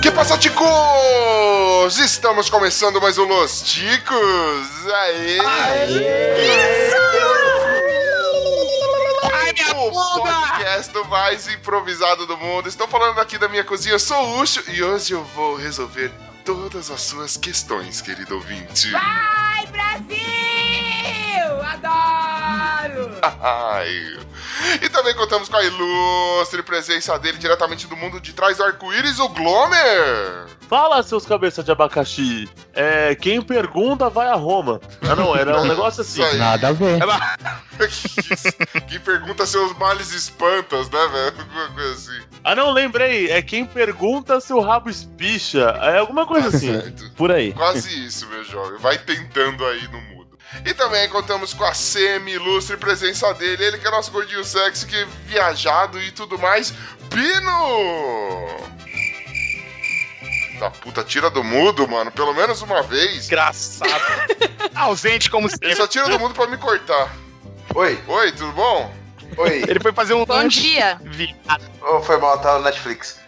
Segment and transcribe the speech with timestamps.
[0.00, 1.98] Que passa, ticos?
[1.98, 4.86] Estamos começando mais um Los Ticos.
[4.92, 5.38] Aê!
[9.74, 12.68] o podcast mais improvisado do mundo.
[12.68, 16.12] Estou falando aqui da minha cozinha, eu sou o Ucho e hoje eu vou resolver
[16.44, 18.90] todas as suas questões, querido ouvinte.
[18.90, 21.62] Vai, Brasil!
[21.64, 22.21] Adoro!
[24.82, 29.18] E também contamos com a ilustre presença dele diretamente do mundo de trás do arco-íris,
[29.20, 30.46] o Glomer.
[30.68, 32.48] Fala, seus cabeças de abacaxi.
[32.72, 34.80] É, quem pergunta vai a Roma.
[35.02, 36.22] Ah, não, era um negócio assim.
[36.36, 36.98] Nada a ver.
[38.88, 41.34] Quem pergunta seus males espantas, né, velho?
[41.40, 42.20] Alguma coisa assim.
[42.44, 43.30] Ah, não, lembrei.
[43.30, 45.76] É quem pergunta se o rabo espicha.
[45.82, 46.72] É alguma coisa Tá assim.
[46.72, 47.10] certo.
[47.16, 47.52] Por aí.
[47.52, 48.78] Quase isso, meu jovem.
[48.78, 50.21] Vai tentando aí no mudo.
[50.64, 54.96] E também contamos com a semi-ilustre presença dele, ele que é nosso gordinho sexy, que
[54.96, 56.72] é viajado e tudo mais,
[57.10, 58.46] Pino!
[60.58, 63.14] Da puta, tira do mudo, mano, pelo menos uma vez.
[63.14, 63.90] Desgraçado.
[64.74, 65.74] Ausente como Ele sempre.
[65.76, 67.10] só tira do mudo pra me cortar.
[67.74, 68.94] Oi, Oi, tudo bom?
[69.38, 69.64] oi.
[69.66, 70.60] Ele foi fazer um Bom lanche.
[70.60, 71.00] dia.
[71.80, 73.18] Oh, foi mal, tá no Netflix.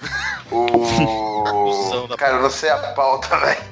[0.53, 2.07] O.
[2.19, 3.63] Cara, eu não sei a pauta, velho.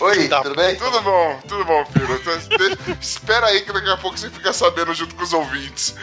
[0.00, 0.74] Oi, tudo bem?
[0.76, 1.84] Tudo bom, tudo bom.
[1.90, 5.94] Então, de- Espera aí que daqui a pouco você fica sabendo junto com os ouvintes.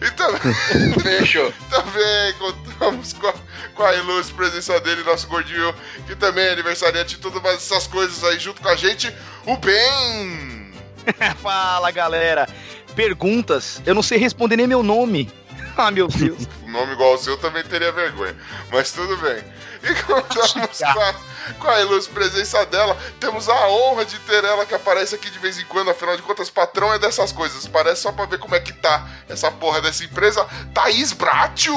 [0.00, 0.40] E também...
[1.00, 1.52] Fechou.
[1.70, 3.34] Também contamos com a,
[3.74, 5.74] com a ilustre presença dele, nosso gordinho,
[6.06, 9.14] que também é aniversariante de tudo mais essas coisas aí junto com a gente,
[9.46, 10.72] o Ben!
[11.42, 12.48] Fala, galera.
[12.94, 13.80] Perguntas.
[13.86, 15.30] Eu não sei responder nem meu nome.
[15.76, 16.46] Ah, meu Deus.
[16.64, 18.36] Um nome igual ao seu também teria vergonha,
[18.70, 19.42] mas tudo bem.
[19.90, 21.14] E contamos com a,
[21.54, 25.38] com a ilustre presença dela, temos a honra de ter ela que aparece aqui de
[25.38, 28.54] vez em quando, afinal de contas, patrão é dessas coisas, parece só pra ver como
[28.54, 31.74] é que tá essa porra dessa empresa, Thaís Bratio!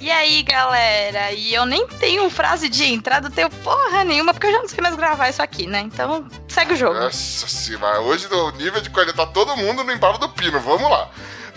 [0.00, 1.32] E aí, galera?
[1.32, 4.68] E eu nem tenho frase de entrada, eu tenho porra nenhuma, porque eu já não
[4.68, 5.80] sei mais gravar isso aqui, né?
[5.80, 6.94] Então, segue o jogo.
[6.94, 10.90] Nossa senhora, hoje o nível de qualidade tá todo mundo no embalo do pino, vamos
[10.90, 11.08] lá.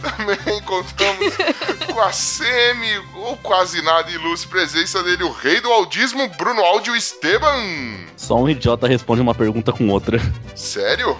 [0.01, 1.33] Também contamos
[1.91, 6.95] com a semi, ou quase nada ilustre presença dele, o rei do audismo, Bruno Áudio
[6.95, 8.05] Esteban.
[8.15, 10.19] Só um idiota responde uma pergunta com outra.
[10.55, 11.17] Sério?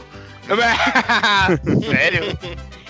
[1.90, 2.38] Sério?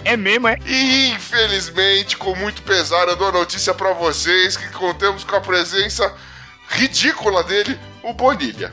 [0.03, 0.57] É mesmo, é?
[0.65, 5.41] E infelizmente, com muito pesar, eu dou a notícia pra vocês que contamos com a
[5.41, 6.13] presença
[6.69, 8.71] ridícula dele, o Bonilha.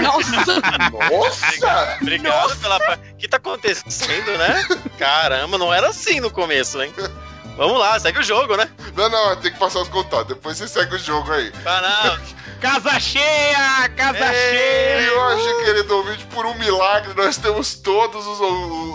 [0.00, 0.30] Nossa,
[0.90, 1.98] Nossa!
[2.00, 2.78] Obrigado pela.
[2.80, 4.66] pa- O que tá acontecendo, né?
[4.98, 6.92] Caramba, não era assim no começo, hein?
[7.56, 8.68] Vamos lá, segue o jogo, né?
[8.96, 11.52] Não, não, tem que passar os contatos, depois você segue o jogo aí.
[11.64, 12.18] Ah,
[12.64, 13.88] Casa cheia!
[13.94, 14.50] Casa Ei.
[14.50, 15.02] cheia!
[15.02, 18.40] E hoje, querido ouvinte, por um milagre, nós temos todos os,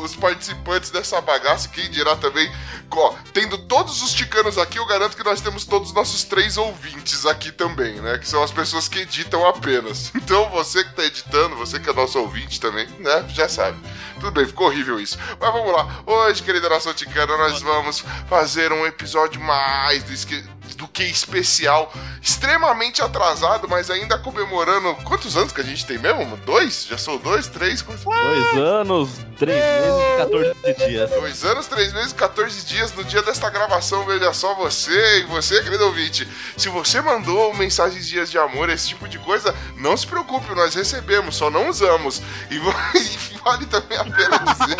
[0.04, 1.70] os participantes dessa bagaça.
[1.70, 2.52] Quem dirá também,
[2.90, 6.58] ó, tendo todos os ticanos aqui, eu garanto que nós temos todos os nossos três
[6.58, 8.18] ouvintes aqui também, né?
[8.18, 10.12] Que são as pessoas que editam apenas.
[10.30, 13.26] Então, você que tá editando, você que é nosso ouvinte também, né?
[13.30, 13.80] Já sabe.
[14.20, 15.18] Tudo bem, ficou horrível isso.
[15.40, 16.02] Mas vamos lá.
[16.06, 23.02] Hoje, querida nação ticana, nós vamos fazer um episódio mais do do que especial, extremamente
[23.02, 24.96] atrasado, mas ainda comemorando.
[25.04, 26.38] Quantos anos que a gente tem mesmo?
[26.46, 26.86] Dois?
[26.90, 27.82] Já sou dois, três?
[27.82, 28.04] Quantos?
[28.04, 31.10] Dois anos, três meses e 14 dias.
[31.12, 34.06] Dois anos, três meses, 14 dias no dia desta gravação.
[34.06, 36.28] Veja só você e você, querido ouvinte.
[36.58, 40.76] Se você mandou mensagens dias de amor, esse tipo de coisa, não se preocupe, nós
[40.76, 42.22] recebemos, só não usamos.
[42.50, 42.56] E,
[42.98, 44.78] e vale também a pena dizer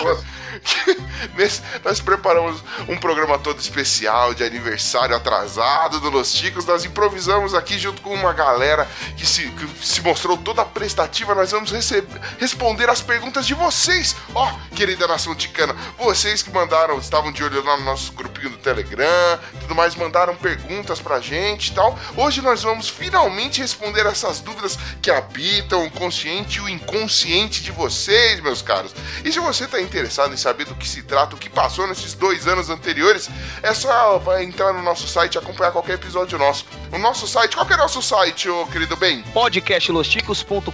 [0.62, 1.02] que
[1.38, 6.66] nesse- nós preparamos um programa todo especial de aniversário atrasado do Los Ticos.
[6.66, 11.36] Nós improvisamos aqui junto com uma galera que se, que se mostrou toda prestativa.
[11.36, 15.76] Nós vamos receber, responder as perguntas de vocês, ó, querida nação ticana.
[15.98, 20.36] Vocês que mandaram, estavam de olho lá no nosso grupinho do Telegram, tudo mais, mandaram
[20.36, 21.98] perguntas pra gente e tal.
[22.16, 27.72] Hoje nós vamos finalmente responder essas dúvidas que habitam o consciente e o inconsciente de
[27.72, 28.96] vocês, meus caros.
[29.24, 32.14] E se você tá interessado em saber do que se trata, o que passou nesses
[32.14, 33.30] dois anos anteriores,
[33.62, 36.66] é só vai entrar no nosso site e acompanhar qualquer episódio nosso.
[36.92, 39.22] O nosso site, qual que é o nosso site, ô querido bem?
[39.34, 40.74] podcastlosticos.com.br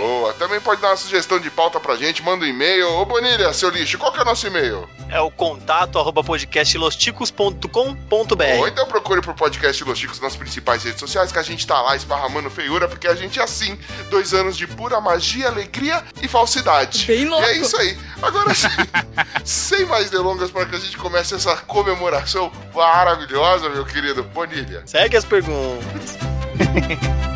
[0.00, 2.90] Boa, também pode dar uma sugestão de pauta pra gente, manda um e-mail.
[2.92, 4.88] Ô Bonilha, seu lixo, qual que é o nosso e-mail?
[5.08, 6.22] É o contato arroba
[6.62, 8.58] podcastlosticos.com.br.
[8.58, 11.80] Ou então procure por podcast Los Chicos nas principais redes sociais, que a gente tá
[11.80, 13.78] lá esparramando feiura, porque a gente é assim.
[14.10, 17.06] Dois anos de pura magia, alegria e falsidade.
[17.06, 17.44] Bem louco.
[17.44, 17.98] E é isso aí.
[18.22, 18.68] Agora sim,
[19.44, 24.82] sem mais delongas, para que a gente comece essa comemoração maravilhosa, meu querido Bonilha.
[24.86, 26.16] Segue as perguntas.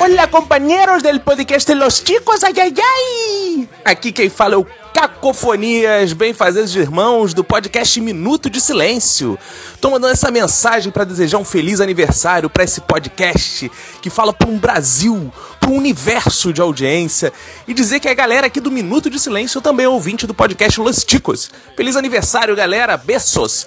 [0.00, 3.68] Olá, companheiros del podcast Los Chicos, ai ai ai!
[3.84, 9.38] Aqui quem fala é o Cacofonias, bem-fazeres irmãos do podcast Minuto de Silêncio.
[9.78, 13.70] Tô mandando essa mensagem para desejar um feliz aniversário para esse podcast
[14.00, 15.30] que fala para um Brasil,
[15.60, 17.30] para um universo de audiência
[17.68, 20.80] e dizer que a galera aqui do Minuto de Silêncio também é ouvinte do podcast
[20.80, 21.50] Los Chicos.
[21.76, 22.96] Feliz aniversário, galera!
[22.96, 23.66] Beijos!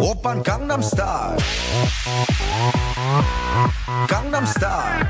[0.00, 1.36] Opern Gangnam Style.
[4.08, 5.06] Gangnam Style.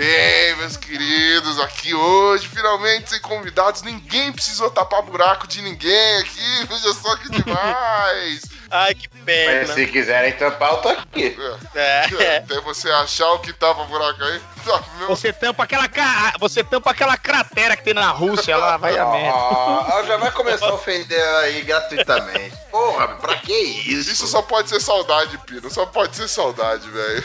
[0.00, 6.64] Bem, meus queridos, aqui hoje, finalmente sem convidados, ninguém precisou tapar buraco de ninguém aqui,
[6.66, 8.40] veja só que demais.
[8.72, 9.74] Ai, que Mas pena.
[9.74, 11.36] se quiserem tampar, eu tô aqui.
[11.74, 12.04] É.
[12.38, 16.32] Até você achar o que tapa buraco aí, tá, Você tampa aquela ca...
[16.40, 19.36] você tampa aquela cratera que tem na Rússia lá, vai a merda.
[19.36, 22.56] Ah, já vai começar a ofender aí gratuitamente.
[22.70, 24.10] Porra, pra que isso?
[24.12, 25.68] Isso só pode ser saudade, Pino.
[25.68, 27.24] Só pode ser saudade, velho.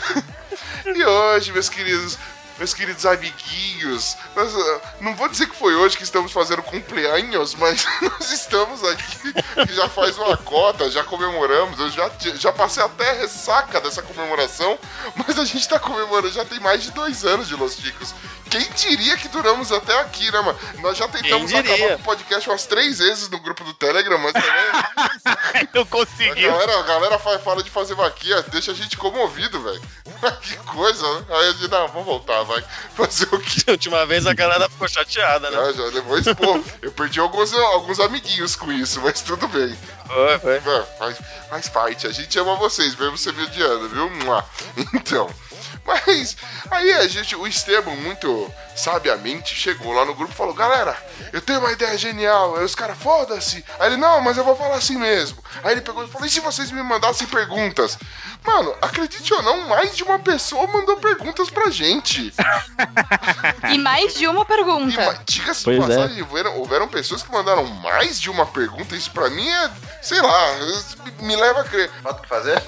[0.86, 2.18] E hoje, meus queridos,
[2.58, 7.54] meus queridos amiguinhos, nós, ah, não vou dizer que foi hoje que estamos fazendo cumpleaños,
[7.54, 9.34] mas nós estamos aqui,
[9.70, 14.78] já faz uma cota, já comemoramos, eu já, já passei até ressaca dessa comemoração,
[15.16, 18.14] mas a gente tá comemorando, já tem mais de dois anos de Los Chicos.
[18.50, 20.58] Quem diria que duramos até aqui, né, mano?
[20.80, 24.32] Nós já tentamos acabar com o podcast umas três vezes no grupo do Telegram, mas
[24.32, 25.68] também...
[25.74, 26.50] Não A conseguiu.
[26.50, 29.82] galera, a galera fa- fala de fazer vaquinha, deixa a gente comovido, velho.
[30.42, 31.26] que coisa, né?
[31.30, 32.62] Aí a gente, não, vamos voltar, vai.
[32.96, 33.62] Fazer o quê?
[33.66, 35.56] A última vez a galera ficou chateada, né?
[35.56, 36.62] Já, já levou expor.
[36.80, 39.76] Eu perdi alguns, alguns amiguinhos com isso, mas tudo bem.
[40.06, 40.76] Foi, foi.
[40.76, 41.18] É, Faz,
[41.50, 44.10] faz parte, a gente ama vocês, mesmo você me odiando, viu?
[44.94, 45.28] Então.
[45.86, 46.36] Mas
[46.70, 50.96] aí a gente, o Esteban, muito sabiamente, chegou lá no grupo e falou: Galera,
[51.32, 52.56] eu tenho uma ideia genial.
[52.56, 53.64] Aí os caras, foda-se.
[53.78, 55.38] Aí ele, não, mas eu vou falar assim mesmo.
[55.62, 57.96] Aí ele pegou e falou: E se vocês me mandassem perguntas?
[58.44, 62.32] Mano, acredite ou não, mais de uma pessoa mandou perguntas pra gente.
[63.72, 65.20] E mais de uma pergunta.
[65.26, 65.96] diga-se de Pois é.
[65.96, 68.94] passagem, houveram, houveram pessoas que mandaram mais de uma pergunta.
[68.94, 69.70] Isso pra mim é,
[70.02, 70.46] sei lá,
[71.20, 71.90] me leva a crer.
[72.02, 72.62] Falta o que fazer?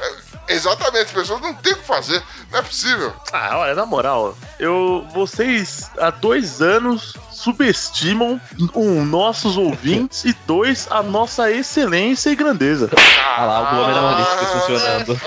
[0.49, 2.23] Exatamente, as pessoas não têm o que fazer.
[2.50, 3.12] Não é possível.
[3.33, 5.06] Ah, olha, na moral, eu.
[5.12, 8.41] Vocês há dois anos subestimam
[8.75, 12.91] um, nossos ouvintes e dois a nossa excelência e grandeza.
[13.37, 15.21] Ah lá, o Glomer Analytics Ah, funcionando.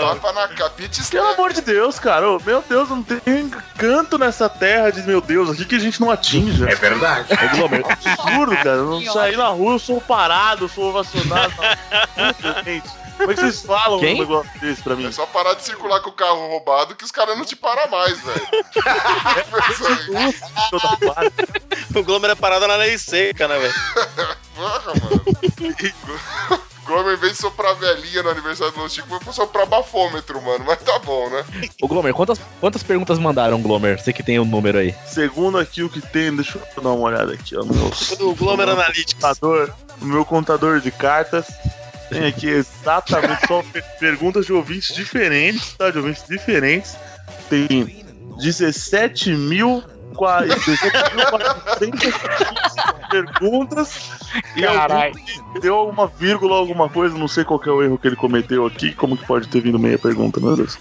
[0.00, 2.26] Tapa na capite Pelo amor de Deus, cara.
[2.44, 6.10] meu Deus, não tem canto nessa terra de meu Deus aqui que a gente não
[6.10, 6.70] atinja.
[6.70, 7.26] É verdade.
[7.30, 8.68] É absurdo, cara.
[8.76, 11.52] Eu não saí na rua, eu sou parado, eu sou vacinado.
[12.14, 13.05] Puta, gente.
[13.16, 14.16] Como é que vocês falam Quem?
[14.16, 15.06] um negócio desse pra mim?
[15.06, 17.90] É só parar de circular com o carro roubado que os caras não te param
[17.90, 18.46] mais, velho.
[20.72, 21.32] Eu tô parado.
[21.94, 23.74] O Glomer é parado na lei seca, né, velho?
[24.54, 25.24] Porra, mano.
[26.86, 30.64] Glomer, em vez de soprar velhinha no aniversário do Chico, foi soprar bafômetro, mano.
[30.64, 31.44] Mas tá bom, né?
[31.82, 33.98] Ô, Glomer, quantas, quantas perguntas mandaram, Glomer?
[34.00, 34.94] Você que tem o número aí.
[35.04, 37.64] Segundo aqui o que tem, deixa eu dar uma olhada aqui, ó.
[37.64, 39.14] No meu O Glomer Analytics.
[39.14, 41.46] contador, no meu contador de cartas.
[42.08, 45.90] Tem aqui exatamente só per- perguntas de ouvintes diferentes, tá?
[45.90, 46.96] De ouvintes diferentes.
[47.50, 48.04] Tem
[48.38, 49.82] 17 mil.
[50.16, 54.10] 17.400 perguntas
[54.56, 54.62] e
[55.52, 58.16] que deu alguma vírgula, alguma coisa, não sei qual que é o erro que ele
[58.16, 60.78] cometeu aqui, como que pode ter vindo meia pergunta, meu Deus.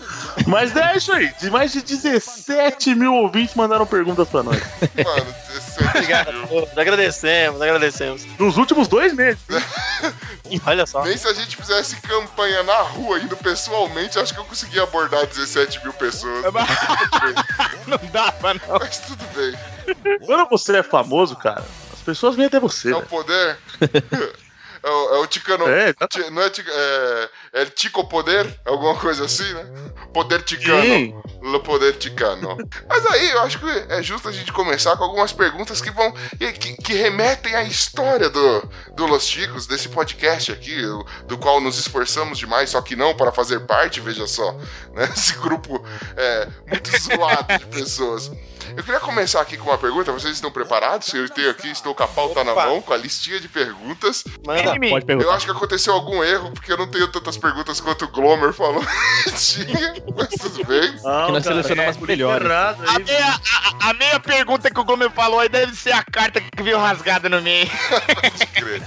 [0.47, 4.61] Mas é isso aí, de mais de 17 mil ouvintes mandaram perguntas pra nós.
[5.03, 6.31] Mano, 17 Obrigado.
[6.75, 8.25] Agradecemos, agradecemos.
[8.37, 9.39] Nos últimos dois meses.
[10.65, 11.03] Olha só.
[11.03, 15.25] Nem se a gente fizesse campanha na rua, indo pessoalmente, acho que eu conseguia abordar
[15.25, 16.45] 17 mil pessoas.
[17.87, 18.79] Não dava, não.
[18.79, 20.19] Mas tudo bem.
[20.25, 21.63] Quando você é famoso, cara,
[21.93, 22.91] as pessoas vêm até você.
[22.91, 23.57] É o poder.
[24.85, 25.67] É o, é o Ticano.
[25.67, 28.45] É, tá- Ti- não é, tica, é, é Tico Poder?
[28.63, 29.65] Alguma coisa assim, né?
[30.13, 30.83] Poder Ticano.
[30.83, 31.15] Sim.
[31.41, 32.55] O poder ticano.
[32.87, 36.11] Mas aí eu acho que é justo a gente começar com algumas perguntas que vão.
[36.37, 40.75] que, que remetem à história do, do Los Chicos, desse podcast aqui,
[41.27, 44.51] do qual nos esforçamos demais, só que não para fazer parte, veja só.
[44.93, 45.09] Né?
[45.17, 45.83] Esse grupo
[46.15, 48.31] é, muito zoado de pessoas.
[48.75, 50.11] Eu queria começar aqui com uma pergunta.
[50.11, 51.13] Vocês estão preparados?
[51.13, 52.65] Eu tenho aqui, estou com a pauta na Opa.
[52.65, 54.23] mão, com a listinha de perguntas.
[54.45, 54.63] Manda.
[54.63, 55.33] Pode Eu perguntar.
[55.33, 58.83] acho que aconteceu algum erro, porque eu não tenho tantas perguntas quanto o Glomer falou
[59.23, 60.91] que tinha, mas tudo bem.
[61.03, 62.45] Não, Que nós selecionamos é, as melhores.
[62.45, 63.39] errado A meia,
[63.81, 66.77] a, a meia pergunta que o Gomes falou aí deve ser a carta que veio
[66.77, 67.69] rasgada no meio.
[68.21, 68.81] Pode crer.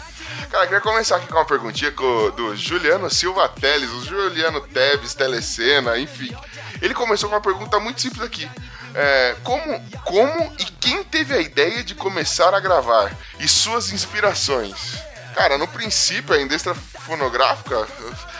[0.50, 5.14] Cara, eu queria começar aqui com uma perguntinha do Juliano Silva Teles, o Juliano Teves,
[5.14, 6.34] Telecena, enfim.
[6.80, 8.48] Ele começou com uma pergunta muito simples aqui.
[8.94, 13.16] É, como, como e quem teve a ideia de começar a gravar?
[13.38, 14.98] E suas inspirações?
[15.34, 17.86] Cara, no princípio, a indústria fonográfica,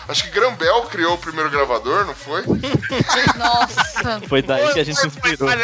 [0.09, 2.43] acho que Grambel criou o primeiro gravador, não foi?
[3.37, 4.21] Nossa.
[4.28, 5.49] Foi daí que a gente se inspirou.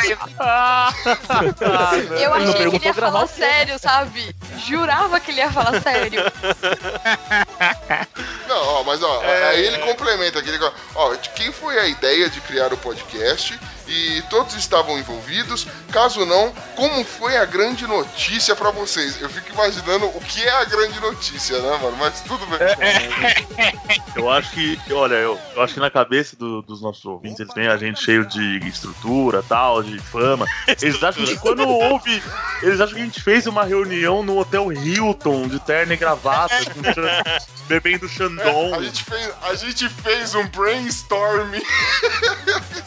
[2.19, 3.35] Eu achei que ele ia falar quê?
[3.35, 4.35] sério, sabe?
[4.65, 6.23] Jurava que ele ia falar sério.
[8.49, 10.59] Não, ó, mas ó, aí ele complementa aquele.
[10.95, 13.59] Ó, de quem foi a ideia de criar o podcast?
[13.87, 15.67] E todos estavam envolvidos?
[15.93, 19.21] Caso não, como foi a grande notícia pra vocês?
[19.21, 21.97] Eu fico imaginando o que é a grande notícia, né, mano?
[21.99, 22.59] Mas tudo bem.
[24.17, 27.53] Eu acho que, olha, eu, eu acho que na cabeça do- dos nossos ouvintes, eles
[27.53, 30.47] têm a gente cheio de estrutura, tal, de fama.
[30.81, 32.23] Eles acham que quando houve.
[32.63, 36.55] Eles acham que a gente fez uma reunião no Hotel Hilton, de terno e gravata,
[36.71, 36.81] com
[37.67, 38.75] bebendo Xandão.
[38.75, 41.55] A gente fez, a gente fez um brainstorm.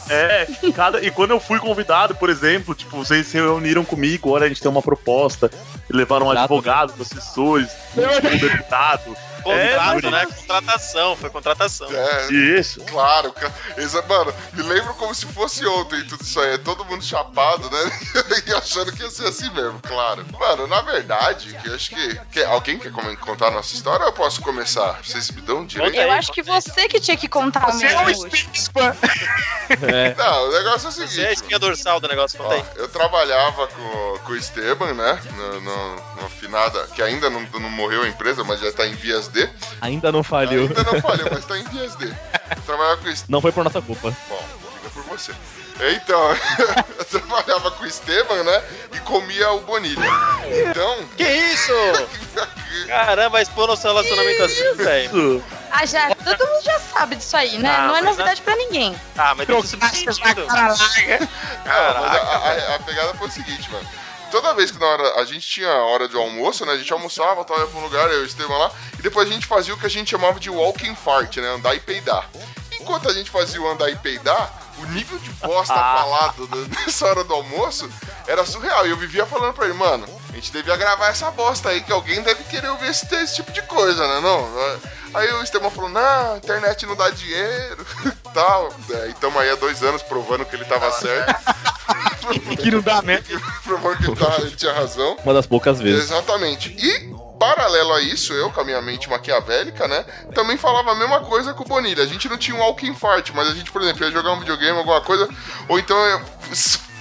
[0.10, 0.48] É,
[0.88, 4.48] cada, e quando eu fui convidado, por exemplo, tipo, vocês se reuniram comigo, olha, a
[4.48, 5.52] gente tem uma proposta,
[5.90, 9.16] e levaram um advogado, assessores, um deputado.
[9.54, 10.26] Contrato, É, né?
[10.26, 11.88] Contratação, foi contratação.
[11.92, 12.82] É, Isso.
[12.82, 13.54] claro, cara.
[13.78, 16.58] Exa- mano, me lembro como se fosse ontem tudo isso aí.
[16.58, 18.00] Todo mundo chapado, né?
[18.48, 20.26] e achando que ia ser assim mesmo, claro.
[20.40, 22.16] Mano, na verdade, que eu acho que.
[22.32, 25.00] que- alguém quer contar a nossa história ou eu posso começar?
[25.04, 25.96] Vocês me dão direito?
[25.96, 28.14] Eu acho que você que tinha que contar o Você é um hoje.
[28.28, 28.72] espírito.
[29.88, 30.14] É.
[30.18, 31.34] Não, o negócio é o Você é a seguinte.
[31.34, 32.64] espinha dorsal do negócio, conta Ó, aí.
[32.76, 35.22] eu trabalhava com, com o Esteban, né?
[35.36, 39.28] No, no finada, que ainda não, não morreu a empresa, mas já tá em vias
[39.28, 39.50] D.
[39.82, 40.68] Ainda não falhou.
[40.68, 42.06] Ainda não falhou, mas tá em vias D.
[42.08, 43.14] Eu trabalhava com.
[43.30, 44.16] Não foi por nossa culpa.
[44.30, 44.46] Bom,
[44.78, 45.32] fica por você.
[45.80, 46.32] Então,
[46.98, 48.64] eu trabalhava com o Esteban, né?
[48.94, 50.08] E comia o Bonilha.
[50.70, 51.06] Então.
[51.16, 51.72] Que isso?
[52.88, 55.44] Caramba, expor nosso relacionamento assim, velho.
[55.72, 57.70] Ah, já, todo mundo já sabe disso aí, né?
[57.70, 58.96] Ah, não é mas novidade pra ninguém.
[59.18, 61.20] Ah, mas tem isso Trocastas na cara larga.
[61.20, 62.18] Não, mas a,
[62.72, 63.88] a- a pegada foi o seguinte, mano.
[64.32, 66.74] Toda vez que na hora, a gente tinha hora de almoço, né?
[66.74, 69.46] A gente almoçava, tava pra um lugar, eu e o lá, e depois a gente
[69.46, 71.48] fazia o que a gente chamava de walking fart, né?
[71.50, 72.30] Andar e peidar.
[72.80, 77.06] Enquanto a gente fazia o andar e peidar, o nível de bosta falado do- nessa
[77.08, 77.90] hora do almoço
[78.28, 78.86] era surreal.
[78.86, 81.92] E eu vivia falando pra ele, mano, a gente devia gravar essa bosta aí, que
[81.92, 84.20] alguém deve querer ouvir esse, esse tipo de coisa, né?
[84.22, 84.48] Não?
[85.14, 87.86] Aí o Esteban falou, não, a internet não dá dinheiro
[88.34, 88.74] tal.
[88.92, 91.36] É, e tamo aí há dois anos provando que ele tava certo.
[92.62, 93.40] Que não dá mesmo.
[93.64, 95.16] provando que ele, tava- ele tinha razão.
[95.24, 96.04] Uma das poucas vezes.
[96.12, 96.76] Exatamente.
[96.78, 100.04] E, paralelo a isso, eu, com a minha mente maquiavélica, né,
[100.36, 102.04] também falava a mesma coisa com o Bonilha.
[102.04, 104.40] A gente não tinha um walking fart, mas a gente, por exemplo, ia jogar um
[104.40, 105.30] videogame, alguma coisa,
[105.70, 106.22] ou então eu-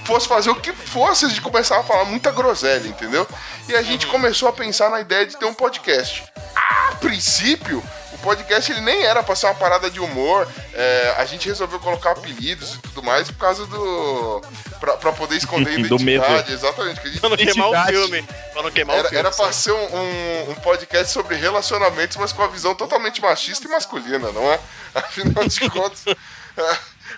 [0.07, 3.27] fosse fazer o que fosse, a gente começava a falar muita groselha, entendeu?
[3.67, 6.23] E a gente começou a pensar na ideia de ter um podcast.
[6.55, 7.83] A princípio,
[8.13, 10.47] o podcast ele nem era pra ser uma parada de humor.
[10.73, 14.41] é, a gente resolveu colocar apelidos e tudo mais por causa do.
[14.79, 16.23] pra, pra poder esconder a Do medo.
[16.23, 16.53] identidade.
[16.53, 16.99] Exatamente.
[17.01, 17.91] Que a gente Pra não queimar o Identidade.
[17.97, 18.27] filme.
[18.53, 19.19] Pra não queimar o era, filme.
[19.19, 23.67] era pra ser um, um- um podcast sobre relacionamentos, mas com a visão totalmente machista
[23.67, 24.59] e masculina, não é?
[24.95, 26.03] Afinal de contas.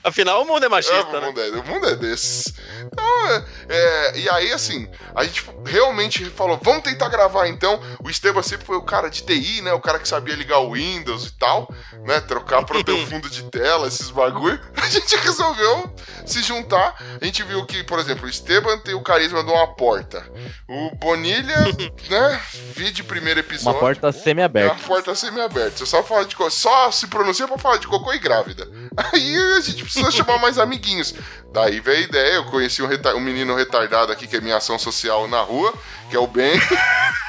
[0.03, 1.27] É, Afinal, o mundo é é, machista, o, né?
[1.27, 2.53] mundo é, o mundo é desses.
[2.83, 7.79] Então, é, é, e aí, assim, a gente realmente falou: vamos tentar gravar então.
[8.03, 9.73] O Esteban sempre foi o cara de TI, né?
[9.73, 11.73] O cara que sabia ligar o Windows e tal,
[12.05, 12.19] né?
[12.21, 14.59] Trocar pro teu fundo de tela, esses bagulho.
[14.81, 15.93] A gente resolveu
[16.25, 16.95] se juntar.
[17.21, 20.25] A gente viu que, por exemplo, o Esteban tem o carisma de uma porta.
[20.67, 21.55] O Bonilha,
[22.09, 22.41] né?
[22.75, 23.71] Vi de primeiro episódio.
[23.71, 24.73] Uma porta É semi-aberta.
[24.73, 25.77] uma porta semi-aberta.
[25.77, 28.67] Você só, fala de só se pronuncia pra falar de cocô e grávida.
[28.97, 31.15] Aí a gente precisa chamar mais amiguinhos.
[31.51, 32.33] Daí veio a ideia.
[32.35, 35.73] Eu conheci um, um menino retardado aqui, que é minha ação social na rua,
[36.09, 36.53] que é o Ben.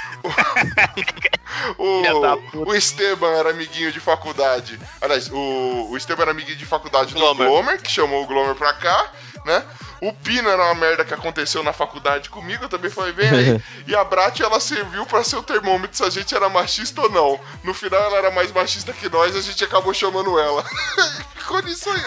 [1.79, 4.79] O, o Esteban era amiguinho de faculdade.
[5.01, 7.47] Aliás, o, o Esteban era amiguinho de faculdade Glomer.
[7.47, 9.13] do Glomer, que chamou o Glomer pra cá,
[9.45, 9.65] né?
[10.01, 13.63] O Pino era uma merda que aconteceu na faculdade comigo, eu também falei, vem aí.
[13.87, 17.11] E a Brat, ela serviu pra ser o termômetro se a gente era machista ou
[17.11, 17.41] não.
[17.63, 20.65] No final, ela era mais machista que nós, a gente acabou chamando ela.
[21.37, 22.01] Ficou nisso aí.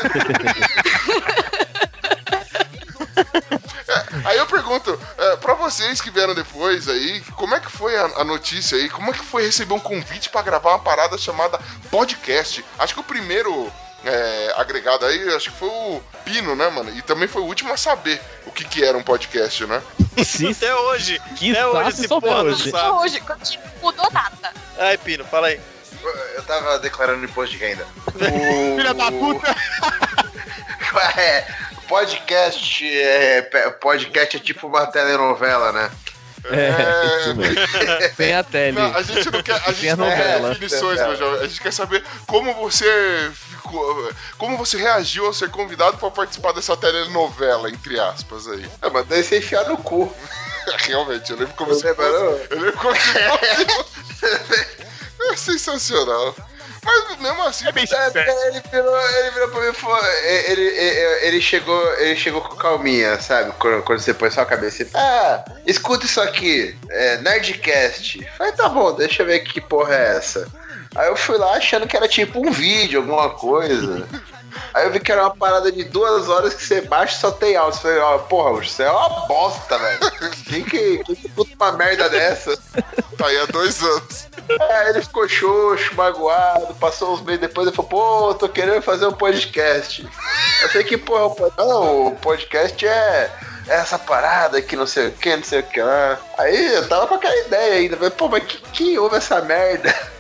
[3.88, 7.96] É, aí eu pergunto, é, pra vocês que vieram depois aí, como é que foi
[7.96, 8.90] a, a notícia aí?
[8.90, 12.64] Como é que foi receber um convite pra gravar uma parada chamada podcast?
[12.78, 13.72] Acho que o primeiro
[14.06, 16.90] é, agregado aí, acho que foi o Pino, né, mano?
[16.96, 19.82] E também foi o último a saber o que, que era um podcast, né?
[20.24, 21.22] Se Até hoje.
[21.38, 22.72] Que Até hoje se esse porra hoje.
[22.72, 22.90] sabe.
[22.90, 24.54] Hoje, tipo, mudou nada.
[24.78, 25.60] Ai, Pino, fala aí.
[26.36, 27.88] Eu tava declarando imposto de renda.
[28.76, 29.56] Filha da puta.
[31.18, 31.48] É,
[31.94, 33.42] podcast é,
[33.80, 35.92] podcast é tipo uma telenovela, né?
[36.46, 37.56] É, mesmo.
[38.18, 38.80] Sem a tele.
[38.80, 41.08] Não, a gente não quer, a gente a não quer definições, É.
[41.08, 41.42] meu jovem.
[41.42, 46.10] A gente quer saber como você ficou co- como você reagiu ao ser convidado pra
[46.10, 48.66] participar dessa telenovela, entre aspas, aí?
[48.82, 50.12] Eu mandei você enfiar no cu.
[50.88, 52.38] Realmente, eu lembro como não?
[52.50, 53.94] Eu lembro como se fosse...
[55.32, 56.36] É sensacional.
[56.84, 57.68] Mas mesmo assim...
[57.68, 60.06] É bem É, porque ele virou, ele virou pra mim e falou.
[60.24, 63.52] Ele, ele, ele chegou, ele chegou com calminha, sabe?
[63.60, 64.86] Quando, quando você põe só a cabeça.
[64.94, 68.26] Ah, escuta isso aqui, é, Nerdcast.
[68.38, 70.48] Falei, tá bom, deixa eu ver que porra é essa.
[70.96, 74.08] Aí eu fui lá achando que era tipo um vídeo, alguma coisa.
[74.74, 77.32] Aí eu vi que era uma parada de duas horas que você baixa e só
[77.32, 77.78] tem áudio.
[77.78, 80.00] Eu Falei, ó, porra, isso é uma bosta, velho.
[80.46, 82.58] Quem que, quem que escuta uma merda dessa?
[83.18, 84.28] Tá aí há dois anos.
[84.50, 89.06] É, ele ficou xoxo, magoado, passou uns meses depois, ele falou, pô, tô querendo fazer
[89.08, 90.08] um podcast.
[90.62, 93.32] Eu falei que, pô, não, o podcast é,
[93.68, 96.20] é essa parada que não sei o que, não sei o que lá.
[96.38, 100.13] Aí eu tava com aquela ideia ainda, falei, pô, mas que, que houve essa merda?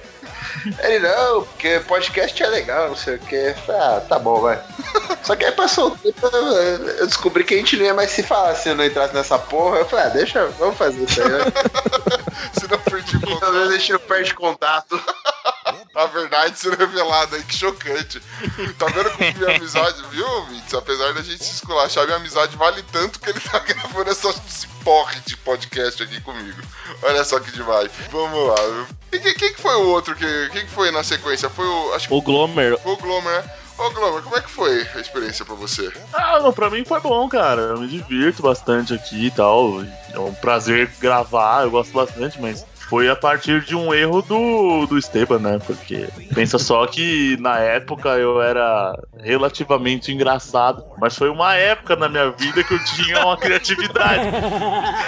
[0.79, 3.36] Ele, não, porque podcast é legal, não sei o que.
[3.36, 4.62] Eu falei, ah, tá bom, vai.
[5.24, 8.24] Só que aí passou o tempo, eu descobri que a gente não ia mais se
[8.24, 9.79] falar se eu não entrasse nessa porra.
[9.79, 11.39] Eu falei, ah, deixa, vamos fazer isso aí, né?
[12.60, 13.53] Se não perdi o Pelo contato.
[13.53, 15.01] menos a gente não perde contato.
[15.96, 18.20] A verdade sendo revelada aí, que chocante.
[18.80, 20.74] Tá vendo como minha amizade, viu, Vitz?
[20.74, 24.68] Apesar da gente se esculachar, minha amizade vale tanto que ele tá gravando essa esse
[24.84, 26.60] porre de podcast aqui comigo.
[27.04, 27.92] Olha só que demais.
[28.12, 28.56] Vamos lá.
[28.56, 28.88] viu?
[29.12, 30.16] E quem, quem que foi o outro?
[30.16, 31.48] Que, quem que foi na sequência?
[31.50, 31.94] Foi o.
[31.94, 32.78] Acho que O Glomer.
[32.80, 33.52] foi o Glomer, né?
[33.78, 35.92] Ô, Glomer, como é que foi a experiência pra você?
[36.14, 37.62] Ah, não, pra mim foi bom, cara.
[37.62, 39.82] Eu me divirto bastante aqui e tal.
[40.12, 44.86] É um prazer gravar, eu gosto bastante, mas foi a partir de um erro do,
[44.86, 45.60] do Esteban, né?
[45.66, 52.08] Porque pensa só que na época eu era relativamente engraçado, mas foi uma época na
[52.08, 54.30] minha vida que eu tinha uma criatividade.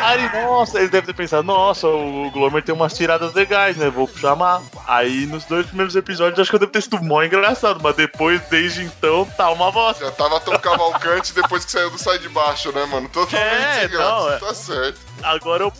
[0.01, 3.87] Aí, nossa, eles devem ter pensado, nossa, o Glomer tem umas tiradas legais, né?
[3.87, 4.63] Vou chamar.
[4.87, 8.41] Aí nos dois primeiros episódios acho que eu devo ter sido mó engraçado, mas depois,
[8.49, 10.05] desde então, tá uma bosta.
[10.05, 13.07] Já tava tão cavalcante depois que saiu do Sai de Baixo, né, mano?
[13.09, 14.09] Totalmente É, sem graça.
[14.09, 14.37] não, é.
[14.39, 14.99] Tá certo.
[15.21, 15.73] Agora eu.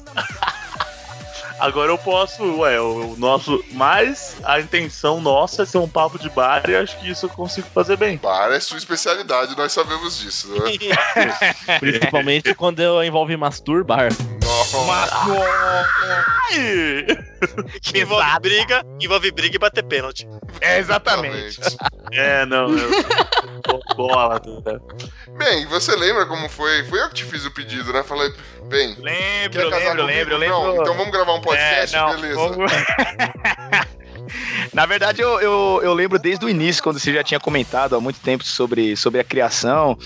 [1.59, 3.63] Agora eu posso, ué, o, nosso.
[3.71, 7.29] Mas a intenção nossa é ser um papo de bar e acho que isso eu
[7.29, 8.17] consigo fazer bem.
[8.17, 10.71] Bar é sua especialidade, nós sabemos disso, né?
[11.79, 14.09] Principalmente quando eu envolve masturbar.
[16.51, 17.34] Ai!
[17.81, 20.27] Que envolve briga, envolve briga e bater pênalti.
[20.61, 21.59] É, exatamente.
[22.11, 22.89] É, não, eu.
[23.95, 24.41] Bola.
[24.65, 24.79] né?
[25.37, 26.83] Bem, e você lembra como foi?
[26.85, 28.03] Foi eu que te fiz o pedido, né?
[28.03, 28.31] Falei,
[28.67, 30.03] bem, Lembro, lembro, comigo?
[30.03, 30.81] lembro, lembro.
[30.81, 32.35] Então vamos gravar um podcast, É, não, beleza.
[32.35, 32.71] vamos-
[34.73, 38.01] Na verdade, eu, eu, eu lembro desde o início, quando você já tinha comentado há
[38.01, 39.97] muito tempo sobre, sobre a criação,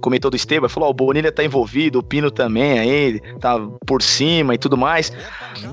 [0.00, 4.02] comentou do Esteban, falou, ó, o Bonilha tá envolvido, o Pino também aí, tá por
[4.02, 5.12] cima e tudo mais.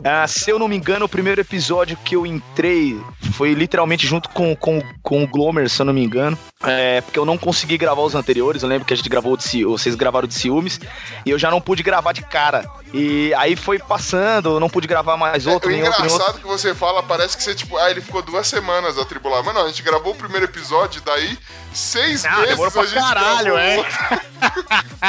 [0.03, 2.99] Ah, se eu não me engano, o primeiro episódio que eu entrei
[3.33, 7.19] foi literalmente junto com, com, com o Glomer, se eu não me engano, é, porque
[7.19, 10.27] eu não consegui gravar os anteriores, eu lembro que a gente gravou de vocês gravaram
[10.27, 10.79] de ciúmes,
[11.25, 12.65] e eu já não pude gravar de cara.
[12.93, 16.15] E aí foi passando, eu não pude gravar mais outro, o nem outro, outro.
[16.15, 19.43] engraçado que você fala, parece que você, tipo, ah, ele ficou duas semanas atribulado.
[19.45, 21.37] Mas não, a gente gravou o primeiro episódio, daí
[21.73, 24.25] seis Não, meses demorou pra a gente caralho, gravou é.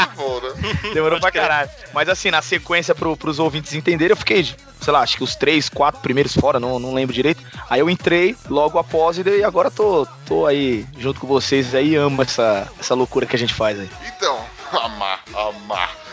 [0.16, 0.92] Bom, né?
[0.94, 1.70] Demorou pra caralho.
[1.92, 4.44] Mas assim, na sequência pro, pros ouvintes entenderem, eu fiquei,
[4.80, 7.42] sei lá, acho que os três, quatro primeiros fora, não, não lembro direito.
[7.68, 11.94] Aí eu entrei logo após e daí agora tô, tô aí junto com vocês aí
[11.94, 13.90] amo essa, essa loucura que a gente faz aí.
[14.06, 14.38] Então,
[14.72, 16.05] amar, amar.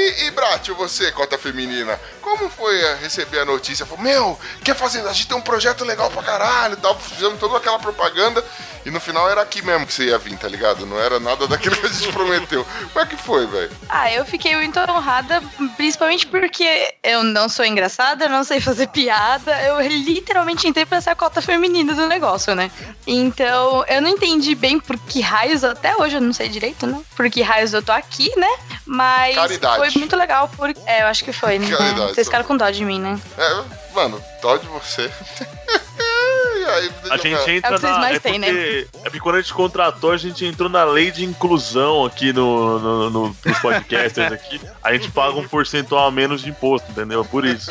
[0.00, 3.84] E, e Bratio, você, cota feminina, como foi receber a notícia?
[3.84, 5.06] Falou, meu, quer fazer?
[5.06, 6.98] A gente tem um projeto legal pra caralho e tal.
[6.98, 8.42] Fizemos toda aquela propaganda
[8.84, 10.86] e no final era aqui mesmo que você ia vir, tá ligado?
[10.86, 12.66] Não era nada daquilo que a gente prometeu.
[12.92, 13.70] Como é que foi, velho?
[13.88, 15.42] Ah, eu fiquei muito honrada,
[15.76, 19.60] principalmente porque eu não sou engraçada, não sei fazer piada.
[19.62, 22.70] Eu literalmente entrei pra ser a cota feminina do negócio, né?
[23.06, 27.00] Então, eu não entendi bem por que raios, até hoje eu não sei direito, né?
[27.14, 28.48] Por que raios eu tô aqui, né?
[28.86, 29.76] Mas Caridade.
[29.76, 30.80] foi muito legal, porque.
[30.86, 31.68] É, eu acho que foi, né?
[31.70, 33.20] Caridade, Vocês ficaram com dó de mim, né?
[33.36, 33.62] É,
[33.94, 35.10] mano, dó de você.
[36.00, 37.98] e aí, A gente entra É na.
[37.98, 38.46] mais é, têm, né?
[38.48, 42.32] porque, é porque quando a gente contratou, a gente entrou na lei de inclusão aqui
[42.32, 44.60] no, no, no- nos podcasters aqui.
[44.82, 47.24] A gente paga um percentual a menos de imposto, entendeu?
[47.24, 47.70] Por isso.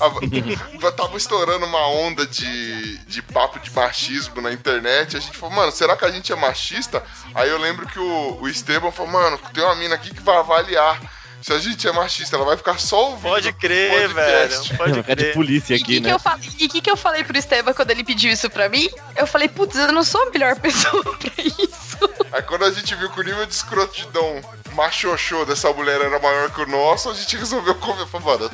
[0.00, 5.16] a- tava estourando uma onda de, de papo de machismo na internet.
[5.16, 7.02] A gente falou, mano, será que a gente é machista?
[7.34, 10.36] Aí eu lembro que o, o Esteban falou, mano, tem uma mina aqui que vai
[10.36, 11.00] avaliar
[11.40, 12.36] se a gente é machista.
[12.36, 13.22] Ela vai ficar só ouvindo.
[13.22, 14.68] Pode crer, podcast.
[14.68, 14.76] velho.
[14.78, 15.34] Pode Ficar de crer.
[15.34, 16.12] polícia E o aqui, que, que né?
[16.12, 18.88] eu falei, e que, que eu falei pro Esteban quando ele pediu isso pra mim?
[19.16, 22.10] Eu falei, putz, eu não sou a melhor pessoa pra isso.
[22.32, 24.40] Aí quando a gente viu que o nível de escrotidão
[24.72, 28.06] machoxô dessa mulher era maior que o nosso, a gente resolveu comer.
[28.06, 28.50] Falei, mano,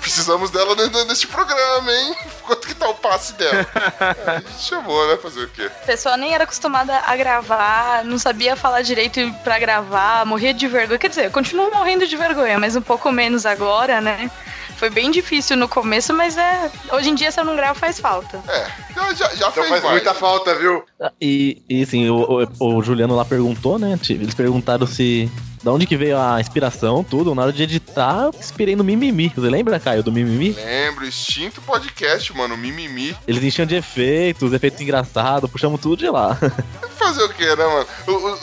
[0.00, 0.74] Precisamos dela
[1.06, 2.14] deste programa, hein?
[2.46, 3.66] Quanto que tá o passe dela?
[4.26, 5.16] A gente chamou, né?
[5.16, 5.66] Fazer o quê?
[5.82, 10.66] A pessoa nem era acostumada a gravar, não sabia falar direito pra gravar, morria de
[10.66, 10.98] vergonha.
[10.98, 14.30] Quer dizer, eu continuo morrendo de vergonha, mas um pouco menos agora, né?
[14.76, 16.68] Foi bem difícil no começo, mas é.
[16.90, 18.42] Hoje em dia, se eu não gravo, faz falta.
[18.48, 19.94] É, já, já, já Então fez faz mais.
[19.94, 20.84] muita falta, viu?
[21.20, 23.96] E, e assim, o, o- o Juliano lá perguntou, né?
[24.10, 25.30] Eles perguntaram se
[25.62, 27.34] da onde que veio a inspiração, tudo.
[27.34, 29.32] Na hora de editar, eu inspirei no Mimimi.
[29.34, 30.50] Você lembra, Caio, do Mimimi?
[30.50, 33.16] Lembro, extinto podcast, mano, Mimimi.
[33.26, 36.36] Eles enchiam de efeitos, efeitos engraçados, puxamos tudo de lá.
[36.98, 37.86] Fazer o que, né, mano?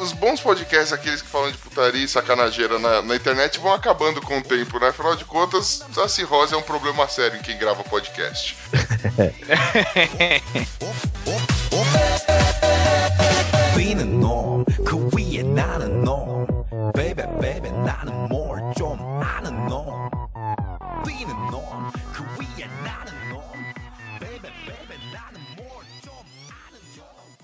[0.01, 4.21] Os bons podcasts, aqueles que falam de putaria e sacanageira na, na, internet, vão acabando
[4.21, 4.88] com o tempo, né?
[4.89, 8.58] Afinal de contas, a cirrose é um problema sério em quem grava podcast.
[13.75, 14.65] Being a norm,
[15.43, 16.28] not a norm.
[16.88, 20.11] Baby, baby, 나는 more 좀 아는 norm.
[21.04, 23.61] Being a norm, 그위에 나는 norm.
[24.20, 26.12] Baby, baby, 나는 more 좀
[26.50, 27.35] 아는 norm.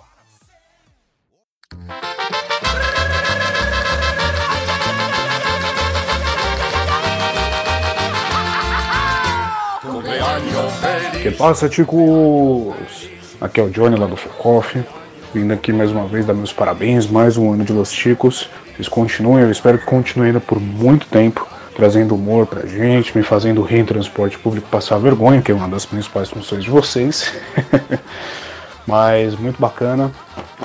[11.22, 13.08] Que passa, ticos?
[13.40, 14.76] Aqui é o Johnny lá do Focoff,
[15.35, 18.49] vindo aqui mais uma vez dar meus parabéns, mais um ano de Los Chicos.
[18.73, 21.45] Vocês continuem, eu espero que continuem ainda por muito tempo,
[21.75, 25.67] trazendo humor pra gente, me fazendo rir em transporte público passar vergonha, que é uma
[25.67, 27.33] das principais funções de vocês.
[28.87, 30.09] Mas muito bacana.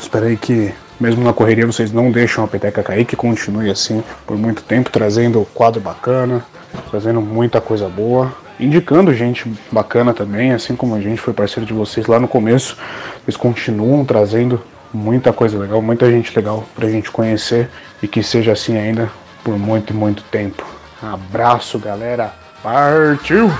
[0.00, 4.04] Espero aí que, mesmo na correria, vocês não deixem a peteca cair, que continue assim
[4.24, 6.44] por muito tempo, trazendo quadro bacana,
[6.92, 11.72] trazendo muita coisa boa, indicando gente bacana também, assim como a gente foi parceiro de
[11.72, 12.76] vocês lá no começo.
[13.24, 17.68] Eles continuam trazendo muita coisa legal, muita gente legal pra gente conhecer
[18.02, 19.10] e que seja assim ainda
[19.42, 20.64] por muito e muito tempo.
[21.02, 22.34] Abraço, galera.
[22.62, 23.50] Partiu!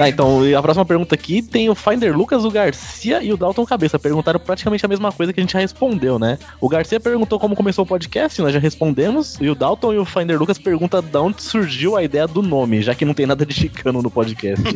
[0.00, 3.66] Tá, então, a próxima pergunta aqui tem o Finder Lucas, o Garcia e o Dalton
[3.66, 3.98] Cabeça.
[3.98, 6.38] Perguntaram praticamente a mesma coisa que a gente já respondeu, né?
[6.58, 9.36] O Garcia perguntou como começou o podcast, nós já respondemos.
[9.42, 12.80] E o Dalton e o Finder Lucas perguntam de onde surgiu a ideia do nome,
[12.80, 14.64] já que não tem nada de chicano no podcast.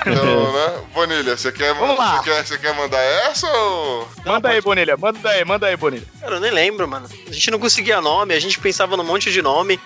[0.00, 0.82] Então, né?
[0.94, 4.08] Bonilha, você quer, você quer, você quer mandar essa ou.
[4.24, 6.04] Manda aí, Bonilha, manda aí, manda aí, Bonilha.
[6.20, 7.06] Cara, eu nem lembro, mano.
[7.28, 9.78] A gente não conseguia nome, a gente pensava num monte de nome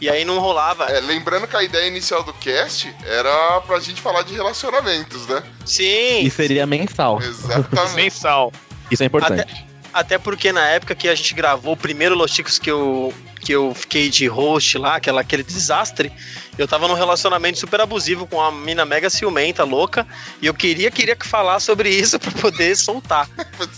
[0.00, 0.84] e aí não rolava.
[0.86, 5.42] É, lembrando que a ideia inicial do cast era pra gente falar de relacionamentos, né?
[5.64, 6.20] Sim.
[6.20, 7.20] E seria mensal.
[7.22, 7.94] Exatamente.
[7.94, 8.52] Mensal.
[8.90, 9.40] Isso é importante.
[9.40, 13.12] Até, até porque na época que a gente gravou o primeiro Los Chicos que eu,
[13.40, 16.12] que eu fiquei de host lá, aquela, aquele desastre,
[16.58, 20.06] eu tava num relacionamento super abusivo com uma mina mega ciumenta, louca,
[20.42, 23.28] e eu queria, queria que falar sobre isso pra poder soltar.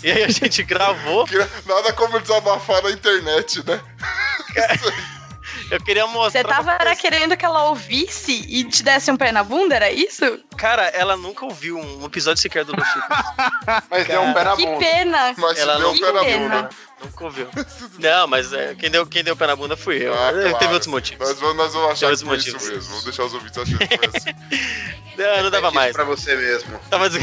[0.03, 3.79] E aí a gente gravou, Que Nada como desabafar na internet, né?
[5.75, 6.41] Eu queria mostrar.
[6.41, 9.91] Você tava era querendo que ela ouvisse e te desse um pé na bunda, era
[9.91, 10.39] isso?
[10.57, 13.03] Cara, ela nunca ouviu um episódio sequer do Chicos.
[13.89, 14.79] Mas deu um pé na Que bunda.
[14.79, 15.33] pena!
[15.37, 16.69] Mas Ela deu um pé na bunda.
[17.03, 17.47] Nunca ouviu.
[17.99, 20.13] Não, mas é, quem, deu, quem deu pé na bunda fui eu.
[20.13, 20.67] Ah, Teve claro.
[20.73, 21.27] outros motivos.
[21.27, 22.69] Nós vamos, nós vamos achar que outros foi isso motivos.
[22.69, 22.89] mesmo.
[22.89, 24.33] Vamos deixar os ouvintes achando que foi assim.
[25.15, 25.93] Não, não dava Isso mais.
[25.93, 26.79] Pra você mesmo.
[26.89, 27.21] Tava, des-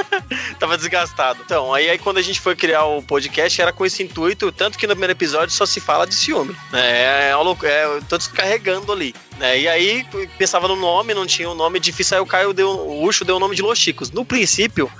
[0.58, 1.42] Tava desgastado.
[1.44, 4.78] Então, aí, aí quando a gente foi criar o podcast, era com esse intuito, tanto
[4.78, 6.56] que no primeiro episódio só se fala de ciúme.
[6.72, 9.14] É, loucura, é, todos carregando ali.
[9.36, 9.60] Né?
[9.60, 10.06] E aí,
[10.38, 13.22] pensava no nome, não tinha o um nome difícil, aí o Caio deu, o Ucho
[13.22, 14.10] deu o nome de Los Chicos.
[14.10, 14.90] No princípio,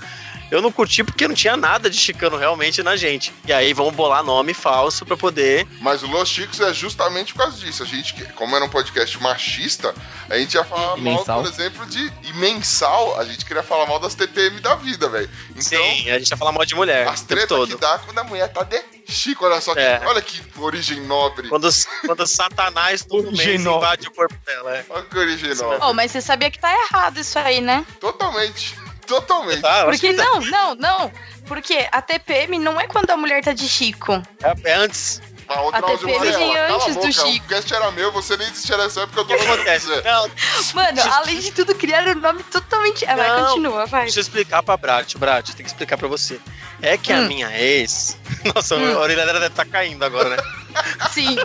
[0.50, 3.32] eu não curti porque não tinha nada de chicano realmente na gente.
[3.46, 5.66] E aí, vamos bolar nome falso pra poder.
[5.80, 7.82] Mas o Los Chicos é justamente por causa disso.
[7.82, 9.94] A gente, como era um podcast machista,
[10.28, 11.42] a gente ia falar E mal, mensal.
[11.42, 12.12] por exemplo, de.
[12.24, 15.28] E mensal, a gente queria falar mal das TPM da vida, velho.
[15.50, 17.06] Então, Sim, a gente ia falar mal de mulher.
[17.08, 19.80] as tretas que dá quando a mulher tá de chico, olha só que.
[19.80, 20.00] É.
[20.06, 21.48] Olha que origem nobre.
[21.48, 21.68] Quando,
[22.04, 24.76] quando Satanás todo mês invade o corpo dela.
[24.76, 24.84] É.
[24.88, 25.78] Olha que origem nobre.
[25.82, 27.84] Oh, mas você sabia que tá errado isso aí, né?
[28.00, 28.74] Totalmente.
[29.06, 29.60] Totalmente.
[29.62, 31.12] Tá, acho Porque que tá- não, não, não.
[31.46, 34.12] Porque a TPM não é quando a mulher tá de Chico.
[34.42, 35.22] é, é antes.
[35.48, 37.44] Ah, o A TPM vem cala a antes do boca, Chico.
[37.44, 39.86] O cast era meu, você nem existia nessa época, eu tô que falando acontece?
[39.86, 40.02] dizer.
[40.02, 40.28] Não,
[40.74, 43.06] Mano, além de tudo, criaram um nome totalmente.
[43.06, 43.46] Ah, vai, Não.
[43.46, 44.02] continua, vai.
[44.06, 45.14] Deixa eu explicar pra Brat.
[45.16, 46.40] Brat, tem que explicar pra você.
[46.82, 47.28] É que a Hum.
[47.28, 48.16] minha ex.
[48.54, 50.36] Nossa, a orelha dela deve estar caindo agora, né?
[51.10, 51.36] Sim,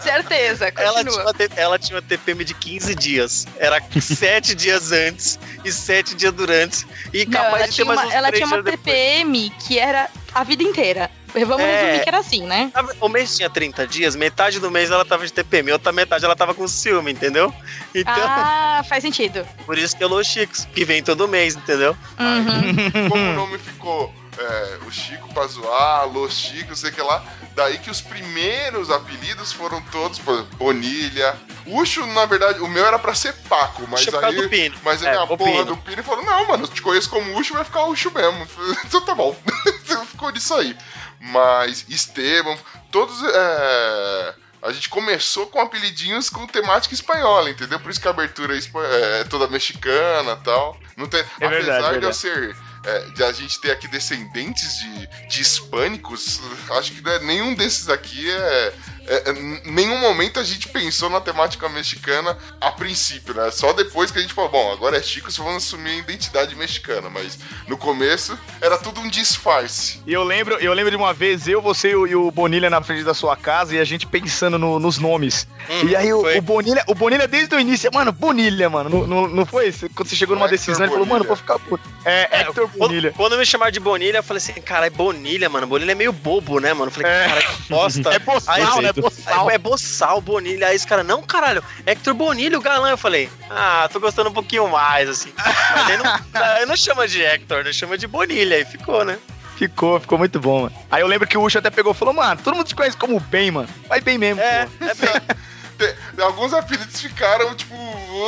[0.00, 3.46] certeza, Ela tinha, ela tinha uma TPM de 15 dias.
[3.58, 6.86] Era 7 dias antes e 7 dias durante.
[7.12, 8.96] E Não, capaz de ter mais uma, uns ela 3 tinha uma dias depois.
[8.96, 11.10] TPM que era a vida inteira.
[11.32, 11.82] Vamos É.
[11.82, 12.72] resumir que era assim, né?
[13.00, 16.34] O mês tinha 30 dias, metade do mês ela tava de TPM, outra metade ela
[16.34, 17.54] tava com ciúme, entendeu?
[17.94, 19.46] Então, Ah, faz sentido.
[19.64, 21.96] por isso que é Los Chicos, que vem todo mês, entendeu?
[22.18, 23.08] Uhum.
[23.08, 27.22] Como o nome ficou é, o Chico pra zoar, Los Chicos, sei que lá.
[27.54, 31.36] Daí que os primeiros apelidos foram todos, por Bonilha.
[31.66, 34.36] Ucho, na verdade, o meu era pra ser Paco, mas Ucho causa aí.
[34.42, 34.76] do Pino.
[34.82, 35.64] Mas aí É, a porra Pino.
[35.66, 38.46] do Pino falou: não, mano, eu te conheço como Ucho, vai ficar Ucho mesmo.
[38.86, 39.36] Então tá bom.
[40.10, 40.76] Ficou nisso aí.
[41.20, 42.56] Mas Esteban,
[42.90, 43.22] todos.
[43.22, 44.34] É...
[44.62, 47.80] A gente começou com apelidinhos com temática espanhola, entendeu?
[47.80, 50.78] Por isso que a abertura é, é toda mexicana e tal.
[50.98, 51.24] Não tem...
[51.40, 52.54] É verdade, Apesar de eu ser.
[52.84, 56.40] É, de a gente ter aqui descendentes de, de hispânicos,
[56.72, 58.72] acho que é- nenhum desses aqui é,
[59.10, 63.50] é- é- nenhum momento a gente pensou na temática mexicana a princípio, né?
[63.50, 67.08] Só depois que a gente falou, bom, agora é Chico, vamos assumir a identidade mexicana.
[67.10, 70.00] Mas no começo era tudo um disfarce.
[70.06, 73.02] E eu lembro, eu lembro de uma vez, eu, você e o- Bonilha na frente
[73.04, 75.46] da sua casa e a gente pensando no- nos nomes.
[75.68, 79.06] Hum, e aí o, o Bonilha, o Bonilha desde o início, mano, Bonilha, mano, não,
[79.06, 79.72] não, não foi?
[79.94, 81.28] Quando você chegou numa Hector decisão, ele falou, mano, Bonilha.
[81.28, 81.88] vou ficar puto.
[82.04, 83.10] É, Hector Bonilha.
[83.12, 85.66] Quando, quando me chamaram de Bonilha, eu falei assim, cara, é Bonilha, mano.
[85.66, 86.86] Bonilha é meio bobo, né, mano?
[86.88, 87.26] Eu falei, É.
[87.28, 88.10] cara, que bosta.
[88.20, 88.92] É Aí, né?
[89.00, 89.50] Boçal.
[89.50, 90.68] É, é boçal, Bonilha.
[90.68, 92.90] Aí esse cara, não, caralho, Hector Bonilha, o galã.
[92.90, 95.32] Eu falei, ah, tô gostando um pouquinho mais, assim.
[95.36, 96.20] Mas aí não,
[96.56, 97.72] aí não chama de Hector, né?
[97.72, 98.56] Chama de Bonilha.
[98.56, 99.18] Aí ficou, né?
[99.56, 100.76] Ficou, ficou muito bom, mano.
[100.90, 102.96] Aí eu lembro que o Ucho até pegou e falou, mano, todo mundo te conhece
[102.96, 103.68] como bem, mano.
[103.88, 104.84] Vai bem mesmo, É, pô.
[104.86, 105.10] é bem.
[105.80, 107.74] Tem- alguns apelidos ficaram, tipo,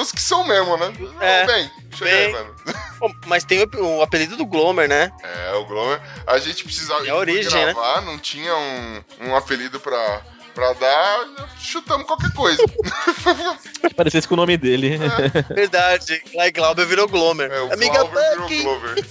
[0.00, 0.90] os que são mesmo, né?
[1.20, 1.44] É.
[1.46, 2.32] Bem, chega aí, Bem.
[2.32, 2.54] mano.
[2.98, 5.12] Pô, Mas tem o, o apelido do Glomer, né?
[5.22, 6.00] É, o Glomer.
[6.26, 7.74] A gente precisava É a origem, né?
[7.74, 10.22] gravar, não tinha um, um apelido pra,
[10.54, 11.26] pra dar,
[11.58, 12.62] chutamos qualquer coisa.
[13.96, 14.98] Parecesse com o nome dele.
[15.54, 16.22] Verdade.
[16.34, 17.50] Lá em Glauber virou Glomer.
[17.50, 18.78] É, o Amiga Glover virou.
[18.78, 19.04] Glover.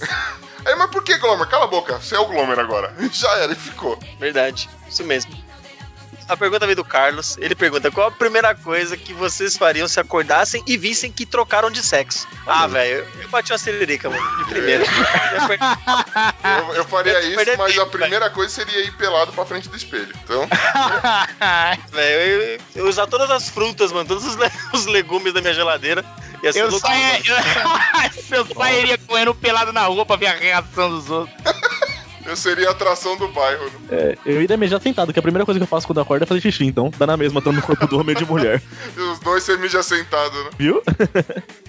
[0.64, 1.46] Aí, mas por que Glomer?
[1.48, 2.94] Cala a boca, você é o Glomer agora.
[3.12, 3.98] Já era, e ficou.
[4.18, 5.32] Verdade, isso mesmo.
[6.28, 7.36] A pergunta veio do Carlos.
[7.38, 11.70] Ele pergunta: qual a primeira coisa que vocês fariam se acordassem e vissem que trocaram
[11.70, 12.26] de sexo?
[12.46, 14.84] Ah, velho, eu bati uma celerica, mano, de primeira.
[16.42, 19.68] Eu, eu faria Deve isso, mas a tempo, primeira coisa seria ir pelado pra frente
[19.68, 20.12] do espelho.
[20.24, 20.48] Então,
[21.90, 24.36] Velho, eu, eu usar todas as frutas, mano, todos os,
[24.72, 26.04] os legumes da minha geladeira.
[26.42, 30.90] Ia ser Eu, só, eu, eu sairia correndo pelado na rua pra ver a reação
[30.90, 31.36] dos outros.
[32.24, 33.64] Eu seria a atração do bairro.
[33.64, 33.70] né?
[33.90, 36.22] É, eu iria mejar sentado, que a primeira coisa que eu faço quando eu acordo
[36.22, 38.62] é fazer xixi, então dá na mesma, tanto no corpo do homem e de mulher.
[38.96, 40.50] E os dois você mija sentado, né?
[40.58, 40.82] Viu?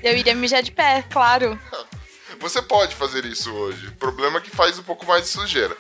[0.03, 1.57] Eu iria mijar de pé, claro.
[2.39, 3.87] Você pode fazer isso hoje.
[3.87, 5.77] O problema é que faz um pouco mais de sujeira.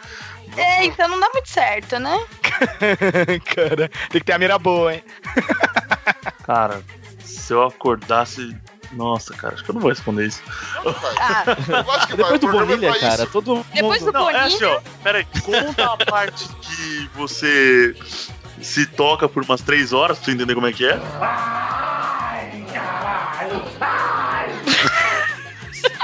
[0.55, 2.25] É, então não dá muito certo, né?
[3.53, 5.03] Cara, tem que ter a mira boa, hein?
[6.45, 6.81] Cara,
[7.25, 8.55] se eu acordasse.
[8.95, 10.41] Nossa, cara, acho que eu não vou responder isso.
[10.83, 11.15] Não vai.
[11.19, 11.43] Ah,
[11.85, 12.31] Eu acho que vai.
[12.31, 13.31] Depois O do é Bonilha, pra cara, isso.
[13.31, 14.11] todo Depois mundo...
[14.11, 14.55] do Não, é Boninho.
[14.55, 14.81] assim, ó.
[15.03, 17.95] Peraí, conta a parte que você
[18.61, 20.99] se toca por umas três horas pra você entender como é que é.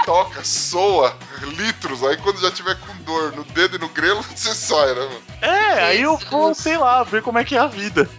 [0.05, 1.15] Toca, soa,
[1.57, 2.03] litros.
[2.03, 5.21] Aí quando já tiver com dor no dedo e no grelo, você sai, né, mano?
[5.41, 8.09] É, aí eu vou, sei lá, ver como é que é a vida.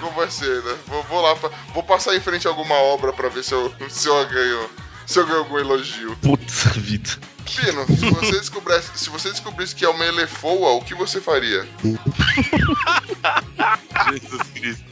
[0.00, 0.76] Como vai ser, né?
[0.86, 3.72] Vou, vou lá, pra- vou passar em frente a alguma obra pra ver se eu,
[3.88, 4.70] se eu ganho.
[5.06, 6.16] Se eu ganho algum elogio.
[6.16, 7.10] Putz, vida.
[7.44, 11.64] Pino, se você descobrisse, se você descobrisse que é uma elefoa, o que você faria?
[14.10, 14.84] Jesus Cristo.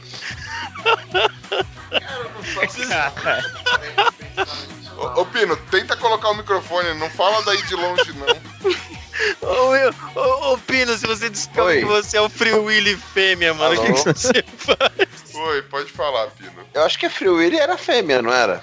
[4.97, 8.71] Ô, ô, Pino, tenta colocar o microfone, não fala daí de longe, não.
[9.41, 11.79] Ô, meu, ô, ô, Pino, se você descobre Oi.
[11.79, 15.33] que você é o Free Willy fêmea, mano, o que, que você faz?
[15.35, 16.51] Oi, pode falar, Pino.
[16.73, 18.61] Eu acho que a Free Willy era fêmea, não era?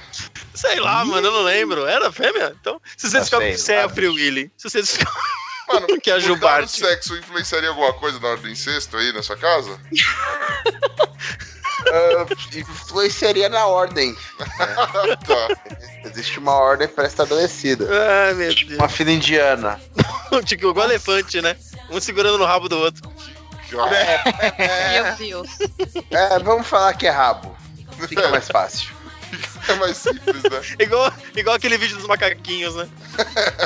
[0.54, 1.86] Sei lá, mano, eu não lembro.
[1.86, 2.54] Era fêmea?
[2.60, 5.12] Então, se você Tá descobre que você é o Free Willy, se você descobre
[5.68, 6.82] Mano, que é a Jubarte.
[6.82, 9.80] o sexo influenciaria alguma coisa na hora do incesto aí na sua casa?
[11.90, 14.16] Ah, influenciaria na ordem.
[14.38, 15.78] tá.
[16.04, 17.86] Existe uma ordem pré-estabelecida.
[18.26, 18.78] Ai, meu Deus.
[18.78, 19.80] Uma fila indiana.
[20.44, 21.56] tipo, igual elefante, né?
[21.90, 23.10] Um segurando no rabo do outro.
[23.70, 25.48] Meu Deus.
[26.10, 27.56] É, vamos falar que é rabo.
[28.08, 28.92] Fica mais fácil.
[29.68, 30.60] É mais simples, né?
[30.78, 32.88] Igual, igual aquele vídeo dos macaquinhos, né?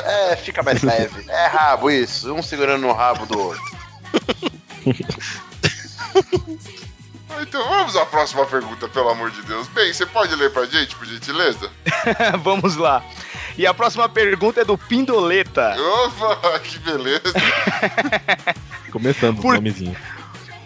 [0.05, 1.25] É, fica mais leve.
[1.29, 2.33] É rabo, isso.
[2.33, 3.77] Um segurando no rabo do outro.
[7.41, 9.67] Então vamos à próxima pergunta, pelo amor de Deus.
[9.69, 11.69] Bem, você pode ler pra gente, por gentileza?
[12.43, 13.03] Vamos lá.
[13.57, 15.75] E a próxima pergunta é do Pindoleta.
[15.79, 17.33] Opa, que beleza.
[18.91, 19.95] Começando Por- o nomezinho.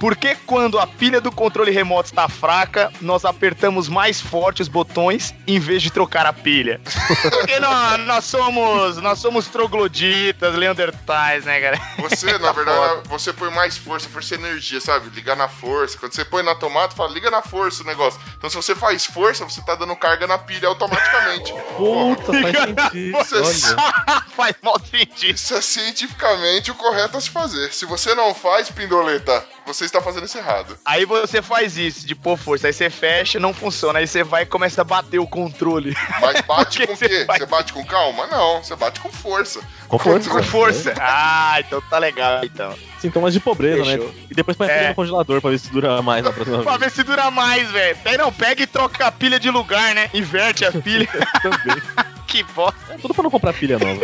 [0.02, 4.68] Por que quando a pilha do controle remoto está fraca, nós apertamos mais forte os
[4.68, 6.82] botões em vez de trocar a pilha?
[7.30, 11.80] Porque nós, nós somos nós somos trogloditas, leandertais, né, cara?
[12.00, 15.08] Você, na verdade, você põe mais força, força e energia, sabe?
[15.12, 16.00] Ligar na força.
[16.00, 18.20] Quando você põe na tomada, fala, liga na força o negócio.
[18.36, 21.54] Então, se você faz força, você tá dando carga na pilha automaticamente.
[21.78, 23.18] Puta, faz sentido.
[23.20, 23.76] Você.
[24.32, 25.36] Faz mal sentido.
[25.36, 27.72] Isso é cientificamente o correto a se fazer.
[27.74, 30.78] Se você não faz, Pindoleta, você está fazendo isso errado.
[30.86, 34.44] Aí você faz isso, de pôr força, aí você fecha, não funciona, aí você vai
[34.44, 35.96] e começa a bater o controle.
[36.20, 37.26] Mas bate com o quê?
[37.26, 38.28] Você bate com calma?
[38.28, 39.62] Não, você bate com força.
[39.88, 40.30] Com força.
[40.30, 40.94] Com força.
[41.00, 42.74] Ah, então tá legal, então.
[43.00, 44.08] Sintomas de pobreza, Fechou.
[44.08, 44.14] né?
[44.30, 44.90] E depois põe a pilha É.
[44.90, 47.98] no congelador pra ver se dura mais na próxima Pra ver se dura mais, velho.
[48.04, 50.10] Pega, não, pega e troca a pilha de lugar, né?
[50.14, 51.08] Inverte a pilha.
[51.42, 51.82] Também.
[52.28, 52.94] que bosta.
[52.94, 54.02] É tudo pra não comprar pilha nova.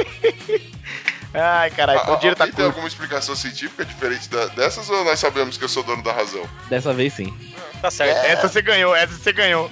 [1.33, 2.65] Ai, caralho, o dinheiro tá Alguém tem curto.
[2.65, 6.47] alguma explicação científica diferente da- dessas ou nós sabemos que eu sou dono da razão?
[6.69, 7.35] Dessa vez sim.
[7.81, 8.25] Tá certo.
[8.25, 9.69] Essa você ganhou, essa você ganhou.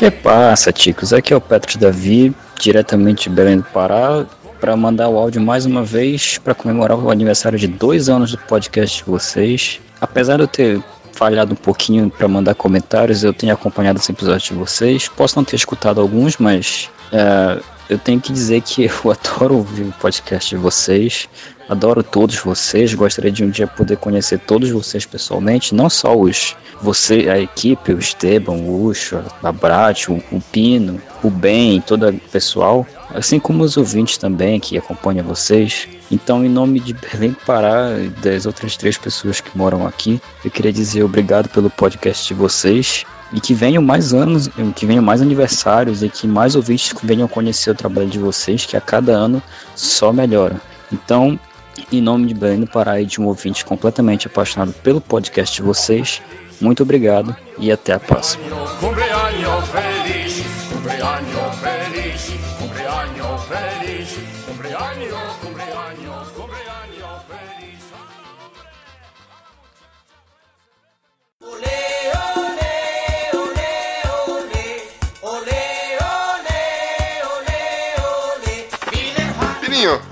[0.00, 1.12] Que passa, ticos?
[1.12, 4.24] Aqui é o Petro Davi, diretamente de Belém do Pará,
[4.58, 8.38] para mandar o áudio mais uma vez para comemorar o aniversário de dois anos do
[8.38, 9.78] podcast de vocês.
[10.00, 10.82] Apesar de eu ter
[11.12, 15.06] falhado um pouquinho para mandar comentários, eu tenho acompanhado os episódios de vocês.
[15.06, 17.60] Posso não ter escutado alguns, mas é,
[17.90, 21.28] eu tenho que dizer que eu adoro ouvir o podcast de vocês.
[21.68, 26.56] Adoro todos vocês, gostaria de um dia poder conhecer todos vocês pessoalmente, não só os
[26.82, 32.08] você, a equipe, o Esteban, o Ucho, a Brat, o, o Pino, o Ben, todo
[32.08, 35.86] o pessoal, assim como os ouvintes também que acompanham vocês.
[36.10, 40.50] Então, em nome de Belém Pará e das outras três pessoas que moram aqui, eu
[40.50, 45.22] queria dizer obrigado pelo podcast de vocês e que venham mais anos, que venham mais
[45.22, 49.42] aniversários e que mais ouvintes venham conhecer o trabalho de vocês, que a cada ano
[49.74, 50.60] só melhora.
[50.92, 51.38] Então,
[51.92, 55.62] em nome de Belém do Pará e de um ouvinte completamente apaixonado pelo podcast de
[55.62, 56.20] vocês,
[56.60, 58.44] muito obrigado e até a próxima.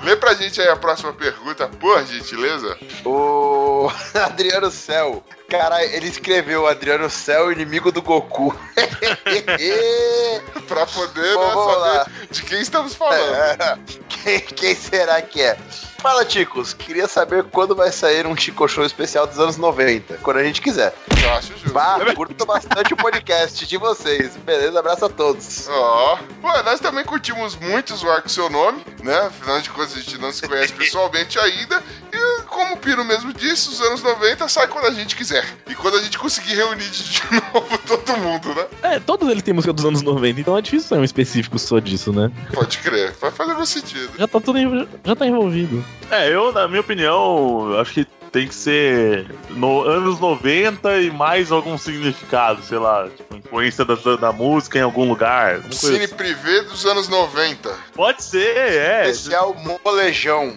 [0.09, 2.79] Lê pra gente aí a próxima pergunta, por gentileza.
[3.05, 3.90] O
[4.25, 5.23] Adriano Cell.
[5.51, 8.59] Cara, ele escreveu Adriano Cell, inimigo do Goku.
[10.66, 12.07] pra poder Bom, né, saber lá.
[12.31, 13.35] de quem estamos falando.
[13.35, 15.59] É, quem, quem será que é?
[16.00, 16.72] Fala, Ticos.
[16.72, 20.18] Queria saber quando vai sair um Chico Show especial dos anos 90.
[20.18, 20.94] Quando a gente quiser.
[21.20, 21.72] Eu acho justo.
[21.72, 24.37] Bah, curto bastante o podcast de vocês.
[24.37, 24.78] Beleza?
[24.78, 25.66] Abraço a todos.
[25.68, 29.18] Ó, pô, nós também curtimos muito zoar com seu nome, né?
[29.22, 31.82] Afinal de contas, a gente não se conhece pessoalmente ainda.
[32.18, 35.44] E como o Pino mesmo disse, os anos 90 sai quando a gente quiser.
[35.68, 37.20] E quando a gente conseguir reunir de
[37.54, 38.66] novo todo mundo, né?
[38.83, 41.78] É, todos eles têm música dos anos 90, então é difícil ser um específico só
[41.78, 42.31] disso, né?
[42.52, 44.11] Pode crer, vai fazer meu sentido.
[44.18, 44.59] Já tá tudo
[45.04, 45.85] já tá envolvido.
[46.11, 51.11] É, eu, na minha opinião, eu acho que tem que ser no anos 90 e
[51.11, 55.61] mais algum significado, sei lá, tipo, influência da, da, da música em algum lugar.
[55.71, 57.71] Cine privê dos anos 90.
[57.95, 59.09] Pode ser, é.
[59.09, 60.57] Especial Molejão.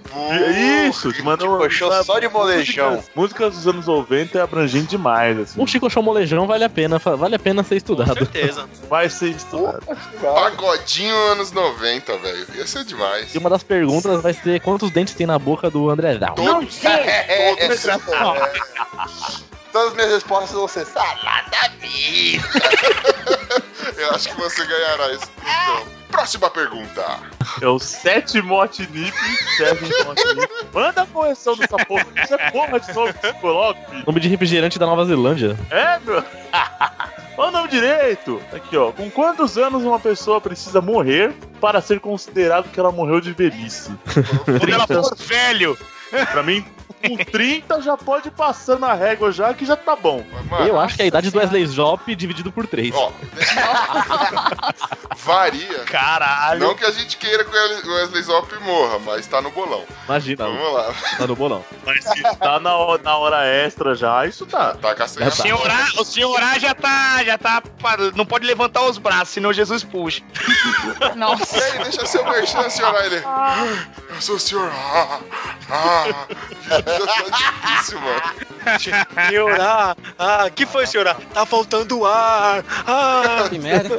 [0.87, 2.91] Isso, te manda Chico Show só de molejão.
[2.91, 5.61] Músicas, músicas dos anos 90 é abrangente demais, assim.
[5.61, 8.13] Um Chico Show Molejão vale a pena, vale a pena ser estudado.
[8.13, 8.67] certeza.
[8.89, 9.81] Vai ser estudado.
[10.21, 12.47] Pagodinho anos 90, velho.
[12.55, 13.33] Ia ser demais.
[13.33, 16.35] E uma das perguntas vai ser quantos dentes tem na boca do André Dal.
[16.35, 16.83] Todos.
[16.83, 17.60] É, Todos.
[19.71, 22.59] Todas as minhas respostas vão ser salada mista.
[23.97, 25.31] Eu acho que você ganhará isso.
[25.39, 27.19] Então, próxima pergunta.
[27.61, 29.13] É o 7 Motinip,
[29.57, 30.49] 7 Motinip.
[30.73, 32.05] Manda a correção dessa porra.
[32.21, 34.03] Isso é porra de novo que você coloca, filho.
[34.05, 35.57] Nome de refrigerante da Nova Zelândia.
[35.69, 36.23] É, meu?
[37.37, 38.41] Olha o nome direito.
[38.53, 38.91] Aqui, ó.
[38.91, 43.91] Com quantos anos uma pessoa precisa morrer para ser considerado que ela morreu de velhice?
[44.45, 45.77] Quando ela for velho.
[46.31, 46.65] Pra mim,
[47.07, 50.23] com 30 já pode ir passando a régua já, que já tá bom.
[50.49, 52.93] Mano, Eu acho que a idade do Wesley Zop dividido por 3.
[52.93, 53.11] Ó,
[55.17, 55.79] varia.
[55.85, 56.59] Caralho.
[56.59, 57.55] Não que a gente queira que
[57.87, 59.83] o Wesley Zop morra, mas tá no bolão.
[60.05, 60.93] Imagina, Vamos lá.
[61.17, 61.63] tá no bolão.
[61.85, 64.73] Mas se tá na, ho- na hora extra já, isso tá.
[64.75, 65.27] Tá caçando.
[65.27, 67.61] O senhor A, o senhor A já tá, já tá,
[68.15, 70.21] não pode levantar os braços, senão Jesus puxa.
[71.15, 71.57] Nossa.
[71.57, 73.23] E aí, deixa seu merchan, senhor Ele.
[74.09, 74.69] Eu sou o senhor.
[74.71, 75.19] Ah,
[75.69, 76.00] ah.
[76.69, 76.81] Tá
[77.37, 78.21] difícil, mano.
[79.27, 81.15] Senhor A, ah, que foi, senhor A?
[81.15, 82.63] Tá faltando ar.
[82.87, 83.47] Ah.
[83.49, 83.97] Que merda.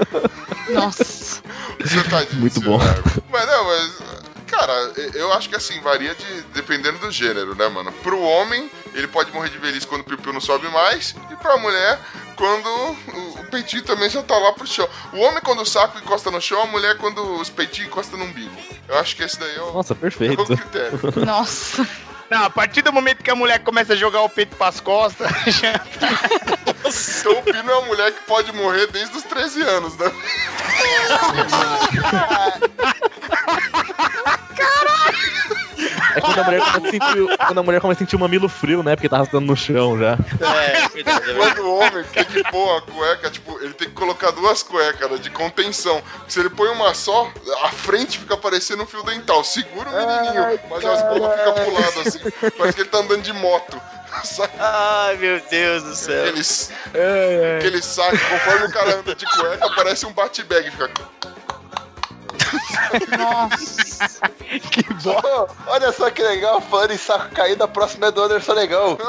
[0.71, 1.43] Nossa.
[1.81, 2.79] Você tá difícil, Muito bom.
[2.79, 2.95] né?
[3.31, 4.03] Mas não, mas.
[4.47, 6.43] Cara, eu acho que assim, varia de.
[6.55, 7.91] dependendo do gênero, né, mano?
[7.91, 11.15] Pro homem, ele pode morrer de velhice quando o piu-piu não sobe mais.
[11.31, 11.99] E pra mulher,
[12.37, 14.89] quando o peitinho também já tá lá pro chão.
[15.13, 18.25] O homem quando o saco encosta no chão, a mulher quando os peitinhos encostam no
[18.25, 18.57] umbigo.
[18.89, 20.45] Eu acho que esse daí é o, Nossa, é o perfeito.
[20.47, 20.99] critério.
[21.27, 21.87] Nossa.
[22.31, 25.29] Não, a partir do momento que a mulher começa a jogar o peito pras costas,
[25.47, 25.79] já...
[27.21, 30.11] Então o Pino é uma mulher que pode morrer desde os 13 anos, né?
[36.15, 38.49] É quando a mulher começa a sentir, quando a mulher começa a sentir o mamilo
[38.49, 38.97] frio, né?
[38.97, 40.19] Porque tá arrastando no chão já.
[40.41, 41.35] É, é verdade.
[41.35, 45.11] Quando o homem tem que pôr a cueca, tipo, ele tem que colocar duas cuecas
[45.11, 46.03] né, de contenção.
[46.29, 47.31] Se ele põe uma só,
[47.63, 49.43] a frente fica parecendo um fio dental.
[49.45, 52.21] Segura o menininho, mas as bolas ficam pro lado assim.
[52.57, 53.81] Parece que ele tá andando de moto.
[54.59, 56.25] Ai, meu Deus do céu.
[56.25, 56.71] Aqueles,
[57.59, 60.71] aquele saco, conforme o cara anda de cueca, parece um bate-bag.
[60.71, 60.91] Fica...
[63.19, 64.29] Nossa.
[64.71, 65.21] que bom.
[65.21, 68.99] Pô, olha só que legal, falando em saco caído, a próxima é do Anderson Negão.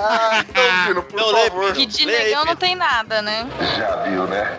[0.00, 1.72] Ah, então, Pino, por Não, favor.
[1.72, 3.46] Que de aí, negão não tem nada, né?
[3.76, 4.56] Já viu, né?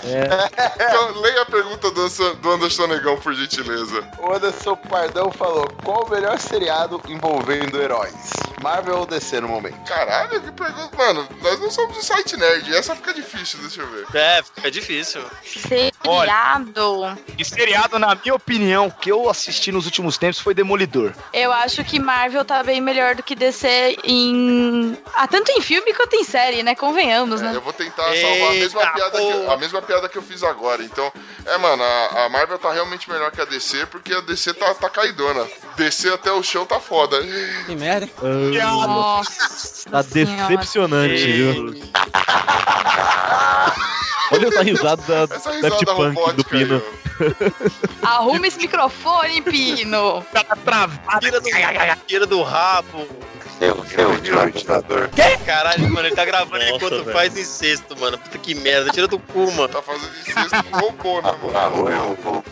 [0.76, 4.04] Então, leia a pergunta do Anderson- do Anderson Negão, por gentileza.
[4.20, 8.14] O Anderson Pardão falou: qual o melhor seriado envolvendo heróis?
[8.62, 9.78] Marvel ou DC no momento?
[9.88, 10.96] Caralho, que pergunta.
[10.98, 12.76] Mano, nós não somos um site nerd.
[12.76, 14.06] Essa fica difícil, deixa eu ver.
[14.14, 15.24] É, fica difícil.
[15.44, 17.11] Seriado.
[17.38, 21.14] E seriado, na minha opinião, que eu assisti nos últimos tempos foi Demolidor.
[21.34, 24.98] Eu acho que Marvel tá bem melhor do que DC em.
[25.16, 26.76] Ah, tanto em filme quanto em série, né?
[26.76, 27.56] Convenhamos, É, né?
[27.56, 30.22] eu vou tentar salvar a mesma, Eita, piada que, eu- a mesma piada que eu
[30.22, 30.84] fiz agora.
[30.84, 31.12] Então,
[31.46, 34.74] é, mano, a, a Marvel tá realmente melhor que a DC, porque a DC tá,
[34.76, 35.48] tá caidona.
[35.78, 37.18] DC até o chão tá foda.
[37.66, 38.10] Que merda.
[38.22, 39.90] Nossa.
[39.90, 40.48] Tá Senhora.
[40.48, 41.74] decepcionante, viu?
[44.34, 46.82] Olha essa risada da Essa risada Punk do aí, Pino.
[48.02, 50.24] Arruma esse microfone, Pino.
[50.34, 51.20] Tá travado.
[51.20, 51.50] Tira do,
[52.08, 53.08] tira do rabo.
[53.62, 54.14] Eu, eu,
[54.46, 55.08] ventilador.
[55.46, 57.12] Caralho, mano, ele tá gravando Nossa, enquanto velho.
[57.12, 58.18] faz incesto, mano.
[58.18, 58.90] Puta que merda.
[58.90, 59.68] Tira do cu, mano.
[59.70, 62.44] Tá fazendo incesto com robô, né, mano?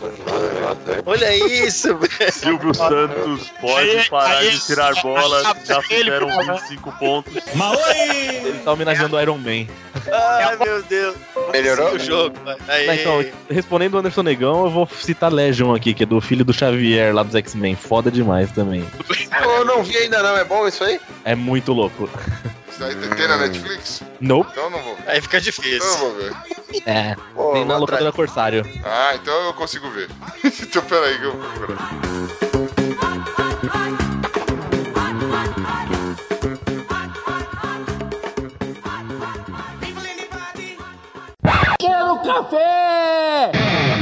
[1.04, 1.36] Olha
[1.66, 2.32] isso, velho.
[2.32, 6.54] Silvio Santos pode parar de tirar bola, já fizeram fala.
[6.54, 7.32] 25 pontos.
[7.34, 9.66] Ele tá homenageando o Iron Man.
[10.12, 11.16] Ai, meu Deus.
[11.52, 11.94] Melhorou?
[11.94, 12.36] O jogo.
[12.68, 12.86] Aí.
[12.86, 16.44] Tá, então, respondendo o Anderson Negão, eu vou citar Legion aqui, que é do filho
[16.44, 17.74] do Xavier lá dos X-Men.
[17.74, 18.86] Foda demais também.
[19.42, 20.99] Eu não vi ainda não, é bom isso aí?
[21.24, 22.08] É muito louco.
[22.70, 24.02] Isso aí tem na Netflix?
[24.20, 24.50] Nope.
[24.52, 24.96] Então eu não vou.
[25.06, 25.98] Aí fica Então eu difícil.
[25.98, 26.32] vou ver.
[26.86, 27.16] É.
[27.34, 28.64] Pô, Tem na locadora Corsário.
[28.84, 30.08] Ah, então eu consigo ver.
[30.44, 31.90] então peraí que eu vou procurar.
[41.78, 43.99] Quero café!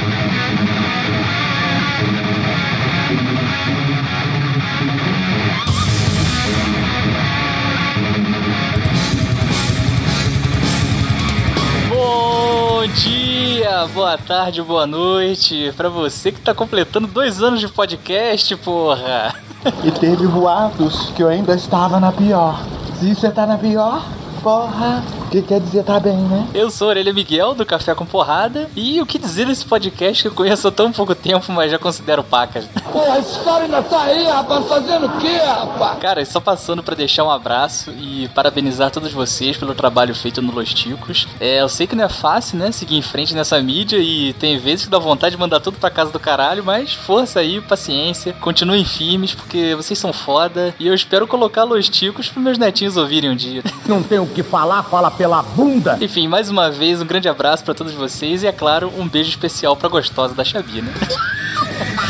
[12.79, 18.55] Bom dia, boa tarde, boa noite pra você que tá completando dois anos de podcast,
[18.55, 19.35] porra.
[19.83, 22.64] E teve boatos que eu ainda estava na pior.
[23.01, 24.07] Se você tá na pior,
[24.43, 26.47] porra, o que quer dizer tá bem, né?
[26.55, 30.28] Eu sou Orelha Miguel do Café com Porrada e o que dizer desse podcast que
[30.28, 32.66] eu conheço há tão pouco tempo, mas já considero pacas.
[32.93, 35.99] Porra, esse cara ainda tá aí, rapaz, fazendo o quê, rapaz?
[35.99, 40.53] Cara, só passando pra deixar um abraço e parabenizar todos vocês pelo trabalho feito no
[40.53, 41.26] Los Ticos.
[41.41, 44.59] É, eu sei que não é fácil, né, seguir em frente nessa mídia e tem
[44.59, 48.32] vezes que dá vontade de mandar tudo pra casa do caralho, mas força aí, paciência,
[48.41, 52.97] continuem firmes porque vocês são foda e eu espero colocar Los Ticos pros meus netinhos
[52.97, 53.62] ouvirem um dia.
[53.86, 55.99] Não tem o que falar, fala pela bunda.
[56.01, 59.31] Enfim, mais uma vez, um grande abraço pra todos vocês e, é claro, um beijo
[59.31, 60.91] especial pra gostosa da Chabina.
[60.99, 62.07] Desculpe.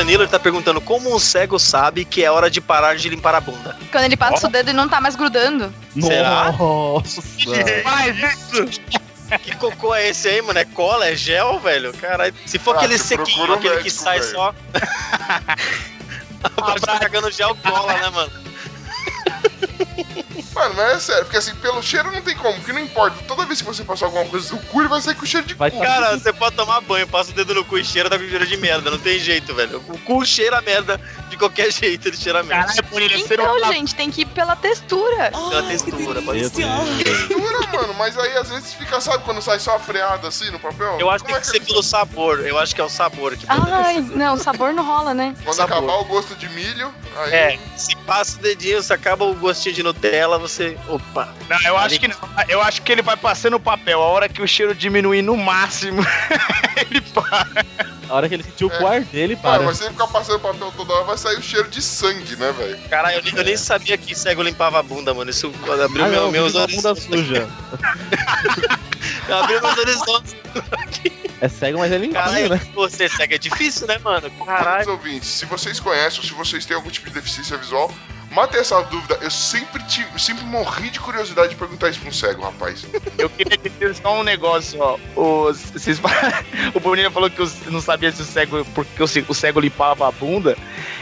[0.00, 3.40] Danilo tá perguntando como um cego sabe que é hora de parar de limpar a
[3.40, 3.76] bunda.
[3.92, 5.70] Quando ele passa o dedo e não tá mais grudando.
[6.00, 6.52] Será?
[6.52, 7.20] Nossa.
[7.36, 8.80] Isso!
[9.42, 10.58] Que cocô é esse aí, mano?
[10.58, 11.06] É cola?
[11.06, 11.92] É gel, velho?
[11.92, 12.34] Caralho.
[12.46, 14.32] Se for Ah, aquele sequinho, aquele que sai velho.
[14.32, 14.54] só.
[16.56, 18.32] Agora tá cagando gel cola, né, mano?
[20.54, 23.16] Mano, mas é sério, porque assim, pelo cheiro não tem como, porque não importa.
[23.26, 25.54] Toda vez que você passar alguma coisa no cu, ele vai sair com cheiro de
[25.54, 25.70] cu.
[25.70, 28.46] Cara, você pode tomar banho, passa o dedo no cu e cheira, tá com cheiro
[28.46, 28.90] de merda.
[28.90, 29.82] Não tem jeito, velho.
[29.88, 32.66] O cu cheira a merda de qualquer jeito, ele cheira a merda.
[32.66, 35.30] Caralho, Bonilha, não Então, gente, tem que ir pela textura.
[35.30, 36.66] Pela textura, pode ser.
[37.04, 40.58] Textura, mano, mas aí às vezes fica, sabe, quando sai só a freada assim no
[40.58, 40.98] papel?
[40.98, 42.40] Eu acho que tem que ser pelo sabor.
[42.40, 45.34] Eu acho que é o sabor que Ai, não, o sabor não rola, né?
[45.44, 45.76] Quando sabor.
[45.76, 47.32] acabar o gosto de milho, aí.
[47.32, 50.76] É, se passa o dedinho, se acaba o gostinho de Nutella, você.
[50.88, 51.28] Opa.
[51.48, 52.16] Não, eu acho que não.
[52.48, 54.00] Eu acho que ele vai passando o papel.
[54.02, 56.02] A hora que o cheiro diminuir no máximo,
[56.90, 57.64] ele para.
[58.08, 59.62] A hora que ele sentiu o quarto dele, Mano, para.
[59.62, 62.50] mas se ele ficar passando papel toda hora, vai sair o cheiro de sangue, né,
[62.50, 62.76] velho?
[62.88, 65.30] Caralho, eu, nem- eu nem sabia que cego limpava a bunda, mano.
[65.30, 65.52] Isso
[65.84, 66.74] abriu Ah, meu, não, meus olhos.
[66.74, 67.48] bunda suja.
[69.30, 70.36] Abriu meus horizontes.
[71.40, 72.60] É cego, mas é limpinho, Caralho, né?
[72.74, 74.30] você cego é difícil, né, mano?
[74.44, 74.90] Caralho.
[74.90, 77.90] ouvintes, se vocês conhecem ou se vocês têm algum tipo de deficiência visual,
[78.30, 79.18] matem essa dúvida.
[79.20, 82.86] Eu sempre, tive, sempre morri de curiosidade de perguntar isso pra um cego, rapaz.
[83.18, 84.98] Eu queria dizer só um negócio, ó.
[85.16, 86.00] Os, vocês,
[86.74, 90.08] o Bonilha falou que os- não sabia se o cego, porque o, o cego limpava
[90.08, 90.56] a bunda.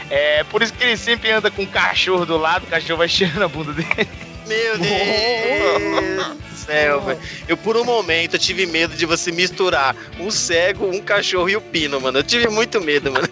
[0.09, 3.07] É por isso que ele sempre anda com um cachorro do lado, o cachorro vai
[3.09, 4.09] cheirando a bunda dele.
[4.47, 7.19] Meu Deus do céu, velho.
[7.47, 11.55] Eu, por um momento, eu tive medo de você misturar um cego, um cachorro e
[11.55, 12.17] o pino, mano.
[12.19, 13.27] Eu tive muito medo, mano.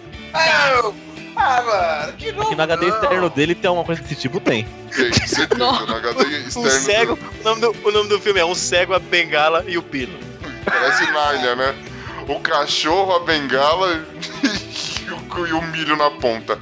[1.40, 4.66] Ah, mano, que Aqui no HD externo dele tem uma coisa desse tipo, tem.
[4.94, 6.68] Tem, certeza, no HD externo.
[6.68, 9.78] Um cego, o nome, do, o nome do filme é Um Cego, a Bengala e
[9.78, 10.18] o Pino.
[10.64, 11.74] Parece Nárnia, né?
[12.28, 14.04] O cachorro, a bengala
[15.46, 16.58] e o, e milho na ponta.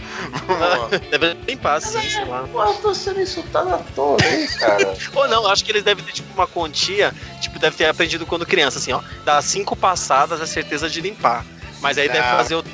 [0.47, 0.89] Vamos lá.
[1.11, 2.47] Deve limpar, sim, sei lá.
[2.53, 4.95] Pô, eu tô sendo insultado à toa aí, cara.
[5.15, 8.47] Ou não, acho que eles devem ter tipo uma quantia, tipo, deve ter aprendido quando
[8.47, 9.01] criança, assim, ó.
[9.25, 11.45] Dá cinco passadas é certeza de limpar.
[11.81, 12.37] Mas aí deve Não.
[12.37, 12.65] fazer o.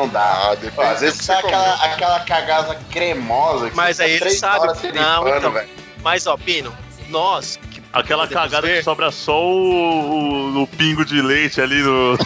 [0.00, 0.50] Não dá.
[0.50, 4.30] Ah, depende Pô, às vezes tá você aquela, aquela cagada cremosa que Mas aí ele
[4.30, 4.66] sabe.
[4.94, 5.52] Não, então.
[5.52, 5.68] velho.
[6.02, 6.74] Mas, ó, Pino,
[7.08, 7.58] nós.
[7.70, 12.16] Que Aquela cagada ver- que sobra só o, o, o pingo de leite ali no.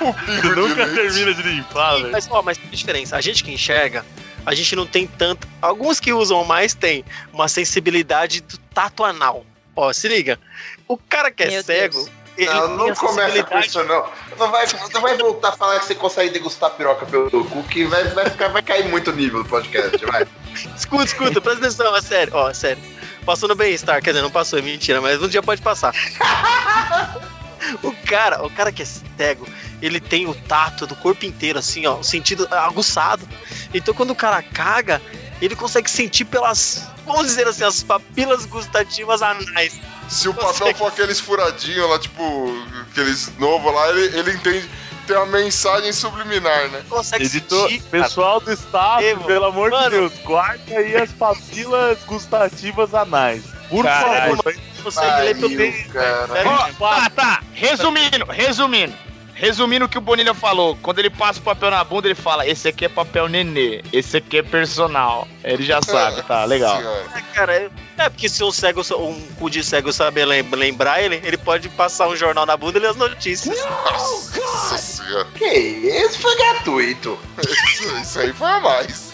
[0.26, 0.94] pingo de nunca leite.
[0.94, 2.12] termina de limpar, velho.
[2.12, 3.16] Mas, ó, mas tem diferença.
[3.16, 4.04] A gente que enxerga,
[4.44, 5.48] a gente não tem tanto.
[5.62, 9.44] Alguns que usam mais têm uma sensibilidade do tato anal.
[9.76, 10.38] Ó, se liga.
[10.86, 11.94] O cara que é Meu cego.
[11.94, 12.10] Deus.
[12.36, 14.08] Ele Não, não começa com isso, não.
[14.38, 17.84] Não vai, não vai voltar a falar que você consegue degustar piroca pelo cu, que
[17.84, 20.26] vai, vai, ficar, vai cair muito o nível do podcast, vai.
[20.76, 22.82] Escuta, escuta, presta atenção, é sério, ó, é sério.
[23.24, 25.92] Passou no bem-estar, quer dizer, não passou, é mentira, mas um dia pode passar.
[27.82, 29.48] o cara, o cara que é cego,
[29.82, 33.26] ele tem o tato do corpo inteiro, assim, ó, o sentido aguçado.
[33.72, 35.02] Então quando o cara caga,
[35.40, 39.78] ele consegue sentir pelas, vamos dizer assim, as papilas gustativas anais.
[40.08, 44.68] Se o papel for aqueles furadinhos lá, tipo, aqueles novos lá, ele, ele entende.
[45.06, 46.82] Tem uma mensagem subliminar, né?
[46.88, 49.84] Consegue Editor, sentir, pessoal do staff, pelo amor Mano.
[49.84, 53.44] de Deus, guarda aí as papilas gustativas anais.
[53.68, 54.36] Por Caralho.
[54.36, 54.54] favor.
[54.82, 57.42] consegue ler pelo tá, tá.
[57.52, 58.94] Resumindo, resumindo.
[59.34, 62.46] Resumindo o que o Bonilha falou, quando ele passa o papel na bunda, ele fala:
[62.46, 65.26] esse aqui é papel nenê, esse aqui é personal.
[65.42, 66.80] Ele já sabe, tá, legal.
[66.80, 71.02] É, cara, é- é porque se um cego, um cu de cego saber lem- lembrar
[71.02, 73.56] ele, ele pode passar um jornal na bunda e ler as notícias.
[73.64, 75.26] Nossa senhora.
[75.36, 77.18] Que isso foi gratuito.
[77.42, 79.12] Isso, isso aí foi a mais.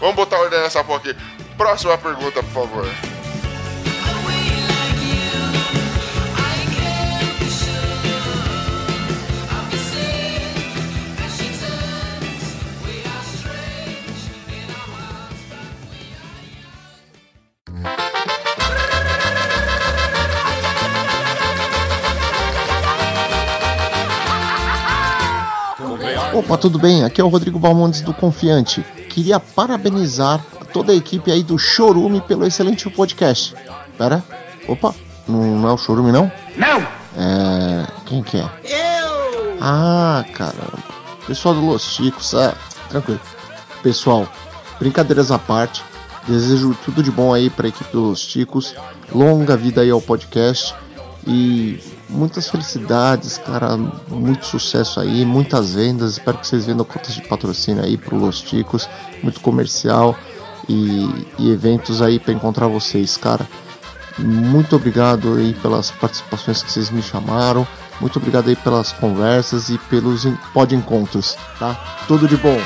[0.00, 1.16] Vamos botar ordem nessa porra aqui.
[1.56, 2.88] Próxima pergunta, por favor.
[26.48, 27.04] Opa, tudo bem?
[27.04, 28.80] Aqui é o Rodrigo Balmontes do Confiante.
[29.10, 30.42] Queria parabenizar
[30.72, 33.54] toda a equipe aí do Chorume pelo excelente podcast.
[33.98, 34.24] Pera,
[34.66, 34.94] opa,
[35.28, 36.32] não, não é o Chorume não?
[36.56, 36.80] Não!
[37.18, 37.86] É.
[38.06, 38.48] Quem que é?
[38.64, 39.58] Eu!
[39.60, 40.78] Ah, caramba.
[41.26, 42.54] Pessoal do Los Chicos, é.
[42.88, 43.20] Tranquilo.
[43.82, 44.26] Pessoal,
[44.80, 45.84] brincadeiras à parte.
[46.26, 48.74] Desejo tudo de bom aí pra equipe do Los Chicos.
[49.14, 50.74] Longa vida aí ao podcast.
[51.26, 53.76] E muitas felicidades, cara.
[54.08, 56.12] Muito sucesso aí, muitas vendas.
[56.12, 58.88] Espero que vocês vendam contas de patrocínio aí pro Los Chicos.
[59.22, 60.16] Muito comercial
[60.68, 63.46] e, e eventos aí pra encontrar vocês, cara.
[64.18, 67.66] Muito obrigado aí pelas participações que vocês me chamaram.
[68.00, 71.74] Muito obrigado aí pelas conversas e pelos pod encontros, tá?
[72.06, 72.58] Tudo de bom.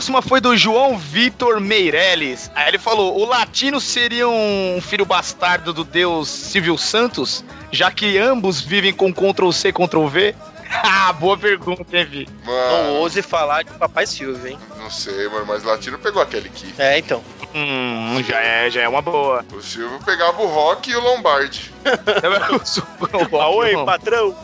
[0.00, 2.50] Próxima foi do João Vitor Meirelles.
[2.54, 8.16] Aí ele falou: o latino seria um filho bastardo do deus Silvio Santos, já que
[8.16, 10.34] ambos vivem com Ctrl C, Ctrl V?
[10.82, 12.28] ah, boa pergunta, hein, Vi?
[12.46, 14.58] Não ouse falar de Papai Silvio, hein?
[14.78, 16.74] Não sei, mano, mas Latino pegou aquele aqui.
[16.78, 17.22] É, então.
[17.54, 19.44] Hum, já é, já é uma boa.
[19.52, 21.74] O Silvio pegava o Rock e o Lombardi.
[23.54, 24.34] Oi, patrão.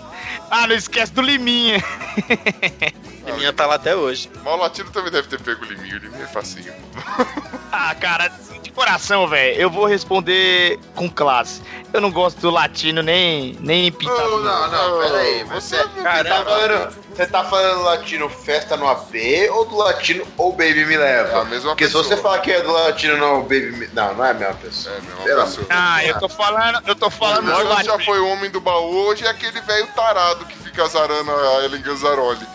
[0.50, 1.82] Ah, não esquece do Liminha.
[3.26, 4.30] Liminha tá lá até hoje.
[4.42, 6.72] Mas o Latino também deve ter pego o Liminho, o Liminho é facinho.
[7.78, 11.60] Ah, cara, de coração, velho, eu vou responder com classe.
[11.92, 14.18] Eu não gosto do latino nem, nem pintado.
[14.18, 15.44] Não, não, não, peraí.
[15.44, 19.14] Você, você, tá falando, você tá falando latino festa no AP
[19.50, 21.32] ou do latino ou Baby Me Leva?
[21.32, 22.02] É a mesma Porque pessoa.
[22.04, 23.88] se você falar que é do latino não Baby Me...
[23.92, 24.94] Não, não é a mesma pessoa.
[24.94, 25.66] É a mesma Pelo pessoa.
[25.68, 29.28] Ah, eu tô falando, eu tô falando já foi o homem do baú, hoje é
[29.28, 32.46] aquele velho tarado que fica azarando a Ellen Ganzaroli.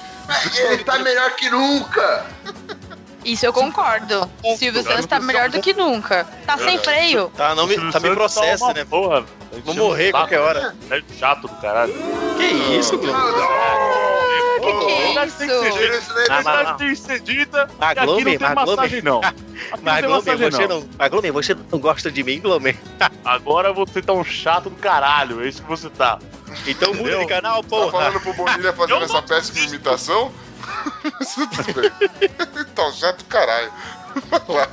[0.56, 2.26] Ele tá melhor que nunca!
[3.24, 4.30] Isso eu concordo.
[4.58, 6.26] Silvio Santos tá melhor do que nunca.
[6.46, 7.32] Tá sem freio.
[7.36, 8.84] Tá, não me, tá me processa, né?
[8.84, 9.26] Porra,
[9.66, 10.76] Vou morrer qualquer hora.
[10.90, 11.94] É chato do caralho.
[12.38, 12.46] Que
[12.78, 13.20] isso, Globo?
[14.62, 15.12] Que que é
[15.98, 16.14] isso?
[16.30, 18.42] A cidade tem cedida e aqui não não.
[18.42, 20.80] Não massagem você não.
[20.82, 20.90] não.
[20.98, 22.78] Mas, Glomer, você não gosta de mim, Glomer?
[23.26, 26.18] Agora você tá um chato do caralho, é isso que você tá.
[26.66, 27.92] Então muda de canal, Tá porra.
[27.92, 30.32] falando pro Bonilha fazendo essa péssima imitação?
[31.34, 31.92] Tudo bem.
[32.62, 33.72] Então, já do caralho.
[34.30, 34.68] Vai lá.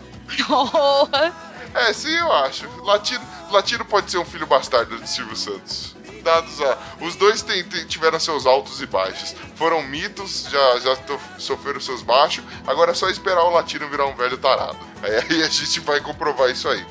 [0.47, 1.35] Porra.
[1.75, 2.67] É, sim, eu acho.
[2.83, 5.95] Latino, Latino pode ser um filho bastardo de Silvio Santos.
[6.23, 6.77] Dados a.
[7.01, 9.35] Os dois têm- têm- tiveram seus altos e baixos.
[9.55, 12.43] Foram mitos, já, já to- sofreram seus baixos.
[12.67, 14.77] Agora é só esperar o Latino virar um velho tarado.
[15.03, 16.85] Aí, aí a gente vai comprovar isso aí.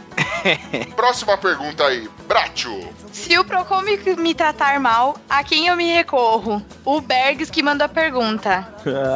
[0.96, 2.10] Próxima pergunta aí.
[2.28, 2.72] Bracho.
[3.18, 6.64] Se o Procon me, me tratar mal, a quem eu me recorro?
[6.86, 8.68] O Bergs que mandou a pergunta.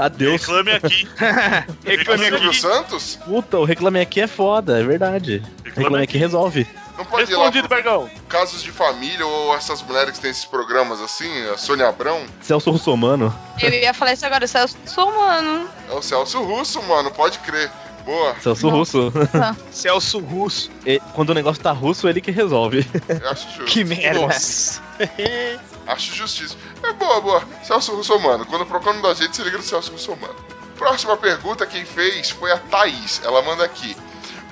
[0.03, 0.41] Adeus.
[0.41, 1.07] Reclame aqui.
[1.85, 2.59] Reclame aqui.
[2.59, 3.19] Santos?
[3.23, 5.43] Puta, o Reclame Aqui é foda, é verdade.
[5.75, 6.67] Reclame Aqui resolve.
[6.97, 8.09] Não pode ir lá Respondido, pro Bergão.
[8.27, 12.23] casos de família ou essas mulheres que têm esses programas assim, a Sônia Abrão.
[12.41, 13.33] Celso Russomano.
[13.59, 15.69] Eu ia falar isso agora, Celso sou humano.
[15.89, 17.71] É o Celso Russo, mano, pode crer.
[18.05, 19.13] Boa, Celso Russo.
[19.71, 20.71] Celso Russo.
[20.85, 22.85] E quando o negócio tá russo, ele que resolve.
[23.07, 23.65] eu acho justo.
[23.65, 24.19] Que merda.
[24.19, 24.81] Nossa.
[25.87, 26.55] Acho justiça.
[26.83, 27.43] É boa, boa.
[27.63, 28.45] Celso Russomano.
[28.45, 30.35] Quando o Procon não dá jeito, você liga no Celso Russomano.
[30.77, 33.19] Próxima pergunta, quem fez foi a Thaís.
[33.23, 33.95] Ela manda aqui.